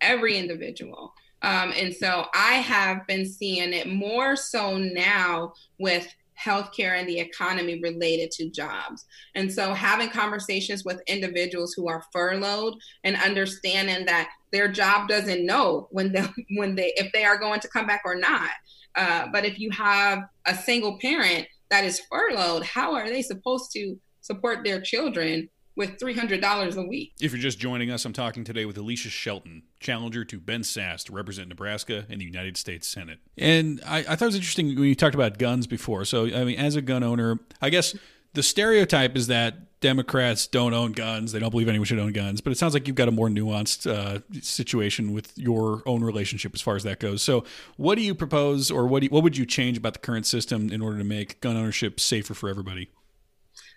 every 0.04 0.38
individual. 0.38 1.14
Um, 1.42 1.74
and 1.78 1.94
so 1.94 2.26
I 2.34 2.56
have 2.56 3.06
been 3.08 3.26
seeing 3.26 3.74
it 3.74 3.88
more 3.88 4.36
so 4.36 4.78
now 4.78 5.54
with 5.78 6.08
healthcare 6.42 7.00
and 7.00 7.08
the 7.08 7.20
economy 7.20 7.80
related 7.82 8.32
to 8.32 8.50
jobs. 8.50 9.06
And 9.36 9.52
so 9.52 9.74
having 9.74 10.10
conversations 10.10 10.84
with 10.84 11.02
individuals 11.08 11.74
who 11.74 11.88
are 11.88 12.04
furloughed 12.12 12.76
and 13.04 13.16
understanding 13.18 14.06
that 14.06 14.30
their 14.52 14.68
job 14.68 15.08
doesn't 15.08 15.46
know 15.46 15.88
when 15.92 16.12
they 16.12 16.26
when 16.56 16.76
they 16.76 16.94
if 16.96 17.12
they 17.12 17.26
are 17.26 17.38
going 17.38 17.60
to 17.60 17.68
come 17.68 17.88
back 17.88 18.02
or 18.06 18.16
not. 18.16 18.50
Uh, 18.96 19.28
but 19.32 19.46
if 19.46 19.60
you 19.60 19.72
have 19.72 20.24
a 20.46 20.56
single 20.56 21.00
parent 21.00 21.48
that 21.70 21.84
is 21.84 22.02
furloughed, 22.12 22.64
how 22.64 22.94
are 22.94 23.10
they 23.10 23.22
supposed 23.22 23.72
to 23.74 24.00
support 24.22 24.64
their 24.64 24.80
children 24.80 25.50
with 25.76 25.98
$300 25.98 26.76
a 26.76 26.88
week. 26.88 27.14
If 27.20 27.32
you're 27.32 27.42
just 27.42 27.60
joining 27.60 27.90
us, 27.90 28.06
I'm 28.06 28.14
talking 28.14 28.44
today 28.44 28.66
with 28.66 28.78
Alicia 28.78 29.10
Shelton, 29.10 29.64
challenger 29.84 30.26
to 30.26 30.40
Ben 30.40 30.62
Sasse 30.62 31.04
to 31.06 31.14
represent 31.14 31.50
Nebraska 31.50 32.06
in 32.10 32.20
the 32.20 32.26
United 32.26 32.58
States 32.58 32.88
Senate. 32.88 33.20
And 33.38 33.82
I, 33.86 34.00
I, 34.00 34.16
thought 34.16 34.24
it 34.24 34.26
was 34.26 34.36
interesting 34.36 34.68
when 34.68 34.86
you 34.86 34.96
talked 34.96 35.16
about 35.16 35.38
guns 35.38 35.68
before. 35.68 36.06
So, 36.06 36.26
I 36.26 36.44
mean, 36.44 36.58
as 36.58 36.76
a 36.76 36.82
gun 36.82 37.04
owner, 37.04 37.40
I 37.62 37.70
guess 37.70 37.96
the 38.34 38.42
stereotype 38.44 39.16
is 39.16 39.28
that 39.28 39.80
Democrats 39.80 40.48
don't 40.48 40.74
own 40.74 40.94
guns. 40.94 41.34
They 41.34 41.40
don't 41.40 41.52
believe 41.52 41.68
anyone 41.68 41.86
should 41.86 42.00
own 42.00 42.14
guns. 42.14 42.42
But 42.42 42.52
it 42.52 42.58
sounds 42.58 42.74
like 42.74 42.88
you've 42.88 42.96
got 42.96 43.10
a 43.10 43.12
more 43.12 43.28
nuanced 43.28 43.86
uh, 43.86 44.22
situation 44.42 45.14
with 45.14 45.38
your 45.38 45.84
own 45.86 46.04
relationship 46.04 46.56
as 46.56 46.62
far 46.62 46.76
as 46.76 46.84
that 46.84 47.00
goes. 47.00 47.22
So, 47.22 47.44
what 47.76 47.96
do 47.96 48.02
you 48.02 48.16
propose, 48.16 48.72
or 48.72 48.88
what, 48.88 49.04
you, 49.04 49.10
what 49.10 49.24
would 49.24 49.38
you 49.38 49.46
change 49.46 49.78
about 49.78 49.94
the 49.94 50.00
current 50.00 50.26
system 50.26 50.72
in 50.72 50.82
order 50.82 50.98
to 50.98 51.04
make 51.04 51.42
gun 51.42 51.58
ownership 51.58 52.00
safer 52.00 52.34
for 52.34 52.50
everybody? 52.50 52.90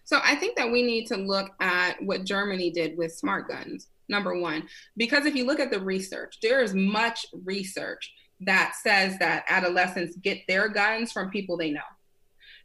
So 0.06 0.20
I 0.22 0.36
think 0.36 0.56
that 0.56 0.70
we 0.70 0.82
need 0.82 1.06
to 1.06 1.16
look 1.16 1.50
at 1.60 2.00
what 2.00 2.24
Germany 2.24 2.70
did 2.70 2.96
with 2.96 3.12
smart 3.12 3.48
guns, 3.48 3.88
number 4.08 4.38
one, 4.38 4.68
because 4.96 5.26
if 5.26 5.34
you 5.34 5.46
look 5.46 5.60
at 5.60 5.70
the 5.70 5.80
research, 5.80 6.38
there 6.42 6.62
is 6.62 6.74
much 6.74 7.26
research 7.44 8.12
that 8.40 8.74
says 8.82 9.18
that 9.18 9.44
adolescents 9.48 10.16
get 10.16 10.38
their 10.46 10.68
guns 10.68 11.12
from 11.12 11.30
people 11.30 11.56
they 11.56 11.70
know. 11.70 11.80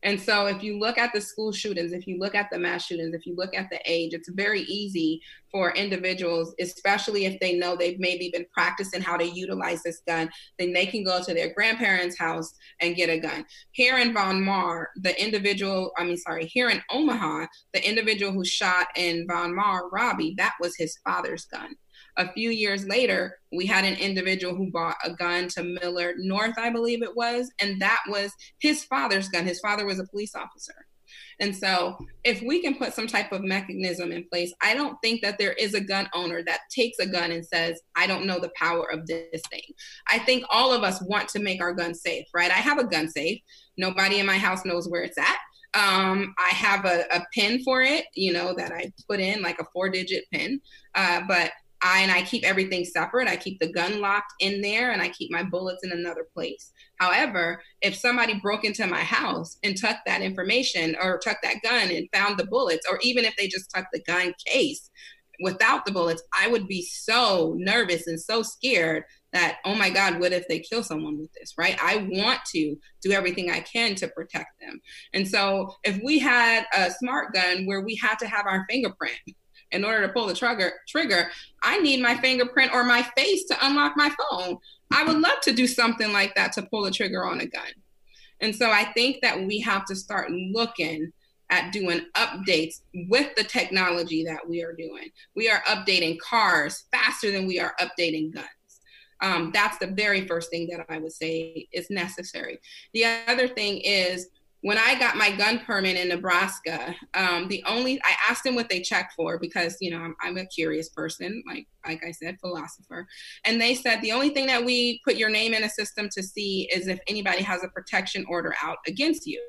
And 0.04 0.20
so, 0.20 0.48
if 0.48 0.64
you 0.64 0.80
look 0.80 0.98
at 0.98 1.14
the 1.14 1.22
school 1.22 1.52
shootings, 1.52 1.94
if 1.94 2.08
you 2.08 2.18
look 2.18 2.34
at 2.34 2.50
the 2.52 2.58
mass 2.58 2.86
shootings, 2.86 3.14
if 3.14 3.26
you 3.26 3.36
look 3.36 3.56
at 3.56 3.70
the 3.70 3.80
age, 3.86 4.14
it's 4.14 4.30
very 4.30 4.62
easy 4.62 5.22
for 5.52 5.72
individuals, 5.74 6.56
especially 6.60 7.26
if 7.26 7.40
they 7.40 7.54
know 7.54 7.76
they've 7.76 8.00
maybe 8.00 8.30
been 8.34 8.46
practicing 8.54 9.02
how 9.02 9.18
to 9.18 9.26
utilize 9.26 9.84
this 9.84 10.02
gun, 10.08 10.30
then 10.58 10.74
they 10.74 10.86
can 10.86 11.04
go 11.04 11.22
to 11.22 11.34
their 11.34 11.54
grandparents' 11.54 12.18
house 12.18 12.54
and 12.80 12.96
get 12.96 13.10
a 13.10 13.20
gun. 13.20 13.46
Here 13.72 13.98
in 13.98 14.14
Von 14.14 14.44
Maur, 14.44 14.90
the 14.96 15.22
individual, 15.22 15.92
I 15.98 16.04
mean, 16.04 16.18
sorry, 16.18 16.46
here 16.46 16.70
in 16.70 16.82
Omaha, 16.90 17.48
the 17.74 17.88
individual 17.88 18.32
who 18.32 18.46
shot 18.46 18.88
in 18.96 19.28
Von 19.28 19.54
Maur, 19.54 19.90
Robbie, 19.92 20.34
that 20.38 20.54
was 20.60 20.76
his 20.78 20.98
father's 21.06 21.46
gun. 21.46 21.76
A 22.18 22.32
few 22.34 22.50
years 22.50 22.86
later, 22.88 23.38
we 23.52 23.66
had 23.66 23.86
an 23.86 23.96
individual 23.96 24.56
who 24.56 24.72
bought 24.72 24.98
a 25.04 25.14
gun 25.14 25.48
to 25.50 25.64
Millard 25.64 26.18
North, 26.20 26.58
I 26.58 26.70
believe 26.70 27.04
it 27.04 27.16
was, 27.16 27.52
and 27.60 27.82
that 27.82 28.02
was 28.08 28.32
his 28.60 28.84
father's 28.86 29.30
gun. 29.30 29.46
His 29.46 29.60
father 29.60 29.86
was 29.86 30.00
a 30.00 30.08
police 30.08 30.36
officer. 30.36 30.76
And 31.40 31.56
so, 31.56 31.98
if 32.24 32.42
we 32.42 32.62
can 32.62 32.76
put 32.76 32.94
some 32.94 33.08
type 33.08 33.32
of 33.32 33.42
mechanism 33.42 34.12
in 34.12 34.26
place, 34.32 34.54
I 34.62 34.74
don't 34.74 34.98
think 35.04 35.22
that 35.22 35.38
there 35.38 35.54
is 35.54 35.74
a 35.74 35.82
gun 35.82 36.08
owner 36.14 36.44
that 36.44 36.62
takes 36.70 37.00
a 37.00 37.08
gun 37.08 37.32
and 37.32 37.46
says, 37.46 37.82
I 37.96 38.08
don't 38.08 38.26
know 38.26 38.40
the 38.40 38.52
power 38.56 38.90
of 38.92 39.08
this 39.08 39.42
thing. 39.50 39.64
I 40.08 40.20
think 40.20 40.46
all 40.50 40.72
of 40.72 40.84
us 40.84 41.02
want 41.02 41.30
to 41.30 41.40
make 41.40 41.62
our 41.62 41.74
gun 41.74 41.94
safe, 41.96 42.28
right? 42.34 42.52
I 42.52 42.56
have 42.56 42.78
a 42.78 42.88
gun 42.88 43.10
safe. 43.10 43.40
Nobody 43.78 44.20
in 44.20 44.26
my 44.26 44.38
house 44.38 44.66
knows 44.66 44.88
where 44.88 45.04
it's 45.04 45.18
at. 45.18 45.38
Um, 45.74 46.34
I 46.38 46.54
have 46.54 46.86
a, 46.86 47.06
a 47.12 47.26
pin 47.34 47.64
for 47.64 47.82
it, 47.82 48.06
you 48.14 48.34
know, 48.34 48.54
that 48.56 48.74
I 48.74 48.92
put 49.10 49.20
in 49.22 49.42
like 49.42 49.60
a 49.60 49.66
four 49.74 49.90
digit 49.90 50.26
pin. 50.32 50.60
Uh, 50.96 51.22
but 51.28 51.52
I 51.84 52.02
and 52.02 52.12
I 52.12 52.22
keep 52.22 52.44
everything 52.44 52.86
separate. 52.86 53.28
I 53.28 53.36
keep 53.36 53.60
the 53.60 53.72
gun 53.72 54.02
locked 54.02 54.34
in 54.40 54.62
there 54.62 54.92
and 54.92 55.02
I 55.02 55.10
keep 55.10 55.32
my 55.32 55.44
bullets 55.44 55.84
in 55.84 55.92
another 55.92 56.28
place. 56.34 56.72
However, 57.00 57.62
if 57.82 57.96
somebody 57.96 58.40
broke 58.40 58.64
into 58.64 58.86
my 58.88 59.02
house 59.02 59.58
and 59.64 59.76
took 59.76 59.98
that 60.06 60.22
information 60.22 60.96
or 61.02 61.18
took 61.18 61.38
that 61.44 61.62
gun 61.64 61.90
and 61.90 62.08
found 62.14 62.38
the 62.38 62.46
bullets, 62.46 62.86
or 62.90 63.00
even 63.02 63.26
if 63.26 63.36
they 63.36 63.48
just 63.48 63.72
took 63.72 63.86
the 63.92 64.02
gun 64.04 64.34
case 64.46 64.90
without 65.42 65.86
the 65.86 65.92
bullets, 65.92 66.22
I 66.40 66.48
would 66.48 66.68
be 66.68 66.84
so 66.84 67.56
nervous 67.58 68.06
and 68.06 68.22
so 68.22 68.44
scared 68.44 69.04
that, 69.34 69.58
oh 69.66 69.74
my 69.74 69.90
God, 69.90 70.20
what 70.20 70.34
if 70.34 70.48
they 70.48 70.60
kill 70.60 70.84
someone 70.84 71.18
with 71.18 71.32
this, 71.34 71.54
right? 71.58 71.78
I 71.82 72.08
want 72.12 72.42
to 72.54 72.76
do 73.02 73.12
everything 73.12 73.50
I 73.50 73.62
can 73.62 73.96
to 73.96 74.08
protect 74.10 74.60
them. 74.60 74.80
And 75.14 75.28
so 75.28 75.74
if 75.84 76.00
we 76.04 76.20
had 76.20 76.66
a 76.76 76.92
smart 76.92 77.34
gun 77.34 77.66
where 77.66 77.82
we 77.82 77.96
had 77.96 78.20
to 78.20 78.28
have 78.28 78.46
our 78.46 78.66
fingerprint, 78.70 79.18
in 79.72 79.84
order 79.84 80.06
to 80.06 80.14
pull 80.14 80.28
the 80.28 80.34
trigger 80.34 80.72
trigger 80.88 81.30
i 81.64 81.80
need 81.80 82.02
my 82.02 82.16
fingerprint 82.18 82.74
or 82.74 82.84
my 82.84 83.04
face 83.18 83.46
to 83.46 83.58
unlock 83.66 83.94
my 83.96 84.10
phone. 84.10 84.58
I 84.94 85.04
would 85.06 85.18
love 85.18 85.40
to 85.44 85.54
do 85.54 85.68
something 85.68 86.12
like 86.12 86.36
that 86.36 86.52
to 86.54 86.64
pull 86.64 86.84
the 86.84 86.92
trigger 86.92 87.26
on 87.26 87.40
a 87.40 87.46
gun. 87.46 87.72
And 88.42 88.56
so 88.56 88.70
i 88.70 88.86
think 88.94 89.18
that 89.22 89.42
we 89.42 89.60
have 89.60 89.86
to 89.86 89.96
start 89.96 90.32
looking 90.32 91.12
at 91.52 91.74
doing 91.74 92.02
updates 92.16 92.82
with 93.10 93.36
the 93.36 93.44
technology 93.44 94.24
that 94.24 94.48
we 94.48 94.64
are 94.64 94.74
doing. 94.74 95.10
We 95.36 95.50
are 95.50 95.62
updating 95.68 96.18
cars 96.20 96.86
faster 96.92 97.30
than 97.30 97.46
we 97.46 97.60
are 97.60 97.76
updating 97.80 98.34
guns. 98.34 98.48
Um, 99.22 99.52
that's 99.54 99.78
the 99.78 99.88
very 99.88 100.26
first 100.28 100.50
thing 100.50 100.68
that 100.72 100.84
i 100.90 100.98
would 100.98 101.12
say 101.12 101.68
is 101.72 101.90
necessary. 101.92 102.60
The 102.94 103.06
other 103.28 103.48
thing 103.48 103.82
is 103.82 104.30
when 104.62 104.78
I 104.78 104.98
got 105.00 105.18
my 105.18 105.32
gun 105.36 105.60
permit 105.60 105.98
in 105.98 106.10
Nebraska, 106.10 106.96
um, 107.16 107.48
the 107.48 107.64
only 107.66 108.00
I 108.04 108.16
asked 108.30 108.44
them 108.44 108.56
what 108.56 108.70
they 108.70 108.82
check 108.82 109.12
for 109.16 109.40
because 109.40 109.76
you 109.82 109.92
know 109.92 109.98
I'm, 109.98 110.16
I'm, 110.22 110.38
a 110.38 110.46
curious 110.46 110.90
person, 110.90 111.44
like 111.48 111.68
like 111.86 112.04
I 112.06 112.12
said, 112.12 112.40
philosopher, 112.40 113.08
and 113.44 113.60
they 113.60 113.74
said 113.74 114.02
the 114.02 114.12
only 114.12 114.30
thing 114.30 114.48
that 114.48 114.64
we 114.64 115.02
put 115.04 115.16
your 115.16 115.30
name 115.30 115.54
in 115.54 115.64
a 115.64 115.70
system 115.70 116.10
to 116.10 116.22
see 116.22 116.70
is 116.74 116.88
if 116.88 117.00
anybody 117.08 117.42
has 117.44 117.64
a 117.64 117.70
protection 117.70 118.26
order 118.30 118.54
out 118.62 118.78
against 118.88 119.26
you. 119.26 119.42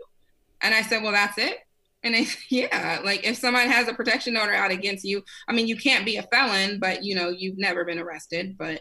And 0.62 0.74
I 0.74 0.82
said, 0.82 1.02
well, 1.02 1.12
that's 1.12 1.38
it. 1.38 1.58
And 2.02 2.14
they 2.14 2.26
yeah, 2.48 3.00
like 3.04 3.26
if 3.26 3.36
someone 3.36 3.68
has 3.68 3.88
a 3.88 3.94
protection 3.94 4.36
order 4.36 4.54
out 4.54 4.70
against 4.70 5.04
you, 5.04 5.22
I 5.46 5.52
mean, 5.52 5.66
you 5.66 5.76
can't 5.76 6.06
be 6.06 6.16
a 6.16 6.22
felon, 6.22 6.78
but 6.80 7.04
you 7.04 7.14
know 7.14 7.28
you've 7.28 7.58
never 7.58 7.84
been 7.84 7.98
arrested, 7.98 8.56
but 8.56 8.80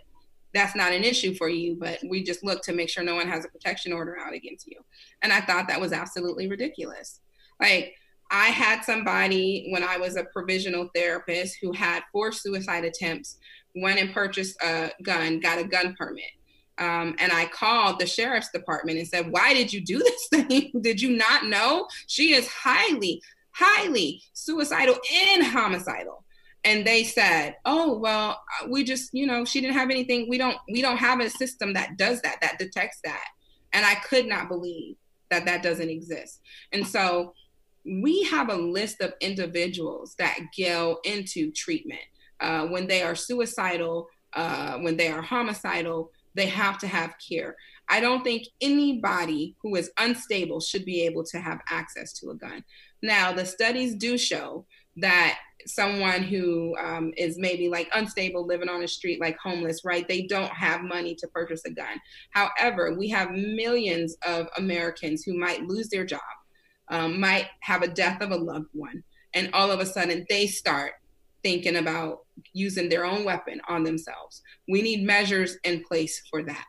that's 0.54 0.76
not 0.76 0.92
an 0.92 1.04
issue 1.04 1.34
for 1.36 1.50
you, 1.50 1.78
but 1.80 2.00
we 2.08 2.24
just 2.24 2.44
look 2.44 2.62
to 2.64 2.74
make 2.74 2.90
sure 2.90 3.04
no 3.04 3.16
one 3.16 3.28
has 3.28 3.46
a 3.46 3.50
protection 3.50 3.94
order 3.94 4.18
out 4.20 4.34
against 4.34 4.68
you. 4.68 4.78
And 5.22 5.32
I 5.32 5.42
thought 5.42 5.68
that 5.68 5.80
was 5.80 5.94
absolutely 5.94 6.48
ridiculous. 6.48 7.20
Like, 7.60 7.96
I 8.30 8.48
had 8.48 8.84
somebody 8.84 9.68
when 9.72 9.84
I 9.84 9.98
was 9.98 10.16
a 10.16 10.24
provisional 10.24 10.90
therapist 10.96 11.58
who 11.62 11.74
had 11.74 12.04
four 12.12 12.32
suicide 12.32 12.86
attempts, 12.86 13.38
went 13.76 14.00
and 14.00 14.14
purchased 14.14 14.62
a 14.64 14.92
gun, 15.04 15.40
got 15.40 15.60
a 15.60 15.66
gun 15.66 15.96
permit. 15.98 16.32
Um, 16.78 17.16
and 17.20 17.32
I 17.32 17.46
called 17.46 18.00
the 18.00 18.08
sheriff's 18.08 18.50
department 18.50 18.98
and 18.98 19.08
said, 19.08 19.32
Why 19.32 19.54
did 19.54 19.72
you 19.72 19.82
do 19.82 20.00
this 20.00 20.28
thing? 20.30 20.72
did 20.82 21.02
you 21.02 21.16
not 21.16 21.46
know? 21.46 21.88
She 22.08 22.34
is 22.34 22.48
highly, 22.48 23.22
highly 23.52 24.22
suicidal 24.34 24.96
and 25.14 25.44
homicidal 25.44 26.24
and 26.64 26.86
they 26.86 27.04
said 27.04 27.56
oh 27.66 27.98
well 27.98 28.42
uh, 28.62 28.68
we 28.70 28.84
just 28.84 29.14
you 29.14 29.26
know 29.26 29.46
she 29.46 29.62
didn't 29.62 29.76
have 29.76 29.90
anything. 29.90 30.28
We 30.30 30.38
don't 30.38 30.58
we 30.70 30.82
don't 30.82 30.98
have 30.98 31.20
a 31.20 31.30
system 31.30 31.74
that 31.74 31.98
does 31.98 32.22
that 32.22 32.38
that 32.42 32.60
detects 32.60 33.00
that. 33.04 33.26
And 33.74 33.86
i 33.86 33.96
could 33.96 34.28
not 34.28 34.50
believe 34.50 34.98
that 35.30 35.46
that 35.46 35.64
doesn't 35.64 35.90
exist. 35.90 36.42
And 36.72 36.86
so 36.86 37.34
we 37.86 38.24
have 38.24 38.50
a 38.50 38.56
list 38.56 39.02
of 39.02 39.14
individuals 39.22 40.16
that 40.20 40.38
go 40.58 41.00
into 41.04 41.52
treatment. 41.52 42.02
Uh, 42.40 42.66
when 42.68 42.88
they 42.88 43.04
are 43.04 43.14
suicidal 43.14 44.08
uh, 44.34 44.78
when 44.80 44.98
they 44.98 45.10
are 45.10 45.22
homicidal 45.22 46.12
they 46.34 46.48
have 46.48 46.78
to 46.80 46.88
have 46.88 47.16
care. 47.30 47.56
I 47.90 48.00
don't 48.00 48.24
think 48.24 48.48
anybody 48.62 49.56
who 49.62 49.76
is 49.76 49.92
unstable 50.00 50.62
should 50.62 50.86
be 50.86 51.02
able 51.02 51.26
to 51.26 51.40
have 51.40 51.60
access 51.70 52.14
to 52.14 52.30
a 52.30 52.36
gun. 52.36 52.64
Now 53.02 53.34
the 53.34 53.46
studies 53.46 53.96
do 53.96 54.18
show 54.18 54.66
that 54.98 55.38
someone 55.68 56.24
who 56.24 56.76
um, 56.78 57.14
is 57.18 57.38
maybe 57.38 57.70
like 57.70 57.90
unstable, 57.94 58.46
living 58.46 58.70
on 58.70 58.82
the 58.82 58.88
street, 58.88 59.20
like 59.22 59.38
homeless, 59.38 59.86
right? 59.86 60.08
They 60.08 60.24
don't 60.24 60.52
have 60.52 60.82
money 60.82 61.16
to 61.16 61.28
purchase 61.28 61.64
a 61.66 61.72
gun. 61.72 62.00
However, 62.32 62.96
we 62.98 63.10
have 63.10 63.32
millions 63.32 64.16
of 64.26 64.48
Americans 64.58 65.24
who 65.24 65.38
might 65.38 65.66
lose 65.66 65.90
their 65.90 66.06
job, 66.06 66.22
um, 66.90 67.20
might 67.20 67.48
have 67.62 67.84
a 67.84 67.88
death 67.88 68.22
of 68.22 68.32
a 68.32 68.38
loved 68.38 68.70
one, 68.74 69.04
and 69.34 69.50
all 69.54 69.72
of 69.72 69.80
a 69.80 69.86
sudden 69.86 70.26
they 70.30 70.48
start 70.48 70.94
thinking 71.44 71.78
about 71.78 72.20
using 72.54 72.90
their 72.90 73.06
own 73.06 73.24
weapon 73.24 73.62
on 73.68 73.84
themselves. 73.84 74.42
We 74.68 74.82
need 74.82 75.04
measures 75.04 75.58
in 75.64 75.84
place 75.84 76.22
for 76.30 76.44
that. 76.44 76.66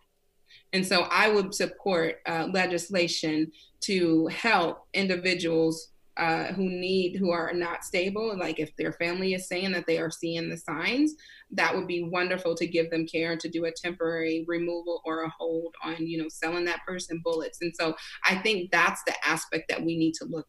And 0.72 0.86
so 0.86 1.02
I 1.10 1.28
would 1.28 1.54
support 1.54 2.20
uh, 2.26 2.48
legislation 2.50 3.52
to 3.82 4.26
help 4.28 4.86
individuals 4.94 5.91
uh, 6.16 6.46
who 6.52 6.64
need 6.64 7.16
who 7.16 7.30
are 7.30 7.52
not 7.54 7.84
stable 7.84 8.36
like 8.38 8.60
if 8.60 8.74
their 8.76 8.92
family 8.92 9.32
is 9.32 9.48
saying 9.48 9.72
that 9.72 9.86
they 9.86 9.98
are 9.98 10.10
seeing 10.10 10.50
the 10.50 10.56
signs 10.56 11.14
that 11.50 11.74
would 11.74 11.86
be 11.86 12.02
wonderful 12.02 12.54
to 12.54 12.66
give 12.66 12.90
them 12.90 13.06
care 13.06 13.32
and 13.32 13.40
to 13.40 13.48
do 13.48 13.64
a 13.64 13.72
temporary 13.72 14.44
removal 14.46 15.00
or 15.06 15.24
a 15.24 15.30
hold 15.30 15.74
on 15.82 16.06
you 16.06 16.18
know 16.18 16.28
selling 16.28 16.64
that 16.64 16.80
person 16.86 17.20
bullets. 17.24 17.60
And 17.62 17.72
so 17.78 17.94
i 18.24 18.36
think 18.36 18.70
that's 18.70 19.02
the 19.04 19.14
aspect 19.26 19.68
that 19.68 19.82
we 19.82 19.96
need 19.96 20.14
to 20.14 20.24
look 20.24 20.48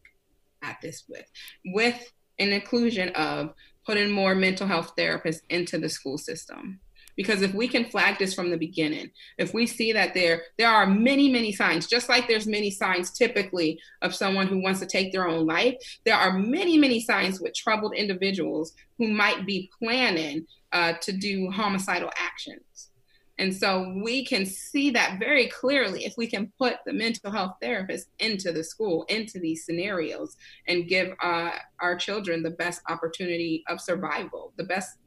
at 0.62 0.78
this 0.82 1.04
with 1.08 1.26
with 1.66 2.12
an 2.38 2.52
inclusion 2.52 3.10
of 3.10 3.54
putting 3.86 4.10
more 4.10 4.34
mental 4.34 4.66
health 4.66 4.92
therapists 4.98 5.42
into 5.50 5.78
the 5.78 5.88
school 5.88 6.18
system 6.18 6.80
because 7.16 7.42
if 7.42 7.54
we 7.54 7.68
can 7.68 7.84
flag 7.84 8.18
this 8.18 8.34
from 8.34 8.50
the 8.50 8.56
beginning 8.56 9.10
if 9.38 9.54
we 9.54 9.66
see 9.66 9.92
that 9.92 10.14
there 10.14 10.42
there 10.58 10.70
are 10.70 10.86
many 10.86 11.30
many 11.30 11.52
signs 11.52 11.86
just 11.86 12.08
like 12.08 12.26
there's 12.28 12.46
many 12.46 12.70
signs 12.70 13.10
typically 13.10 13.78
of 14.02 14.14
someone 14.14 14.46
who 14.46 14.62
wants 14.62 14.80
to 14.80 14.86
take 14.86 15.12
their 15.12 15.28
own 15.28 15.46
life 15.46 15.74
there 16.04 16.16
are 16.16 16.38
many 16.38 16.78
many 16.78 17.00
signs 17.00 17.40
with 17.40 17.54
troubled 17.54 17.94
individuals 17.94 18.74
who 18.98 19.08
might 19.08 19.46
be 19.46 19.70
planning 19.78 20.46
uh, 20.74 20.92
to 21.00 21.12
do 21.12 21.50
homicidal 21.50 22.10
actions. 22.18 22.90
And 23.38 23.54
so 23.54 23.92
we 24.04 24.24
can 24.24 24.46
see 24.46 24.90
that 24.90 25.18
very 25.18 25.48
clearly 25.48 26.04
if 26.04 26.14
we 26.16 26.28
can 26.28 26.52
put 26.56 26.76
the 26.86 26.92
mental 26.92 27.32
health 27.32 27.56
therapist 27.60 28.08
into 28.20 28.52
the 28.52 28.62
school, 28.62 29.04
into 29.08 29.40
these 29.40 29.64
scenarios, 29.64 30.36
and 30.68 30.86
give 30.86 31.14
uh, 31.20 31.50
our 31.80 31.96
children 31.96 32.44
the 32.44 32.50
best 32.50 32.80
opportunity 32.88 33.64
of 33.68 33.80
survival, 33.80 34.52
the 34.56 34.64
best 34.64 34.98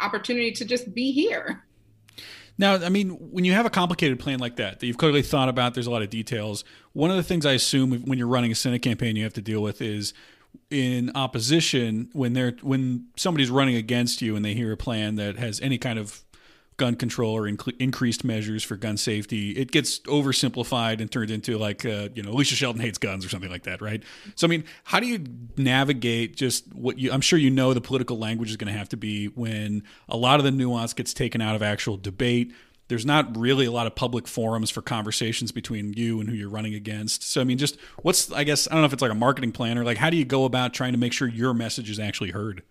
opportunity 0.00 0.52
to 0.52 0.64
just 0.64 0.94
be 0.94 1.12
here. 1.12 1.64
Now, 2.58 2.74
I 2.74 2.90
mean, 2.90 3.10
when 3.30 3.46
you 3.46 3.52
have 3.54 3.64
a 3.64 3.70
complicated 3.70 4.18
plan 4.20 4.38
like 4.38 4.56
that, 4.56 4.80
that 4.80 4.86
you've 4.86 4.98
clearly 4.98 5.22
thought 5.22 5.48
about, 5.48 5.72
there's 5.72 5.86
a 5.86 5.90
lot 5.90 6.02
of 6.02 6.10
details. 6.10 6.62
One 6.92 7.10
of 7.10 7.16
the 7.16 7.22
things 7.22 7.46
I 7.46 7.52
assume 7.52 8.02
when 8.02 8.18
you're 8.18 8.28
running 8.28 8.52
a 8.52 8.54
Senate 8.54 8.82
campaign 8.82 9.16
you 9.16 9.24
have 9.24 9.32
to 9.34 9.42
deal 9.42 9.62
with 9.62 9.80
is 9.80 10.12
in 10.70 11.10
opposition 11.14 12.10
when 12.12 12.32
they're 12.32 12.54
when 12.60 13.06
somebody's 13.16 13.50
running 13.50 13.76
against 13.76 14.20
you 14.20 14.36
and 14.36 14.44
they 14.44 14.52
hear 14.54 14.72
a 14.72 14.76
plan 14.76 15.14
that 15.14 15.36
has 15.36 15.60
any 15.60 15.78
kind 15.78 15.98
of 15.98 16.22
gun 16.76 16.94
control 16.94 17.36
or 17.36 17.42
inc- 17.42 17.76
increased 17.78 18.24
measures 18.24 18.64
for 18.64 18.76
gun 18.76 18.96
safety, 18.96 19.50
it 19.50 19.70
gets 19.70 20.00
oversimplified 20.00 21.00
and 21.00 21.10
turned 21.12 21.30
into 21.30 21.58
like, 21.58 21.84
uh, 21.84 22.08
you 22.14 22.22
know, 22.22 22.30
Alicia 22.30 22.54
Shelton 22.54 22.80
hates 22.80 22.96
guns 22.96 23.24
or 23.24 23.28
something 23.28 23.50
like 23.50 23.64
that, 23.64 23.82
right? 23.82 24.02
So, 24.34 24.46
I 24.46 24.50
mean, 24.50 24.64
how 24.84 24.98
do 24.98 25.06
you 25.06 25.24
navigate 25.56 26.36
just 26.36 26.74
what 26.74 26.98
you, 26.98 27.12
I'm 27.12 27.20
sure 27.20 27.38
you 27.38 27.50
know 27.50 27.74
the 27.74 27.80
political 27.80 28.18
language 28.18 28.50
is 28.50 28.56
going 28.56 28.72
to 28.72 28.78
have 28.78 28.88
to 28.90 28.96
be 28.96 29.26
when 29.26 29.82
a 30.08 30.16
lot 30.16 30.40
of 30.40 30.44
the 30.44 30.50
nuance 30.50 30.94
gets 30.94 31.12
taken 31.12 31.40
out 31.40 31.54
of 31.54 31.62
actual 31.62 31.98
debate. 31.98 32.54
There's 32.88 33.06
not 33.06 33.36
really 33.36 33.66
a 33.66 33.70
lot 33.70 33.86
of 33.86 33.94
public 33.94 34.26
forums 34.26 34.70
for 34.70 34.82
conversations 34.82 35.52
between 35.52 35.92
you 35.92 36.18
and 36.18 36.28
who 36.28 36.34
you're 36.34 36.48
running 36.48 36.74
against. 36.74 37.22
So, 37.22 37.40
I 37.40 37.44
mean, 37.44 37.58
just 37.58 37.78
what's, 38.02 38.32
I 38.32 38.42
guess, 38.42 38.66
I 38.66 38.72
don't 38.72 38.80
know 38.80 38.86
if 38.86 38.92
it's 38.92 39.02
like 39.02 39.12
a 39.12 39.14
marketing 39.14 39.52
plan 39.52 39.78
or 39.78 39.84
like, 39.84 39.98
how 39.98 40.10
do 40.10 40.16
you 40.16 40.24
go 40.24 40.44
about 40.44 40.74
trying 40.74 40.92
to 40.92 40.98
make 40.98 41.12
sure 41.12 41.28
your 41.28 41.54
message 41.54 41.90
is 41.90 42.00
actually 42.00 42.30
heard? 42.30 42.62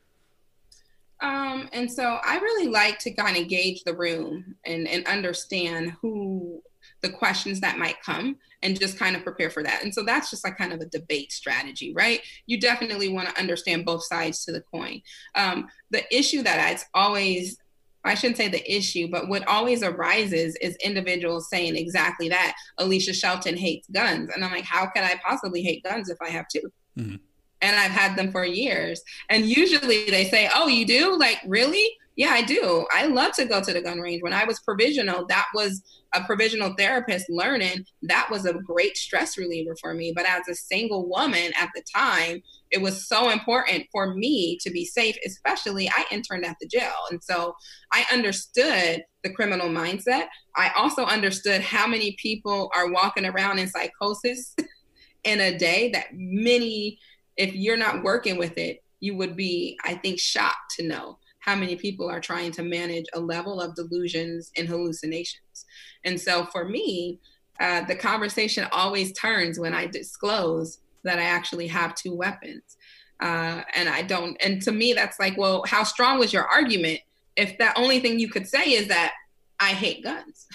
Um, 1.22 1.70
and 1.74 1.92
so 1.92 2.20
I 2.24 2.38
really 2.38 2.68
like 2.68 3.00
to 3.00 3.12
kind 3.12 3.38
of 3.38 3.50
gauge 3.50 3.84
the 3.84 3.96
room 3.96 4.56
and, 4.66 4.88
and 4.88 5.06
understand 5.08 5.96
who 6.02 6.62
the 7.02 7.10
questions 7.10 7.60
that 7.62 7.78
might 7.78 8.02
come 8.02 8.38
and 8.62 8.80
just 8.80 8.98
kind 8.98 9.16
of 9.16 9.24
prepare 9.24 9.50
for 9.50 9.64
that. 9.64 9.84
And 9.84 9.94
so 9.94 10.04
that's 10.04 10.30
just 10.30 10.44
like 10.44 10.58
kind 10.58 10.74
of 10.74 10.80
a 10.82 10.86
debate 10.86 11.32
strategy, 11.32 11.94
right? 11.94 12.22
You 12.46 12.60
definitely 12.60 13.10
want 13.10 13.30
to 13.30 13.40
understand 13.40 13.86
both 13.86 14.04
sides 14.04 14.44
to 14.46 14.52
the 14.52 14.62
coin. 14.62 15.02
Um, 15.36 15.68
the 15.92 16.04
issue 16.16 16.44
that 16.44 16.72
it's 16.72 16.86
always 16.94 17.58
I 18.06 18.16
shouldn't 18.16 18.38
say 18.38 18.48
the 18.48 18.74
issue, 18.74 19.10
but 19.12 19.28
what 19.28 19.46
always 19.46 19.84
arises 19.84 20.56
is 20.62 20.78
individuals 20.78 21.50
saying 21.50 21.76
exactly 21.76 22.30
that. 22.30 22.56
Alicia 22.78 23.14
Shelton 23.14 23.58
hates 23.58 23.90
guns. 23.90 24.30
And 24.34 24.44
I'm 24.44 24.52
like, 24.52 24.64
how 24.64 24.88
can 24.88 25.04
I 25.04 25.20
possibly 25.22 25.62
hate 25.62 25.84
guns 25.84 26.10
if 26.10 26.18
I 26.22 26.30
have 26.30 26.46
2 26.48 26.62
mm-hmm 26.98 27.16
and 27.62 27.76
I've 27.76 27.92
had 27.92 28.16
them 28.16 28.32
for 28.32 28.46
years. 28.46 29.02
And 29.30 29.46
usually 29.46 30.10
they 30.10 30.26
say, 30.26 30.50
Oh, 30.54 30.68
you 30.68 30.86
do? 30.86 31.18
Like, 31.18 31.40
really? 31.46 31.90
Yeah, 32.16 32.32
I 32.32 32.42
do. 32.42 32.86
I 32.92 33.06
love 33.06 33.32
to 33.36 33.46
go 33.46 33.62
to 33.62 33.72
the 33.72 33.82
gun 33.82 34.00
range. 34.00 34.22
When 34.22 34.34
I 34.34 34.44
was 34.44 34.60
provisional, 34.60 35.26
that 35.28 35.46
was 35.56 35.82
a 36.14 36.22
provisional 36.26 36.74
therapist 36.78 37.30
learning. 37.30 37.86
That 38.02 38.28
was 38.30 38.46
a 38.46 38.56
great 38.56 38.98
stress 38.98 39.38
reliever 39.38 39.74
for 39.80 39.94
me. 39.94 40.12
But 40.14 40.26
as 40.26 40.42
a 40.50 40.56
single 40.56 41.08
woman 41.08 41.54
at 41.58 41.70
the 41.74 41.82
time, 41.96 42.42
it 42.72 42.82
was 42.82 43.08
so 43.08 43.30
important 43.30 43.86
for 43.92 44.16
me 44.16 44.58
to 44.62 44.70
be 44.70 44.84
safe, 44.84 45.16
especially 45.26 45.88
I 45.88 46.04
interned 46.12 46.46
at 46.46 46.58
the 46.60 46.68
jail. 46.68 46.92
And 47.10 47.24
so 47.24 47.56
I 47.94 48.06
understood 48.12 49.04
the 49.24 49.34
criminal 49.34 49.70
mindset. 49.70 50.26
I 50.58 50.72
also 50.78 51.06
understood 51.06 51.62
how 51.62 51.88
many 51.88 52.18
people 52.22 52.70
are 52.76 52.92
walking 52.92 53.26
around 53.26 53.60
in 53.60 53.70
psychosis 53.70 54.56
in 55.24 55.40
a 55.40 55.58
day 55.58 55.90
that 55.92 56.08
many 56.12 57.00
if 57.40 57.56
you're 57.56 57.78
not 57.78 58.04
working 58.04 58.38
with 58.38 58.58
it, 58.58 58.84
you 59.00 59.16
would 59.16 59.36
be, 59.36 59.80
I 59.86 59.96
think, 59.96 60.20
shocked 60.20 60.76
to 60.78 60.86
know 60.86 61.18
how 61.40 61.56
many 61.56 61.78
people 61.78 62.08
are 62.08 62.20
trying 62.20 62.52
to 62.52 62.64
manage 62.64 63.06
a 63.14 63.20
level 63.20 63.62
of 63.62 63.74
delusions 63.76 64.52
and 64.58 64.68
hallucinations. 64.68 65.66
And 66.04 66.20
so 66.20 66.46
for 66.46 66.68
me, 66.68 67.20
uh, 67.62 67.86
the 67.86 67.96
conversation 67.96 68.68
always 68.74 69.14
turns 69.14 69.58
when 69.58 69.74
I 69.74 69.88
disclose 69.88 70.80
that 71.04 71.18
I 71.18 71.24
actually 71.24 71.68
have 71.68 71.96
two 71.96 72.14
weapons. 72.14 72.78
Uh, 73.22 73.62
and 73.74 73.88
I 73.88 74.02
don't, 74.02 74.36
and 74.44 74.62
to 74.64 74.74
me, 74.74 74.92
that's 74.94 75.18
like, 75.18 75.38
well, 75.38 75.64
how 75.66 75.84
strong 75.84 76.20
was 76.20 76.34
your 76.34 76.46
argument 76.46 77.00
if 77.38 77.58
the 77.58 77.78
only 77.80 78.02
thing 78.02 78.20
you 78.20 78.30
could 78.30 78.48
say 78.48 78.72
is 78.72 78.90
that 78.90 79.14
I 79.62 79.70
hate 79.70 80.04
guns? 80.04 80.46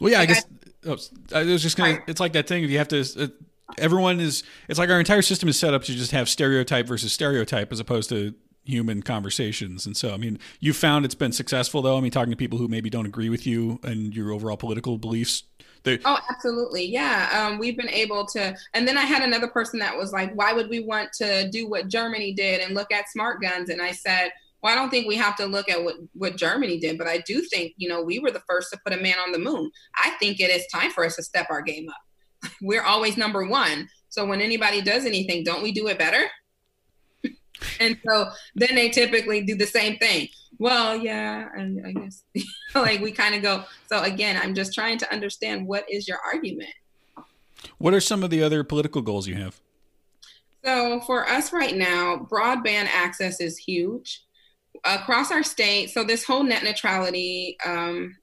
Well, 0.00 0.12
yeah, 0.12 0.20
like 0.20 0.30
I 0.30 0.32
guess 0.32 0.44
I, 0.44 0.88
oh, 0.88 1.38
I 1.38 1.44
was 1.44 1.62
just 1.62 1.76
gonna. 1.76 1.98
It's 2.06 2.20
like 2.20 2.32
that 2.32 2.48
thing. 2.48 2.64
If 2.64 2.70
you 2.70 2.78
have 2.78 2.88
to, 2.88 3.00
uh, 3.00 3.28
everyone 3.78 4.20
is 4.20 4.42
it's 4.68 4.78
like 4.78 4.90
our 4.90 4.98
entire 4.98 5.22
system 5.22 5.48
is 5.48 5.58
set 5.58 5.74
up 5.74 5.84
to 5.84 5.92
just 5.92 6.12
have 6.12 6.28
stereotype 6.28 6.86
versus 6.86 7.12
stereotype 7.12 7.72
as 7.72 7.80
opposed 7.80 8.08
to 8.10 8.34
human 8.64 9.02
conversations. 9.02 9.86
And 9.86 9.96
so 9.96 10.12
i 10.12 10.16
mean 10.16 10.38
you 10.60 10.72
found 10.72 11.04
it's 11.04 11.14
been 11.14 11.32
successful 11.32 11.82
though. 11.82 11.96
I 11.96 12.00
mean 12.00 12.10
talking 12.10 12.30
to 12.30 12.36
people 12.36 12.58
who 12.58 12.68
maybe 12.68 12.90
don't 12.90 13.06
agree 13.06 13.28
with 13.28 13.46
you 13.46 13.80
and 13.82 14.14
your 14.14 14.32
overall 14.32 14.56
political 14.56 14.98
beliefs 14.98 15.44
they- 15.82 15.98
oh 16.04 16.18
absolutely. 16.28 16.84
Yeah. 16.84 17.48
Um, 17.50 17.58
we've 17.58 17.76
been 17.76 17.88
able 17.88 18.26
to 18.26 18.54
and 18.74 18.86
then 18.86 18.98
i 18.98 19.02
had 19.02 19.22
another 19.22 19.48
person 19.48 19.78
that 19.80 19.96
was 19.96 20.12
like 20.12 20.34
why 20.34 20.52
would 20.52 20.68
we 20.68 20.80
want 20.80 21.12
to 21.14 21.48
do 21.50 21.68
what 21.68 21.88
germany 21.88 22.34
did 22.34 22.60
and 22.60 22.74
look 22.74 22.92
at 22.92 23.08
smart 23.08 23.40
guns? 23.40 23.70
And 23.70 23.80
i 23.80 23.92
said 23.92 24.30
well, 24.62 24.72
I 24.72 24.76
don't 24.76 24.90
think 24.90 25.06
we 25.06 25.16
have 25.16 25.36
to 25.36 25.46
look 25.46 25.70
at 25.70 25.82
what, 25.82 25.96
what 26.12 26.36
Germany 26.36 26.78
did, 26.78 26.98
but 26.98 27.06
I 27.06 27.18
do 27.26 27.40
think, 27.40 27.72
you 27.78 27.88
know, 27.88 28.02
we 28.02 28.18
were 28.18 28.30
the 28.30 28.42
first 28.46 28.70
to 28.72 28.78
put 28.84 28.92
a 28.92 29.00
man 29.02 29.16
on 29.18 29.32
the 29.32 29.38
moon. 29.38 29.70
I 29.96 30.10
think 30.20 30.38
it 30.38 30.50
is 30.50 30.66
time 30.66 30.90
for 30.90 31.04
us 31.04 31.16
to 31.16 31.22
step 31.22 31.46
our 31.48 31.62
game 31.62 31.88
up 31.88 31.96
we're 32.62 32.82
always 32.82 33.16
number 33.16 33.46
one. 33.46 33.88
So 34.08 34.26
when 34.26 34.40
anybody 34.40 34.82
does 34.82 35.06
anything, 35.06 35.44
don't 35.44 35.62
we 35.62 35.72
do 35.72 35.88
it 35.88 35.98
better? 35.98 36.24
and 37.80 37.98
so 38.06 38.30
then 38.54 38.74
they 38.74 38.90
typically 38.90 39.42
do 39.42 39.54
the 39.54 39.66
same 39.66 39.98
thing. 39.98 40.28
Well, 40.58 40.96
yeah, 40.96 41.48
and 41.56 41.86
I 41.86 41.92
guess 41.92 42.22
like 42.74 43.00
we 43.00 43.12
kind 43.12 43.34
of 43.34 43.42
go. 43.42 43.64
So 43.86 44.02
again, 44.02 44.38
I'm 44.42 44.54
just 44.54 44.74
trying 44.74 44.98
to 44.98 45.12
understand 45.12 45.66
what 45.66 45.84
is 45.90 46.06
your 46.06 46.18
argument. 46.24 46.70
What 47.78 47.94
are 47.94 48.00
some 48.00 48.22
of 48.22 48.30
the 48.30 48.42
other 48.42 48.64
political 48.64 49.02
goals 49.02 49.26
you 49.26 49.36
have? 49.36 49.60
So 50.64 51.00
for 51.00 51.28
us 51.28 51.52
right 51.52 51.74
now, 51.74 52.26
broadband 52.30 52.88
access 52.92 53.40
is 53.40 53.56
huge 53.56 54.22
across 54.84 55.30
our 55.30 55.42
state. 55.42 55.90
So 55.90 56.04
this 56.04 56.24
whole 56.24 56.42
net 56.42 56.62
neutrality 56.62 57.56
um, 57.64 58.16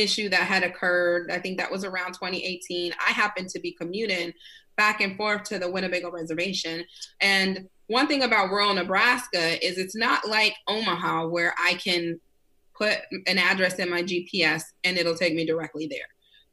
issue 0.00 0.28
that 0.28 0.42
had 0.42 0.62
occurred. 0.62 1.30
I 1.30 1.38
think 1.38 1.58
that 1.58 1.70
was 1.70 1.84
around 1.84 2.14
2018. 2.14 2.92
I 3.06 3.12
happened 3.12 3.48
to 3.50 3.60
be 3.60 3.72
commuting 3.72 4.32
back 4.76 5.00
and 5.00 5.16
forth 5.16 5.44
to 5.44 5.58
the 5.58 5.70
Winnebago 5.70 6.10
Reservation. 6.10 6.84
And 7.20 7.68
one 7.88 8.06
thing 8.06 8.22
about 8.22 8.50
rural 8.50 8.74
Nebraska 8.74 9.64
is 9.64 9.78
it's 9.78 9.96
not 9.96 10.28
like 10.28 10.54
Omaha 10.68 11.26
where 11.26 11.54
I 11.62 11.74
can 11.74 12.20
put 12.74 12.98
an 13.26 13.38
address 13.38 13.74
in 13.76 13.90
my 13.90 14.02
GPS 14.02 14.62
and 14.84 14.96
it'll 14.96 15.16
take 15.16 15.34
me 15.34 15.44
directly 15.44 15.86
there. 15.86 16.06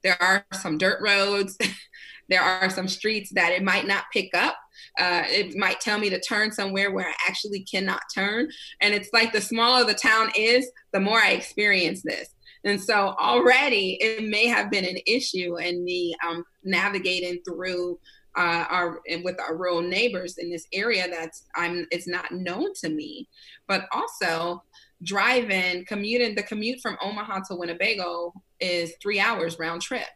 There 0.03 0.21
are 0.21 0.45
some 0.53 0.77
dirt 0.77 0.99
roads. 1.01 1.57
there 2.29 2.41
are 2.41 2.69
some 2.69 2.87
streets 2.87 3.31
that 3.31 3.51
it 3.51 3.63
might 3.63 3.87
not 3.87 4.05
pick 4.11 4.35
up. 4.35 4.55
Uh, 4.99 5.23
it 5.27 5.55
might 5.55 5.79
tell 5.79 5.99
me 5.99 6.09
to 6.09 6.19
turn 6.19 6.51
somewhere 6.51 6.91
where 6.91 7.07
I 7.07 7.13
actually 7.27 7.61
cannot 7.61 8.01
turn. 8.13 8.49
And 8.81 8.93
it's 8.93 9.09
like 9.13 9.31
the 9.31 9.41
smaller 9.41 9.83
the 9.83 9.93
town 9.93 10.31
is, 10.35 10.69
the 10.91 10.99
more 10.99 11.19
I 11.19 11.31
experience 11.31 12.01
this. 12.01 12.29
And 12.65 12.81
so 12.81 13.15
already 13.19 13.97
it 14.01 14.27
may 14.27 14.47
have 14.47 14.71
been 14.71 14.85
an 14.85 14.97
issue 15.05 15.57
in 15.59 15.83
me 15.83 16.15
um, 16.27 16.43
navigating 16.63 17.41
through 17.47 17.99
uh, 18.35 18.65
our 18.69 18.99
with 19.23 19.39
our 19.39 19.55
rural 19.55 19.81
neighbors 19.81 20.37
in 20.37 20.49
this 20.49 20.67
area 20.73 21.07
that's 21.09 21.45
I'm 21.55 21.85
it's 21.91 22.07
not 22.07 22.31
known 22.31 22.73
to 22.81 22.89
me, 22.89 23.29
but 23.67 23.85
also 23.93 24.63
driving 25.03 25.85
commuting 25.85 26.35
the 26.35 26.43
commute 26.43 26.79
from 26.81 26.97
Omaha 27.01 27.41
to 27.47 27.55
Winnebago 27.55 28.33
is 28.59 28.93
three 29.01 29.19
hours 29.19 29.57
round 29.59 29.81
trip. 29.81 30.07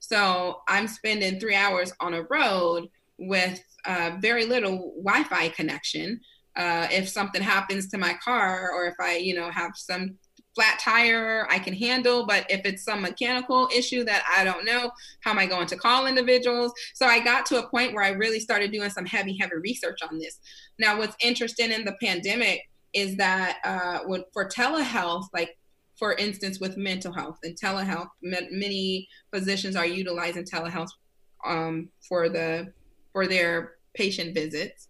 So 0.00 0.62
I'm 0.66 0.88
spending 0.88 1.38
three 1.38 1.54
hours 1.54 1.92
on 2.00 2.14
a 2.14 2.22
road 2.24 2.88
with 3.18 3.62
uh, 3.84 4.12
very 4.20 4.46
little 4.46 4.94
Wi-Fi 5.04 5.50
connection. 5.50 6.20
Uh, 6.56 6.88
if 6.90 7.08
something 7.08 7.42
happens 7.42 7.88
to 7.88 7.98
my 7.98 8.14
car, 8.24 8.70
or 8.72 8.86
if 8.86 8.94
I, 9.00 9.16
you 9.16 9.34
know, 9.34 9.50
have 9.50 9.72
some 9.76 10.18
flat 10.54 10.78
tire 10.80 11.46
I 11.50 11.58
can 11.58 11.74
handle, 11.74 12.26
but 12.26 12.44
if 12.50 12.62
it's 12.64 12.84
some 12.84 13.02
mechanical 13.02 13.68
issue 13.74 14.04
that 14.04 14.24
I 14.36 14.44
don't 14.44 14.64
know, 14.64 14.90
how 15.20 15.30
am 15.30 15.38
I 15.38 15.46
going 15.46 15.66
to 15.68 15.76
call 15.76 16.06
individuals? 16.06 16.72
So 16.94 17.06
I 17.06 17.20
got 17.20 17.46
to 17.46 17.58
a 17.58 17.68
point 17.68 17.94
where 17.94 18.04
I 18.04 18.10
really 18.10 18.40
started 18.40 18.72
doing 18.72 18.90
some 18.90 19.06
heavy, 19.06 19.36
heavy 19.38 19.56
research 19.56 19.98
on 20.08 20.18
this. 20.18 20.40
Now, 20.78 20.98
what's 20.98 21.16
interesting 21.20 21.72
in 21.72 21.84
the 21.84 21.96
pandemic 22.02 22.68
is 22.92 23.16
that 23.16 23.58
uh, 23.64 24.00
for 24.32 24.48
telehealth, 24.48 25.26
like 25.32 25.56
for 25.96 26.14
instance, 26.14 26.58
with 26.60 26.76
mental 26.76 27.12
health 27.12 27.38
and 27.42 27.56
telehealth, 27.60 28.08
many 28.22 29.06
physicians 29.32 29.76
are 29.76 29.86
utilizing 29.86 30.44
telehealth 30.44 30.88
um, 31.46 31.90
for 32.08 32.28
the 32.28 32.72
for 33.12 33.26
their 33.26 33.74
patient 33.94 34.34
visits 34.34 34.88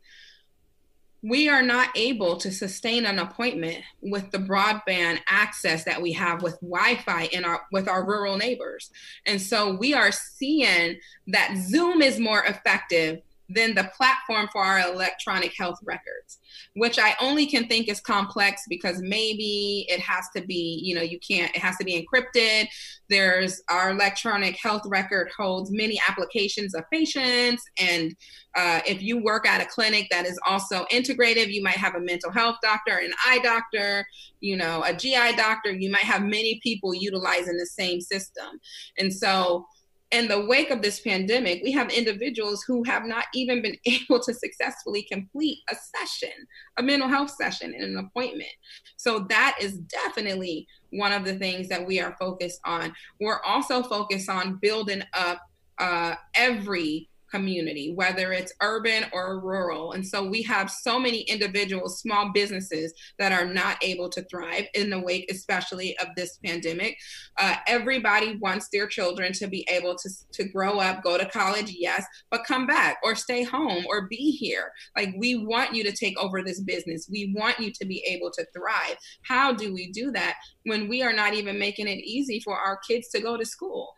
we 1.23 1.49
are 1.49 1.62
not 1.62 1.89
able 1.97 2.37
to 2.39 2.51
sustain 2.51 3.05
an 3.05 3.18
appointment 3.18 3.79
with 4.01 4.31
the 4.31 4.39
broadband 4.39 5.18
access 5.29 5.85
that 5.85 6.01
we 6.01 6.12
have 6.12 6.43
with 6.43 6.59
wi-fi 6.61 7.25
in 7.25 7.45
our 7.45 7.62
with 7.73 7.89
our 7.89 8.07
rural 8.07 8.37
neighbors. 8.37 8.91
And 9.27 9.41
so 9.41 9.75
we 9.75 9.93
are 9.93 10.12
seeing 10.12 10.99
that 11.27 11.57
zoom 11.68 12.01
is 12.01 12.18
more 12.18 12.45
effective 12.45 13.21
than 13.51 13.74
the 13.74 13.90
platform 13.96 14.48
for 14.53 14.62
our 14.62 14.80
electronic 14.92 15.53
health 15.59 15.78
records, 15.84 16.38
which 16.74 16.98
I 16.98 17.14
only 17.20 17.46
can 17.46 17.66
think 17.66 17.88
is 17.88 18.01
complex 18.01 18.62
because 18.68 19.01
maybe 19.03 19.86
it 19.88 20.01
has 20.01 20.26
to 20.36 20.42
be, 20.42 20.80
you 20.82 20.94
know, 20.94 21.03
you 21.03 21.18
can't, 21.18 21.55
it 21.55 21.61
has 21.61 21.76
to 21.78 21.84
be 21.84 22.07
encrypted. 22.07 22.68
There's 23.09 23.61
our 23.68 23.90
electronic 23.90 24.57
health 24.57 24.82
record 24.86 25.30
holds 25.36 25.70
many 25.72 26.01
applications 26.09 26.74
of 26.74 26.84
patients. 26.92 27.64
And 27.78 28.14
uh, 28.57 28.80
if 28.86 29.03
you 29.03 29.22
work 29.22 29.46
at 29.46 29.61
a 29.61 29.66
clinic 29.66 30.07
that 30.11 30.26
is 30.26 30.38
also 30.46 30.84
integrative, 30.92 31.53
you 31.53 31.62
might 31.62 31.76
have 31.76 31.96
a 31.96 32.01
mental 32.01 32.30
health 32.30 32.57
doctor, 32.62 32.98
an 32.98 33.12
eye 33.26 33.40
doctor, 33.42 34.07
you 34.40 34.57
know, 34.57 34.82
a 34.84 34.94
GI 34.94 35.36
doctor. 35.36 35.72
You 35.72 35.90
might 35.90 36.03
have 36.03 36.22
many 36.22 36.61
people 36.62 36.94
utilizing 36.94 37.57
the 37.57 37.66
same 37.66 38.01
system. 38.01 38.61
And 38.98 39.12
so, 39.12 39.66
in 40.11 40.26
the 40.26 40.44
wake 40.46 40.70
of 40.70 40.82
this 40.82 41.00
pandemic, 41.00 41.62
we 41.62 41.70
have 41.72 41.90
individuals 41.90 42.64
who 42.66 42.82
have 42.84 43.04
not 43.04 43.26
even 43.34 43.62
been 43.62 43.76
able 43.84 44.20
to 44.20 44.34
successfully 44.34 45.06
complete 45.11 45.58
a 45.70 45.76
session, 45.96 46.34
a 46.78 46.82
mental 46.82 47.08
health 47.08 47.30
session, 47.30 47.74
and 47.74 47.84
an 47.84 47.98
appointment. 47.98 48.50
So, 48.96 49.20
that 49.28 49.56
is 49.61 49.78
definitely 49.78 50.66
one 50.90 51.12
of 51.12 51.24
the 51.24 51.38
things 51.38 51.68
that 51.68 51.86
we 51.86 52.00
are 52.00 52.16
focused 52.18 52.61
on. 52.64 52.92
We're 53.20 53.42
also 53.42 53.82
focused 53.82 54.28
on 54.28 54.58
building 54.61 55.02
up 55.14 55.40
uh, 55.78 56.14
every 56.34 57.09
community, 57.31 57.93
whether 57.95 58.33
it's 58.33 58.53
urban 58.62 59.05
or 59.12 59.41
rural. 59.41 59.93
And 59.93 60.07
so 60.07 60.24
we 60.24 60.43
have 60.43 60.70
so 60.70 60.99
many 60.99 61.22
individuals, 61.22 62.01
small 62.01 62.33
businesses 62.33 62.93
that 63.18 63.33
are 63.33 63.47
not 63.47 63.76
able 63.83 64.09
to 64.11 64.22
thrive 64.24 64.66
in 64.74 64.91
the 64.91 65.01
wake, 65.01 65.31
especially 65.31 65.97
of 65.99 66.09
this 66.16 66.39
pandemic. 66.45 66.97
Uh, 67.39 67.57
everybody 67.66 68.37
wants 68.37 68.68
their 68.72 68.87
children 68.87 69.33
to 69.35 69.47
be 69.47 69.66
able 69.70 69.97
to, 69.97 70.11
to 70.33 70.45
grow 70.45 70.78
up, 70.78 71.03
go 71.03 71.16
to 71.16 71.26
college, 71.26 71.74
yes, 71.76 72.05
but 72.31 72.45
come 72.45 72.66
back 72.66 72.99
or 73.05 73.14
stay 73.14 73.43
home 73.43 73.85
or 73.89 74.09
be 74.09 74.33
here. 74.33 74.72
Like 74.97 75.14
we 75.18 75.45
want 75.45 75.74
you 75.74 75.85
to 75.85 75.93
take 75.93 76.18
over 76.18 76.43
this 76.43 76.61
business. 76.61 77.09
We 77.11 77.35
want 77.37 77.59
you 77.59 77.72
to 77.72 77.85
be 77.85 78.05
able 78.09 78.31
to 78.33 78.47
thrive. 78.55 78.97
How 79.22 79.53
do 79.53 79.72
we 79.72 79.91
do 79.93 80.11
that 80.12 80.37
when 80.64 80.89
we 80.89 81.03
are 81.03 81.12
not 81.12 81.35
even 81.35 81.59
making 81.59 81.89
it 81.89 81.99
easy 81.99 82.41
for 82.41 82.57
our 82.57 82.78
kids 82.89 83.09
to 83.09 83.20
go 83.20 83.37
to 83.37 83.45
school? 83.45 83.95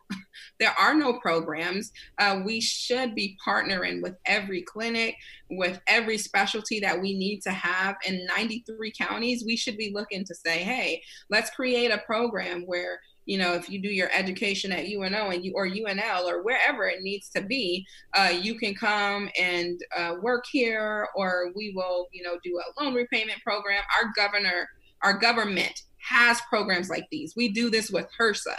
There 0.61 0.75
are 0.79 0.95
no 0.95 1.15
programs. 1.15 1.93
Uh, 2.19 2.41
we 2.45 2.61
should 2.61 3.15
be 3.15 3.37
partnering 3.45 4.03
with 4.03 4.15
every 4.27 4.63
clinic, 4.63 5.17
with 5.51 5.81
every 5.87 6.19
specialty 6.19 6.81
that 6.81 7.01
we 7.01 7.19
need 7.19 7.41
to 7.43 7.51
have 7.51 7.97
in 8.07 8.27
93 8.27 8.93
counties. 8.93 9.45
We 9.45 9.57
should 9.57 9.77
be 9.77 9.93
looking 9.93 10.25
to 10.25 10.35
say, 10.35 10.59
hey, 10.59 11.03
let's 11.31 11.51
create 11.51 11.91
a 11.91 11.99
program 11.99 12.63
where 12.67 13.01
you 13.25 13.39
know 13.39 13.55
if 13.55 13.71
you 13.71 13.81
do 13.81 13.89
your 13.89 14.11
education 14.13 14.73
at 14.73 14.87
UNO 14.89 15.31
and 15.31 15.45
you 15.45 15.53
or 15.55 15.67
UNL 15.67 16.25
or 16.25 16.43
wherever 16.43 16.87
it 16.87 17.03
needs 17.03 17.29
to 17.31 17.41
be 17.41 17.87
uh, 18.15 18.33
you 18.33 18.57
can 18.57 18.75
come 18.75 19.29
and 19.39 19.81
uh, 19.97 20.15
work 20.21 20.45
here 20.51 21.09
or 21.15 21.53
we 21.55 21.73
will 21.75 22.09
you 22.13 22.23
know 22.23 22.37
do 22.43 22.59
a 22.59 22.83
loan 22.83 22.95
repayment 22.95 23.41
program 23.43 23.83
our 24.01 24.11
governor 24.17 24.69
our 25.03 25.17
government 25.17 25.83
has 26.09 26.41
programs 26.49 26.89
like 26.89 27.07
these 27.11 27.35
we 27.37 27.49
do 27.49 27.71
this 27.71 27.91
with 27.91 28.07
HRSA 28.19 28.57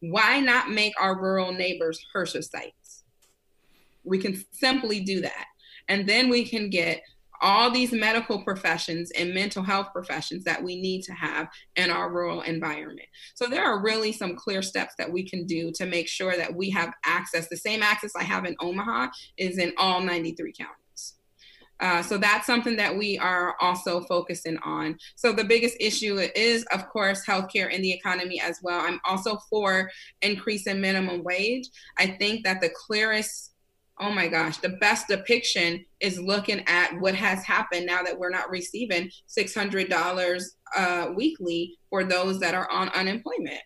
why 0.00 0.40
not 0.40 0.70
make 0.70 0.92
our 1.00 1.20
rural 1.20 1.52
neighbors 1.52 2.00
HRSA 2.14 2.44
sites? 2.44 3.04
We 4.04 4.18
can 4.18 4.44
simply 4.52 5.00
do 5.00 5.20
that. 5.22 5.46
And 5.88 6.08
then 6.08 6.28
we 6.28 6.44
can 6.44 6.70
get 6.70 7.02
all 7.42 7.70
these 7.70 7.92
medical 7.92 8.42
professions 8.42 9.10
and 9.10 9.34
mental 9.34 9.62
health 9.62 9.88
professions 9.92 10.44
that 10.44 10.62
we 10.62 10.80
need 10.80 11.02
to 11.02 11.12
have 11.12 11.48
in 11.76 11.90
our 11.90 12.10
rural 12.10 12.40
environment. 12.42 13.08
So 13.34 13.46
there 13.46 13.64
are 13.64 13.82
really 13.82 14.12
some 14.12 14.36
clear 14.36 14.62
steps 14.62 14.94
that 14.96 15.12
we 15.12 15.28
can 15.28 15.44
do 15.44 15.70
to 15.72 15.84
make 15.84 16.08
sure 16.08 16.34
that 16.36 16.54
we 16.54 16.70
have 16.70 16.94
access. 17.04 17.48
The 17.48 17.56
same 17.56 17.82
access 17.82 18.12
I 18.16 18.24
have 18.24 18.46
in 18.46 18.56
Omaha 18.60 19.08
is 19.36 19.58
in 19.58 19.74
all 19.76 20.00
93 20.00 20.52
counties. 20.54 20.85
Uh, 21.80 22.02
so 22.02 22.16
that's 22.16 22.46
something 22.46 22.76
that 22.76 22.96
we 22.96 23.18
are 23.18 23.54
also 23.60 24.00
focusing 24.02 24.58
on. 24.64 24.96
So 25.14 25.32
the 25.32 25.44
biggest 25.44 25.76
issue 25.78 26.18
is, 26.34 26.64
of 26.72 26.88
course, 26.88 27.24
healthcare 27.26 27.70
in 27.70 27.82
the 27.82 27.92
economy 27.92 28.40
as 28.40 28.60
well. 28.62 28.80
I'm 28.80 29.00
also 29.04 29.38
for 29.50 29.90
increasing 30.22 30.80
minimum 30.80 31.22
wage. 31.22 31.68
I 31.98 32.06
think 32.06 32.44
that 32.44 32.60
the 32.60 32.70
clearest 32.70 33.52
oh 33.98 34.10
my 34.10 34.28
gosh, 34.28 34.58
the 34.58 34.68
best 34.68 35.08
depiction 35.08 35.84
is 36.00 36.20
looking 36.20 36.62
at 36.66 36.98
what 37.00 37.14
has 37.14 37.42
happened 37.44 37.86
now 37.86 38.02
that 38.02 38.18
we're 38.18 38.30
not 38.30 38.50
receiving 38.50 39.10
$600 39.36 40.42
uh, 40.76 41.08
weekly 41.16 41.78
for 41.88 42.04
those 42.04 42.38
that 42.40 42.54
are 42.54 42.70
on 42.70 42.90
unemployment. 42.90 43.60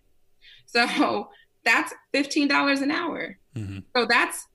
So 0.66 1.28
that's 1.64 1.92
$15 2.14 2.82
an 2.82 2.90
hour. 2.90 3.38
Mm-hmm. 3.56 3.78
So 3.96 4.06
that's 4.08 4.46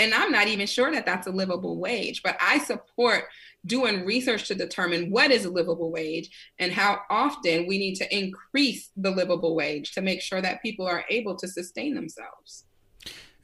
and 0.00 0.14
I'm 0.14 0.32
not 0.32 0.48
even 0.48 0.66
sure 0.66 0.90
that 0.90 1.04
that's 1.04 1.26
a 1.26 1.30
livable 1.30 1.78
wage, 1.78 2.22
but 2.22 2.36
I 2.40 2.58
support 2.58 3.24
doing 3.66 4.06
research 4.06 4.48
to 4.48 4.54
determine 4.54 5.10
what 5.10 5.30
is 5.30 5.44
a 5.44 5.50
livable 5.50 5.92
wage 5.92 6.30
and 6.58 6.72
how 6.72 7.00
often 7.10 7.66
we 7.66 7.76
need 7.76 7.96
to 7.96 8.16
increase 8.16 8.90
the 8.96 9.10
livable 9.10 9.54
wage 9.54 9.92
to 9.92 10.00
make 10.00 10.22
sure 10.22 10.40
that 10.40 10.62
people 10.62 10.86
are 10.86 11.04
able 11.10 11.36
to 11.36 11.46
sustain 11.46 11.94
themselves. 11.94 12.64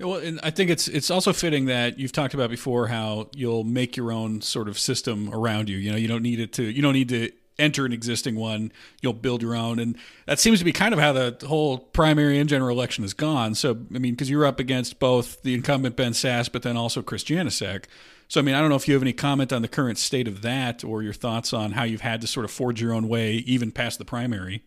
Well, 0.00 0.16
and 0.16 0.40
I 0.42 0.50
think 0.50 0.70
it's 0.70 0.88
it's 0.88 1.10
also 1.10 1.32
fitting 1.32 1.66
that 1.66 1.98
you've 1.98 2.12
talked 2.12 2.34
about 2.34 2.50
before 2.50 2.86
how 2.86 3.30
you'll 3.34 3.64
make 3.64 3.96
your 3.96 4.12
own 4.12 4.40
sort 4.42 4.68
of 4.68 4.78
system 4.78 5.30
around 5.32 5.68
you. 5.68 5.76
You 5.76 5.90
know, 5.90 5.96
you 5.96 6.08
don't 6.08 6.22
need 6.22 6.40
it 6.40 6.52
to 6.54 6.62
you 6.62 6.82
don't 6.82 6.92
need 6.94 7.08
to 7.10 7.30
enter 7.58 7.84
an 7.84 7.92
existing 7.92 8.36
one, 8.36 8.72
you'll 9.00 9.12
build 9.12 9.42
your 9.42 9.54
own. 9.54 9.78
And 9.78 9.96
that 10.26 10.38
seems 10.38 10.58
to 10.58 10.64
be 10.64 10.72
kind 10.72 10.92
of 10.92 11.00
how 11.00 11.12
the 11.12 11.36
whole 11.46 11.78
primary 11.78 12.38
and 12.38 12.48
general 12.48 12.76
election 12.76 13.04
has 13.04 13.14
gone. 13.14 13.54
So, 13.54 13.78
I 13.94 13.98
mean, 13.98 14.12
because 14.12 14.30
you're 14.30 14.46
up 14.46 14.60
against 14.60 14.98
both 14.98 15.42
the 15.42 15.54
incumbent 15.54 15.96
Ben 15.96 16.12
Sasse, 16.12 16.50
but 16.50 16.62
then 16.62 16.76
also 16.76 17.02
Chris 17.02 17.24
Janicek. 17.24 17.84
So, 18.28 18.40
I 18.40 18.42
mean, 18.42 18.54
I 18.54 18.60
don't 18.60 18.70
know 18.70 18.76
if 18.76 18.88
you 18.88 18.94
have 18.94 19.02
any 19.02 19.12
comment 19.12 19.52
on 19.52 19.62
the 19.62 19.68
current 19.68 19.98
state 19.98 20.26
of 20.26 20.42
that 20.42 20.82
or 20.82 21.02
your 21.02 21.12
thoughts 21.12 21.52
on 21.52 21.72
how 21.72 21.84
you've 21.84 22.00
had 22.00 22.20
to 22.22 22.26
sort 22.26 22.44
of 22.44 22.50
forge 22.50 22.80
your 22.80 22.92
own 22.92 23.08
way 23.08 23.34
even 23.34 23.70
past 23.70 23.98
the 23.98 24.04
primary. 24.04 24.64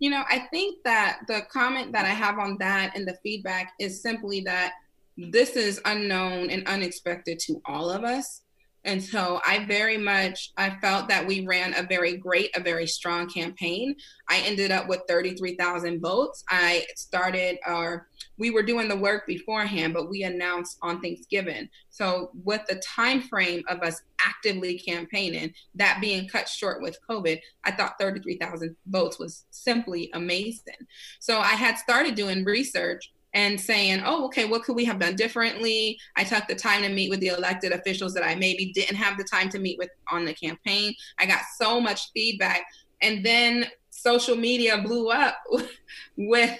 You 0.00 0.10
know, 0.10 0.24
I 0.28 0.40
think 0.50 0.82
that 0.84 1.20
the 1.26 1.42
comment 1.50 1.92
that 1.92 2.04
I 2.04 2.10
have 2.10 2.38
on 2.38 2.56
that 2.58 2.96
and 2.96 3.06
the 3.06 3.18
feedback 3.22 3.72
is 3.80 4.00
simply 4.00 4.40
that 4.42 4.74
this 5.16 5.56
is 5.56 5.80
unknown 5.84 6.50
and 6.50 6.66
unexpected 6.68 7.40
to 7.40 7.60
all 7.64 7.90
of 7.90 8.04
us. 8.04 8.42
And 8.84 9.02
so 9.02 9.40
I 9.46 9.64
very 9.66 9.98
much 9.98 10.52
I 10.56 10.70
felt 10.80 11.08
that 11.08 11.26
we 11.26 11.46
ran 11.46 11.74
a 11.74 11.82
very 11.82 12.16
great, 12.16 12.56
a 12.56 12.60
very 12.60 12.86
strong 12.86 13.28
campaign. 13.28 13.94
I 14.28 14.38
ended 14.38 14.70
up 14.70 14.88
with 14.88 15.02
33,000 15.08 16.00
votes. 16.00 16.44
I 16.48 16.86
started 16.96 17.58
our 17.66 18.08
we 18.38 18.50
were 18.50 18.62
doing 18.62 18.88
the 18.88 18.96
work 18.96 19.26
beforehand, 19.26 19.94
but 19.94 20.08
we 20.08 20.22
announced 20.22 20.78
on 20.80 21.00
Thanksgiving. 21.00 21.68
So 21.90 22.30
with 22.44 22.62
the 22.68 22.76
time 22.76 23.20
frame 23.20 23.64
of 23.68 23.80
us 23.80 24.00
actively 24.24 24.78
campaigning, 24.78 25.52
that 25.74 25.98
being 26.00 26.28
cut 26.28 26.48
short 26.48 26.80
with 26.80 26.98
COVID, 27.08 27.40
I 27.64 27.72
thought 27.72 27.98
33,000 27.98 28.76
votes 28.86 29.18
was 29.18 29.44
simply 29.50 30.10
amazing. 30.14 30.76
So 31.18 31.40
I 31.40 31.54
had 31.54 31.78
started 31.78 32.14
doing 32.14 32.44
research 32.44 33.12
and 33.34 33.60
saying, 33.60 34.02
oh, 34.04 34.24
okay, 34.26 34.46
what 34.46 34.62
could 34.62 34.76
we 34.76 34.84
have 34.84 34.98
done 34.98 35.16
differently? 35.16 35.98
I 36.16 36.24
took 36.24 36.46
the 36.46 36.54
time 36.54 36.82
to 36.82 36.88
meet 36.88 37.10
with 37.10 37.20
the 37.20 37.28
elected 37.28 37.72
officials 37.72 38.14
that 38.14 38.24
I 38.24 38.34
maybe 38.34 38.72
didn't 38.72 38.96
have 38.96 39.18
the 39.18 39.24
time 39.24 39.48
to 39.50 39.58
meet 39.58 39.78
with 39.78 39.90
on 40.10 40.24
the 40.24 40.32
campaign. 40.32 40.94
I 41.18 41.26
got 41.26 41.42
so 41.56 41.80
much 41.80 42.10
feedback. 42.12 42.62
And 43.02 43.24
then 43.24 43.66
social 43.90 44.36
media 44.36 44.78
blew 44.78 45.10
up 45.10 45.36
with 46.16 46.58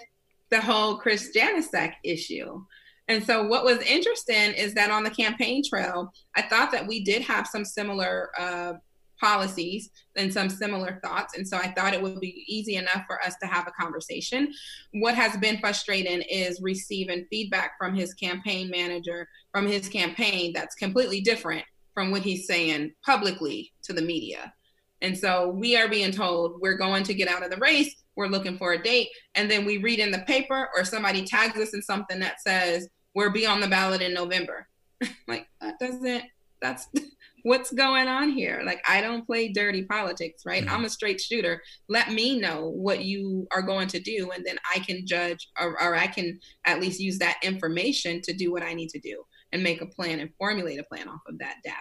the 0.51 0.61
whole 0.61 0.99
Chris 0.99 1.31
Janicek 1.35 1.95
issue. 2.05 2.63
And 3.09 3.25
so, 3.25 3.47
what 3.47 3.65
was 3.65 3.79
interesting 3.79 4.53
is 4.53 4.75
that 4.75 4.91
on 4.91 5.03
the 5.03 5.11
campaign 5.11 5.63
trail, 5.67 6.13
I 6.37 6.43
thought 6.43 6.71
that 6.73 6.87
we 6.87 7.03
did 7.03 7.23
have 7.23 7.47
some 7.47 7.65
similar 7.65 8.31
uh, 8.39 8.75
policies 9.21 9.91
and 10.17 10.33
some 10.33 10.49
similar 10.49 11.01
thoughts. 11.03 11.37
And 11.37 11.47
so 11.47 11.57
I 11.57 11.73
thought 11.73 11.95
it 11.95 12.03
would 12.03 12.21
be 12.21 12.45
easy 12.49 12.77
enough 12.77 13.05
for 13.07 13.23
us 13.25 13.35
to 13.43 13.47
have 13.47 13.67
a 13.67 13.83
conversation. 13.83 14.53
What 14.93 15.15
has 15.15 15.37
been 15.37 15.59
frustrating 15.59 16.23
is 16.23 16.61
receiving 16.63 17.27
feedback 17.31 17.73
from 17.79 17.95
his 17.95 18.15
campaign 18.15 18.71
manager, 18.71 19.29
from 19.53 19.67
his 19.67 19.89
campaign 19.89 20.53
that's 20.53 20.75
completely 20.75 21.21
different 21.21 21.65
from 21.95 22.11
what 22.11 22.23
he's 22.23 22.47
saying 22.47 22.93
publicly 23.05 23.73
to 23.83 23.93
the 23.93 24.03
media. 24.03 24.53
And 25.01 25.17
so 25.17 25.49
we 25.49 25.77
are 25.77 25.89
being 25.89 26.13
told 26.13 26.61
we're 26.61 26.77
going 26.77 27.05
to 27.05 27.15
get 27.15 27.29
out 27.29 27.45
of 27.45 27.51
the 27.51 27.57
race, 27.59 27.95
we're 28.17 28.27
looking 28.27 28.59
for 28.59 28.73
a 28.73 28.83
date, 28.83 29.09
and 29.35 29.51
then 29.51 29.65
we 29.65 29.79
read 29.79 30.01
in 30.01 30.11
the 30.11 30.19
paper 30.21 30.69
or 30.77 30.85
somebody 30.85 31.25
tags 31.25 31.59
us 31.59 31.75
in 31.75 31.83
something 31.83 32.19
that 32.21 32.41
says 32.41 32.89
we'll 33.15 33.33
be 33.33 33.47
on 33.47 33.61
the 33.61 33.69
ballot 33.69 34.03
in 34.03 34.13
November. 34.15 34.67
like 35.29 35.47
that 35.61 35.79
doesn't 35.79 36.25
that's 36.61 36.89
what's 37.43 37.73
going 37.73 38.09
on 38.09 38.31
here? 38.31 38.63
Like, 38.65 38.83
I 38.89 39.01
don't 39.01 39.27
play 39.27 39.49
dirty 39.49 39.85
politics, 39.85 40.43
right? 40.45 40.65
Mm-hmm. 40.65 40.75
I'm 40.75 40.85
a 40.85 40.91
straight 40.91 41.21
shooter. 41.21 41.63
Let 41.89 42.13
me 42.13 42.39
know 42.39 42.71
what 42.71 43.05
you 43.05 43.47
are 43.53 43.63
going 43.63 43.89
to 43.89 44.01
do, 44.01 44.31
and 44.35 44.45
then 44.45 44.59
I 44.75 44.81
can 44.81 45.07
judge, 45.07 45.49
or, 45.61 45.81
or 45.83 45.95
I 45.95 46.07
can 46.07 46.39
at 46.67 46.81
least 46.81 47.01
use 47.01 47.19
that 47.19 47.39
information 47.43 48.21
to 48.23 48.33
do 48.33 48.53
what 48.53 48.63
I 48.63 48.75
need 48.75 48.91
to 48.91 49.01
do 49.01 49.23
and 49.53 49.63
make 49.63 49.81
a 49.81 49.87
plan 49.87 50.21
and 50.21 50.31
formulate 50.39 50.81
a 50.81 50.85
plan 50.85 51.09
off 51.09 51.21
of 51.27 51.39
that 51.39 51.57
data. 51.65 51.77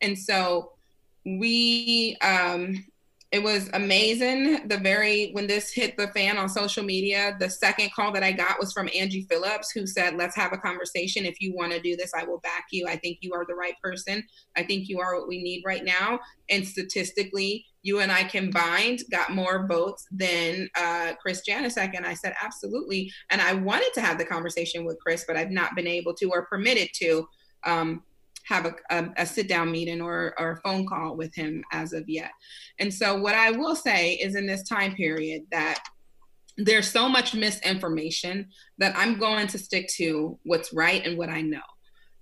And 0.00 0.18
so 0.18 0.72
we 1.24 2.16
um, 2.22 2.84
it 3.30 3.42
was 3.42 3.68
amazing. 3.74 4.68
The 4.68 4.78
very 4.78 5.30
when 5.32 5.46
this 5.46 5.70
hit 5.70 5.98
the 5.98 6.08
fan 6.08 6.38
on 6.38 6.48
social 6.48 6.82
media, 6.82 7.36
the 7.38 7.50
second 7.50 7.92
call 7.92 8.10
that 8.12 8.22
I 8.22 8.32
got 8.32 8.58
was 8.58 8.72
from 8.72 8.88
Angie 8.96 9.26
Philips, 9.28 9.70
who 9.70 9.86
said, 9.86 10.16
"Let's 10.16 10.34
have 10.34 10.54
a 10.54 10.58
conversation. 10.58 11.26
If 11.26 11.38
you 11.38 11.54
want 11.54 11.72
to 11.72 11.80
do 11.80 11.94
this, 11.94 12.12
I 12.14 12.24
will 12.24 12.38
back 12.38 12.68
you. 12.70 12.86
I 12.86 12.96
think 12.96 13.18
you 13.20 13.34
are 13.34 13.44
the 13.46 13.54
right 13.54 13.74
person. 13.82 14.24
I 14.56 14.62
think 14.62 14.88
you 14.88 15.00
are 15.00 15.14
what 15.14 15.28
we 15.28 15.42
need 15.42 15.62
right 15.66 15.84
now." 15.84 16.20
And 16.48 16.66
statistically, 16.66 17.66
you 17.82 18.00
and 18.00 18.10
I 18.10 18.24
combined 18.24 19.00
got 19.10 19.34
more 19.34 19.66
votes 19.66 20.06
than 20.10 20.70
uh, 20.74 21.12
Chris 21.20 21.42
Janicek. 21.46 21.94
And 21.94 22.06
I 22.06 22.14
said, 22.14 22.34
"Absolutely." 22.42 23.12
And 23.28 23.42
I 23.42 23.52
wanted 23.52 23.90
to 23.94 24.00
have 24.00 24.16
the 24.16 24.24
conversation 24.24 24.86
with 24.86 24.98
Chris, 25.00 25.26
but 25.28 25.36
I've 25.36 25.50
not 25.50 25.76
been 25.76 25.86
able 25.86 26.14
to 26.14 26.30
or 26.30 26.46
permitted 26.46 26.88
to. 26.94 27.28
Um, 27.64 28.04
have 28.48 28.66
a, 28.66 28.74
a, 28.90 29.08
a 29.18 29.26
sit 29.26 29.48
down 29.48 29.70
meeting 29.70 30.00
or, 30.00 30.34
or 30.38 30.52
a 30.52 30.60
phone 30.60 30.86
call 30.86 31.16
with 31.16 31.34
him 31.34 31.62
as 31.72 31.92
of 31.92 32.08
yet. 32.08 32.30
And 32.78 32.92
so, 32.92 33.18
what 33.18 33.34
I 33.34 33.50
will 33.50 33.76
say 33.76 34.14
is 34.14 34.34
in 34.34 34.46
this 34.46 34.62
time 34.62 34.94
period 34.94 35.42
that 35.50 35.80
there's 36.56 36.90
so 36.90 37.08
much 37.08 37.34
misinformation 37.34 38.48
that 38.78 38.96
I'm 38.96 39.18
going 39.18 39.46
to 39.48 39.58
stick 39.58 39.88
to 39.96 40.38
what's 40.42 40.72
right 40.72 41.06
and 41.06 41.16
what 41.16 41.28
I 41.28 41.40
know. 41.40 41.60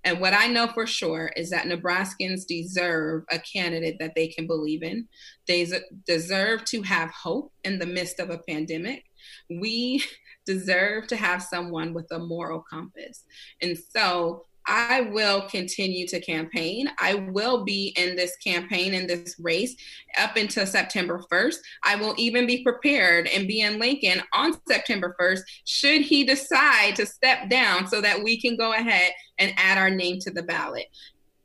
And 0.03 0.21
what 0.21 0.33
I 0.33 0.47
know 0.47 0.67
for 0.67 0.85
sure 0.85 1.31
is 1.35 1.49
that 1.49 1.65
Nebraskans 1.65 2.45
deserve 2.47 3.23
a 3.31 3.39
candidate 3.39 3.97
that 3.99 4.13
they 4.15 4.27
can 4.27 4.47
believe 4.47 4.83
in. 4.83 5.07
They 5.47 5.67
deserve 6.05 6.63
to 6.65 6.81
have 6.83 7.09
hope 7.09 7.51
in 7.63 7.79
the 7.79 7.85
midst 7.85 8.19
of 8.19 8.29
a 8.29 8.37
pandemic. 8.37 9.03
We 9.49 10.03
deserve 10.45 11.07
to 11.07 11.17
have 11.17 11.43
someone 11.43 11.93
with 11.93 12.09
a 12.11 12.19
moral 12.19 12.63
compass. 12.69 13.23
And 13.61 13.77
so 13.77 14.45
I 14.67 15.01
will 15.01 15.43
continue 15.43 16.05
to 16.07 16.19
campaign. 16.19 16.89
I 16.99 17.15
will 17.15 17.63
be 17.63 17.95
in 17.97 18.15
this 18.15 18.35
campaign, 18.37 18.93
in 18.93 19.07
this 19.07 19.35
race 19.39 19.75
up 20.19 20.35
until 20.35 20.65
September 20.65 21.23
1st. 21.31 21.55
I 21.83 21.95
will 21.95 22.13
even 22.17 22.45
be 22.45 22.63
prepared 22.63 23.27
and 23.27 23.47
be 23.47 23.61
in 23.61 23.79
Lincoln 23.79 24.21
on 24.33 24.59
September 24.67 25.15
1st 25.19 25.41
should 25.63 26.01
he 26.01 26.25
decide 26.25 26.95
to 26.97 27.05
step 27.05 27.49
down 27.49 27.87
so 27.87 28.01
that 28.01 28.21
we 28.21 28.39
can 28.39 28.57
go 28.57 28.73
ahead 28.73 29.13
and 29.37 29.53
add 29.55 29.77
our 29.77 29.89
name 29.89 30.19
to 30.19 30.31
the 30.31 30.43
ballot. 30.43 30.87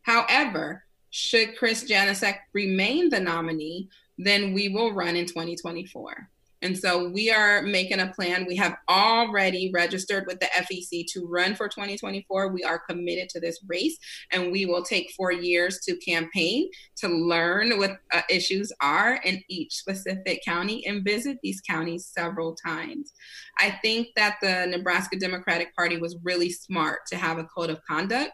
However, 0.03 0.85
should 1.11 1.57
Chris 1.57 1.85
Janicek 1.85 2.39
remain 2.53 3.09
the 3.09 3.21
nominee, 3.21 3.89
then 4.19 4.53
we 4.53 4.69
will 4.69 4.93
run 4.93 5.15
in 5.15 5.27
2024. 5.27 6.29
And 6.63 6.79
so 6.79 7.09
we 7.09 7.31
are 7.31 7.63
making 7.63 8.01
a 8.01 8.13
plan. 8.13 8.47
We 8.47 8.57
have 8.57 8.77
already 8.89 9.71
registered 9.75 10.27
with 10.27 10.41
the 10.41 10.47
FEC 10.47 11.07
to 11.13 11.27
run 11.27 11.55
for 11.55 11.69
2024. 11.69 12.49
We 12.49 12.63
are 12.63 12.79
committed 12.79 13.29
to 13.31 13.41
this 13.41 13.59
race 13.67 13.99
and 14.31 14.53
we 14.53 14.65
will 14.65 14.83
take 14.83 15.11
four 15.11 15.33
years 15.33 15.81
to 15.81 15.97
campaign 15.97 16.71
to 16.97 17.09
learn 17.09 17.79
what 17.79 17.99
uh, 18.13 18.23
issues 18.31 18.73
are 18.81 19.21
in 19.25 19.43
each 19.49 19.75
specific 19.75 20.43
county 20.45 20.87
and 20.87 21.05
visit 21.05 21.39
these 21.43 21.61
counties 21.61 22.07
several 22.07 22.55
times. 22.55 23.13
I 23.59 23.79
think 23.83 24.09
that 24.17 24.37
the 24.41 24.67
Nebraska 24.67 25.19
Democratic 25.19 25.75
Party 25.75 25.97
was 25.97 26.17
really 26.23 26.51
smart 26.51 27.01
to 27.09 27.17
have 27.17 27.39
a 27.39 27.45
code 27.45 27.71
of 27.71 27.81
conduct. 27.85 28.33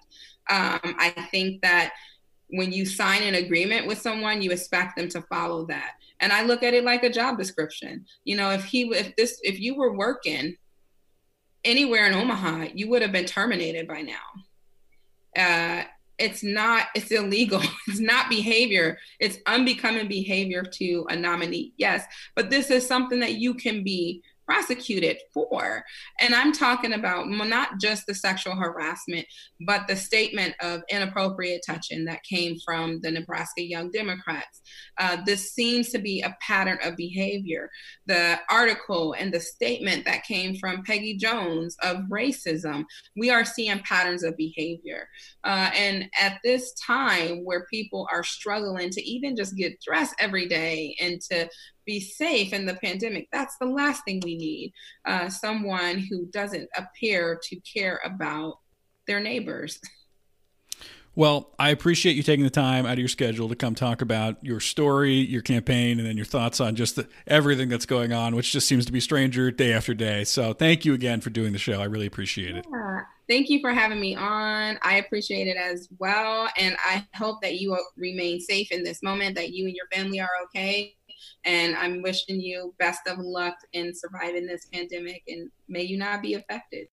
Um, 0.51 0.81
I 0.83 1.14
think 1.31 1.62
that 1.62 1.93
when 2.51 2.72
you 2.72 2.87
sign 2.87 3.22
an 3.22 3.35
agreement 3.35 3.87
with 3.87 4.01
someone, 4.01 4.43
you 4.43 4.51
expect 4.51 4.97
them 4.97 5.09
to 5.11 5.22
follow 5.22 5.66
that. 5.66 5.93
And 6.21 6.33
I 6.33 6.43
look 6.43 6.62
at 6.62 6.75
it 6.75 6.85
like 6.85 7.05
a 7.05 7.11
job 7.11 7.39
description. 7.39 8.05
You 8.25 8.37
know, 8.37 8.51
if 8.51 8.64
he 8.64 8.83
if 8.91 9.14
this 9.16 9.41
if 9.43 9.61
you 9.61 9.77
were 9.77 9.97
working 9.97 10.57
anywhere 11.64 12.07
in 12.07 12.14
Omaha, 12.14 12.69
you 12.75 12.89
would 12.91 13.03
have 13.03 13.12
been 13.12 13.27
terminated 13.27 13.87
by 13.87 14.03
now. 14.03 14.16
Uh, 15.37 15.85
it's 16.19 16.43
not 16.43 16.87
it's 16.95 17.11
illegal 17.11 17.62
it's 17.87 18.01
not 18.01 18.29
behavior 18.29 18.99
it's 19.21 19.39
unbecoming 19.47 20.09
behavior 20.09 20.62
to 20.62 21.07
a 21.11 21.16
nominee 21.16 21.73
yes 21.77 22.05
but 22.35 22.51
this 22.51 22.71
is 22.71 22.87
something 22.87 23.21
that 23.21 23.35
you 23.35 23.55
can 23.55 23.85
be 23.85 24.23
prosecuted 24.49 25.18
for. 25.34 25.84
And 26.20 26.34
I'm 26.34 26.53
talking 26.53 26.94
about 26.94 27.28
not 27.28 27.78
just 27.78 28.07
the 28.07 28.14
sexual 28.14 28.57
harassment, 28.57 29.26
but 29.61 29.86
the 29.86 29.94
statement 29.94 30.55
of 30.61 30.80
inappropriate 30.90 31.61
touching 31.66 32.07
that 32.07 32.24
came 32.24 32.57
from 32.64 33.01
the 33.03 33.11
Nebraska 33.11 33.62
Young 33.62 33.90
Democrats. 33.90 34.62
Uh, 34.96 35.18
this 35.26 35.53
seems 35.53 35.90
to 35.90 35.99
be 35.99 36.22
a 36.22 36.34
pattern 36.40 36.78
of 36.82 36.96
behavior. 36.96 37.68
The 38.07 38.38
article 38.51 39.14
and 39.18 39.32
the 39.32 39.40
statement 39.40 40.07
that 40.07 40.24
came 40.24 40.57
from 40.57 40.82
Peggy 40.82 41.18
Jones 41.18 41.76
of 41.82 41.99
racism, 42.11 42.84
we 43.16 43.28
are 43.28 43.44
seeing 43.44 43.80
patterns 43.80 44.22
of 44.22 44.34
behavior. 44.38 45.09
Uh, 45.44 45.70
and 45.76 46.09
at 46.18 46.38
this 46.42 46.72
time 46.86 47.44
where 47.44 47.66
people 47.70 48.09
are 48.11 48.24
struggling 48.24 48.88
to 48.90 49.03
even 49.03 49.36
just 49.36 49.57
get 49.57 49.78
dressed 49.82 50.14
every 50.18 50.49
day 50.49 50.96
and 51.01 51.20
to 51.20 51.51
be 51.89 52.01
safe 52.01 52.53
in 52.53 52.66
the 52.66 52.74
pandemic. 52.74 53.28
That's 53.32 53.57
the 53.57 53.66
last 53.66 54.05
thing 54.05 54.20
we 54.22 54.36
need. 54.36 54.74
Uh, 55.07 55.30
someone 55.30 55.99
who 55.99 56.26
doesn't 56.26 56.68
appear 56.76 57.41
to 57.45 57.57
care 57.61 58.01
about 58.05 58.59
their 59.09 59.18
neighbors. 59.18 59.80
Well, 61.14 61.53
I 61.59 61.70
appreciate 61.70 62.14
you 62.14 62.22
taking 62.22 62.45
the 62.45 62.51
time 62.51 62.86
out 62.86 62.93
of 62.93 63.01
your 63.01 63.09
schedule 63.09 63.49
to 63.49 63.57
come 63.57 63.74
talk 63.74 64.03
about 64.03 64.36
your 64.41 64.61
story, 64.61 65.14
your 65.14 65.43
campaign, 65.43 65.99
and 65.99 66.07
then 66.07 66.16
your 66.16 66.24
thoughts 66.24 66.61
on 66.61 66.76
just 66.76 66.95
the, 66.95 67.09
everything 67.26 67.68
that's 67.68 67.86
going 67.86 68.12
on, 68.12 68.36
which 68.36 68.53
just 68.53 68.68
seems 68.68 68.86
to 68.86 68.93
be 68.93 69.01
stranger 69.01 69.51
day 69.51 69.72
after 69.72 69.95
day. 69.95 70.22
So, 70.22 70.53
thank 70.53 70.84
you 70.84 70.95
again 70.95 71.20
for 71.20 71.30
doing 71.30 71.53
the 71.53 71.59
show. 71.59 71.80
I 71.80 71.86
really 71.86 72.07
appreciate 72.07 72.55
it. 72.55 72.64
Yeah. 72.72 73.01
Thank 73.28 73.51
you 73.51 73.59
for 73.61 73.72
having 73.72 74.01
me 74.01 74.14
on. 74.14 74.78
I 74.80 74.99
appreciate 74.99 75.49
it 75.49 75.57
as 75.57 75.89
well. 75.99 76.49
And 76.57 76.76
I 76.78 77.05
hope 77.16 77.43
that 77.43 77.59
you 77.59 77.76
remain 77.97 78.39
safe 78.39 78.70
in 78.70 78.84
this 78.84 79.03
moment, 79.03 79.34
that 79.34 79.51
you 79.51 79.66
and 79.66 79.74
your 79.74 79.89
family 79.93 80.20
are 80.20 80.30
okay. 80.45 80.95
And 81.45 81.77
I'm 81.77 82.03
wishing 82.03 82.41
you 82.41 82.75
best 82.79 83.07
of 83.07 83.19
luck 83.19 83.57
in 83.73 83.95
surviving 83.95 84.47
this 84.47 84.66
pandemic 84.73 85.23
and 85.29 85.51
may 85.69 85.83
you 85.83 85.99
not 85.99 86.23
be 86.23 86.35
affected. 86.35 86.89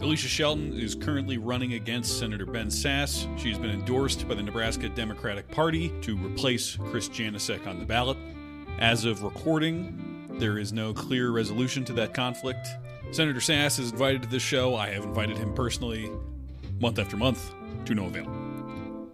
Alicia 0.00 0.28
Shelton 0.28 0.78
is 0.78 0.94
currently 0.94 1.38
running 1.38 1.72
against 1.72 2.18
Senator 2.18 2.46
Ben 2.46 2.68
Sasse. 2.68 3.26
She's 3.36 3.58
been 3.58 3.70
endorsed 3.70 4.28
by 4.28 4.36
the 4.36 4.42
Nebraska 4.42 4.88
Democratic 4.88 5.48
Party 5.48 5.92
to 6.02 6.16
replace 6.16 6.76
Chris 6.76 7.08
Janicek 7.08 7.66
on 7.66 7.80
the 7.80 7.84
ballot. 7.84 8.16
As 8.78 9.04
of 9.04 9.24
recording, 9.24 10.28
there 10.38 10.56
is 10.56 10.72
no 10.72 10.94
clear 10.94 11.32
resolution 11.32 11.84
to 11.84 11.92
that 11.94 12.14
conflict. 12.14 12.68
Senator 13.10 13.40
Sasse 13.40 13.80
is 13.80 13.90
invited 13.90 14.22
to 14.22 14.28
this 14.28 14.42
show. 14.42 14.76
I 14.76 14.90
have 14.90 15.04
invited 15.04 15.38
him 15.38 15.54
personally 15.54 16.10
month 16.80 16.98
after 16.98 17.16
month 17.16 17.52
to 17.86 17.94
no 17.94 18.06
avail. 18.06 18.26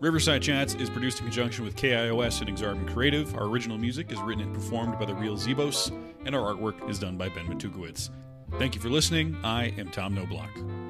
Riverside 0.01 0.43
Chats 0.43 0.75
is 0.75 0.91
produced 0.91 1.21
in 1.21 1.25
conjunction 1.25 1.65
with 1.65 1.77
KIOS 1.77 2.43
and 2.43 2.51
Exarban 2.51 2.93
Creative. 2.93 3.35
Our 3.37 3.45
original 3.45 3.79
music 3.79 4.13
is 4.13 4.21
written 4.21 4.45
and 4.45 4.55
performed 4.55 4.99
by 4.99 5.07
the 5.07 5.15
Real 5.15 5.37
Zebos, 5.37 5.91
and 6.27 6.35
our 6.35 6.55
artwork 6.55 6.91
is 6.91 6.99
done 6.99 7.17
by 7.17 7.29
Ben 7.31 7.47
Matugowitz. 7.47 8.11
Thank 8.59 8.75
you 8.75 8.81
for 8.81 8.91
listening. 8.91 9.37
I 9.43 9.69
am 9.79 9.91
Tom 9.91 10.15
Noblock. 10.15 10.84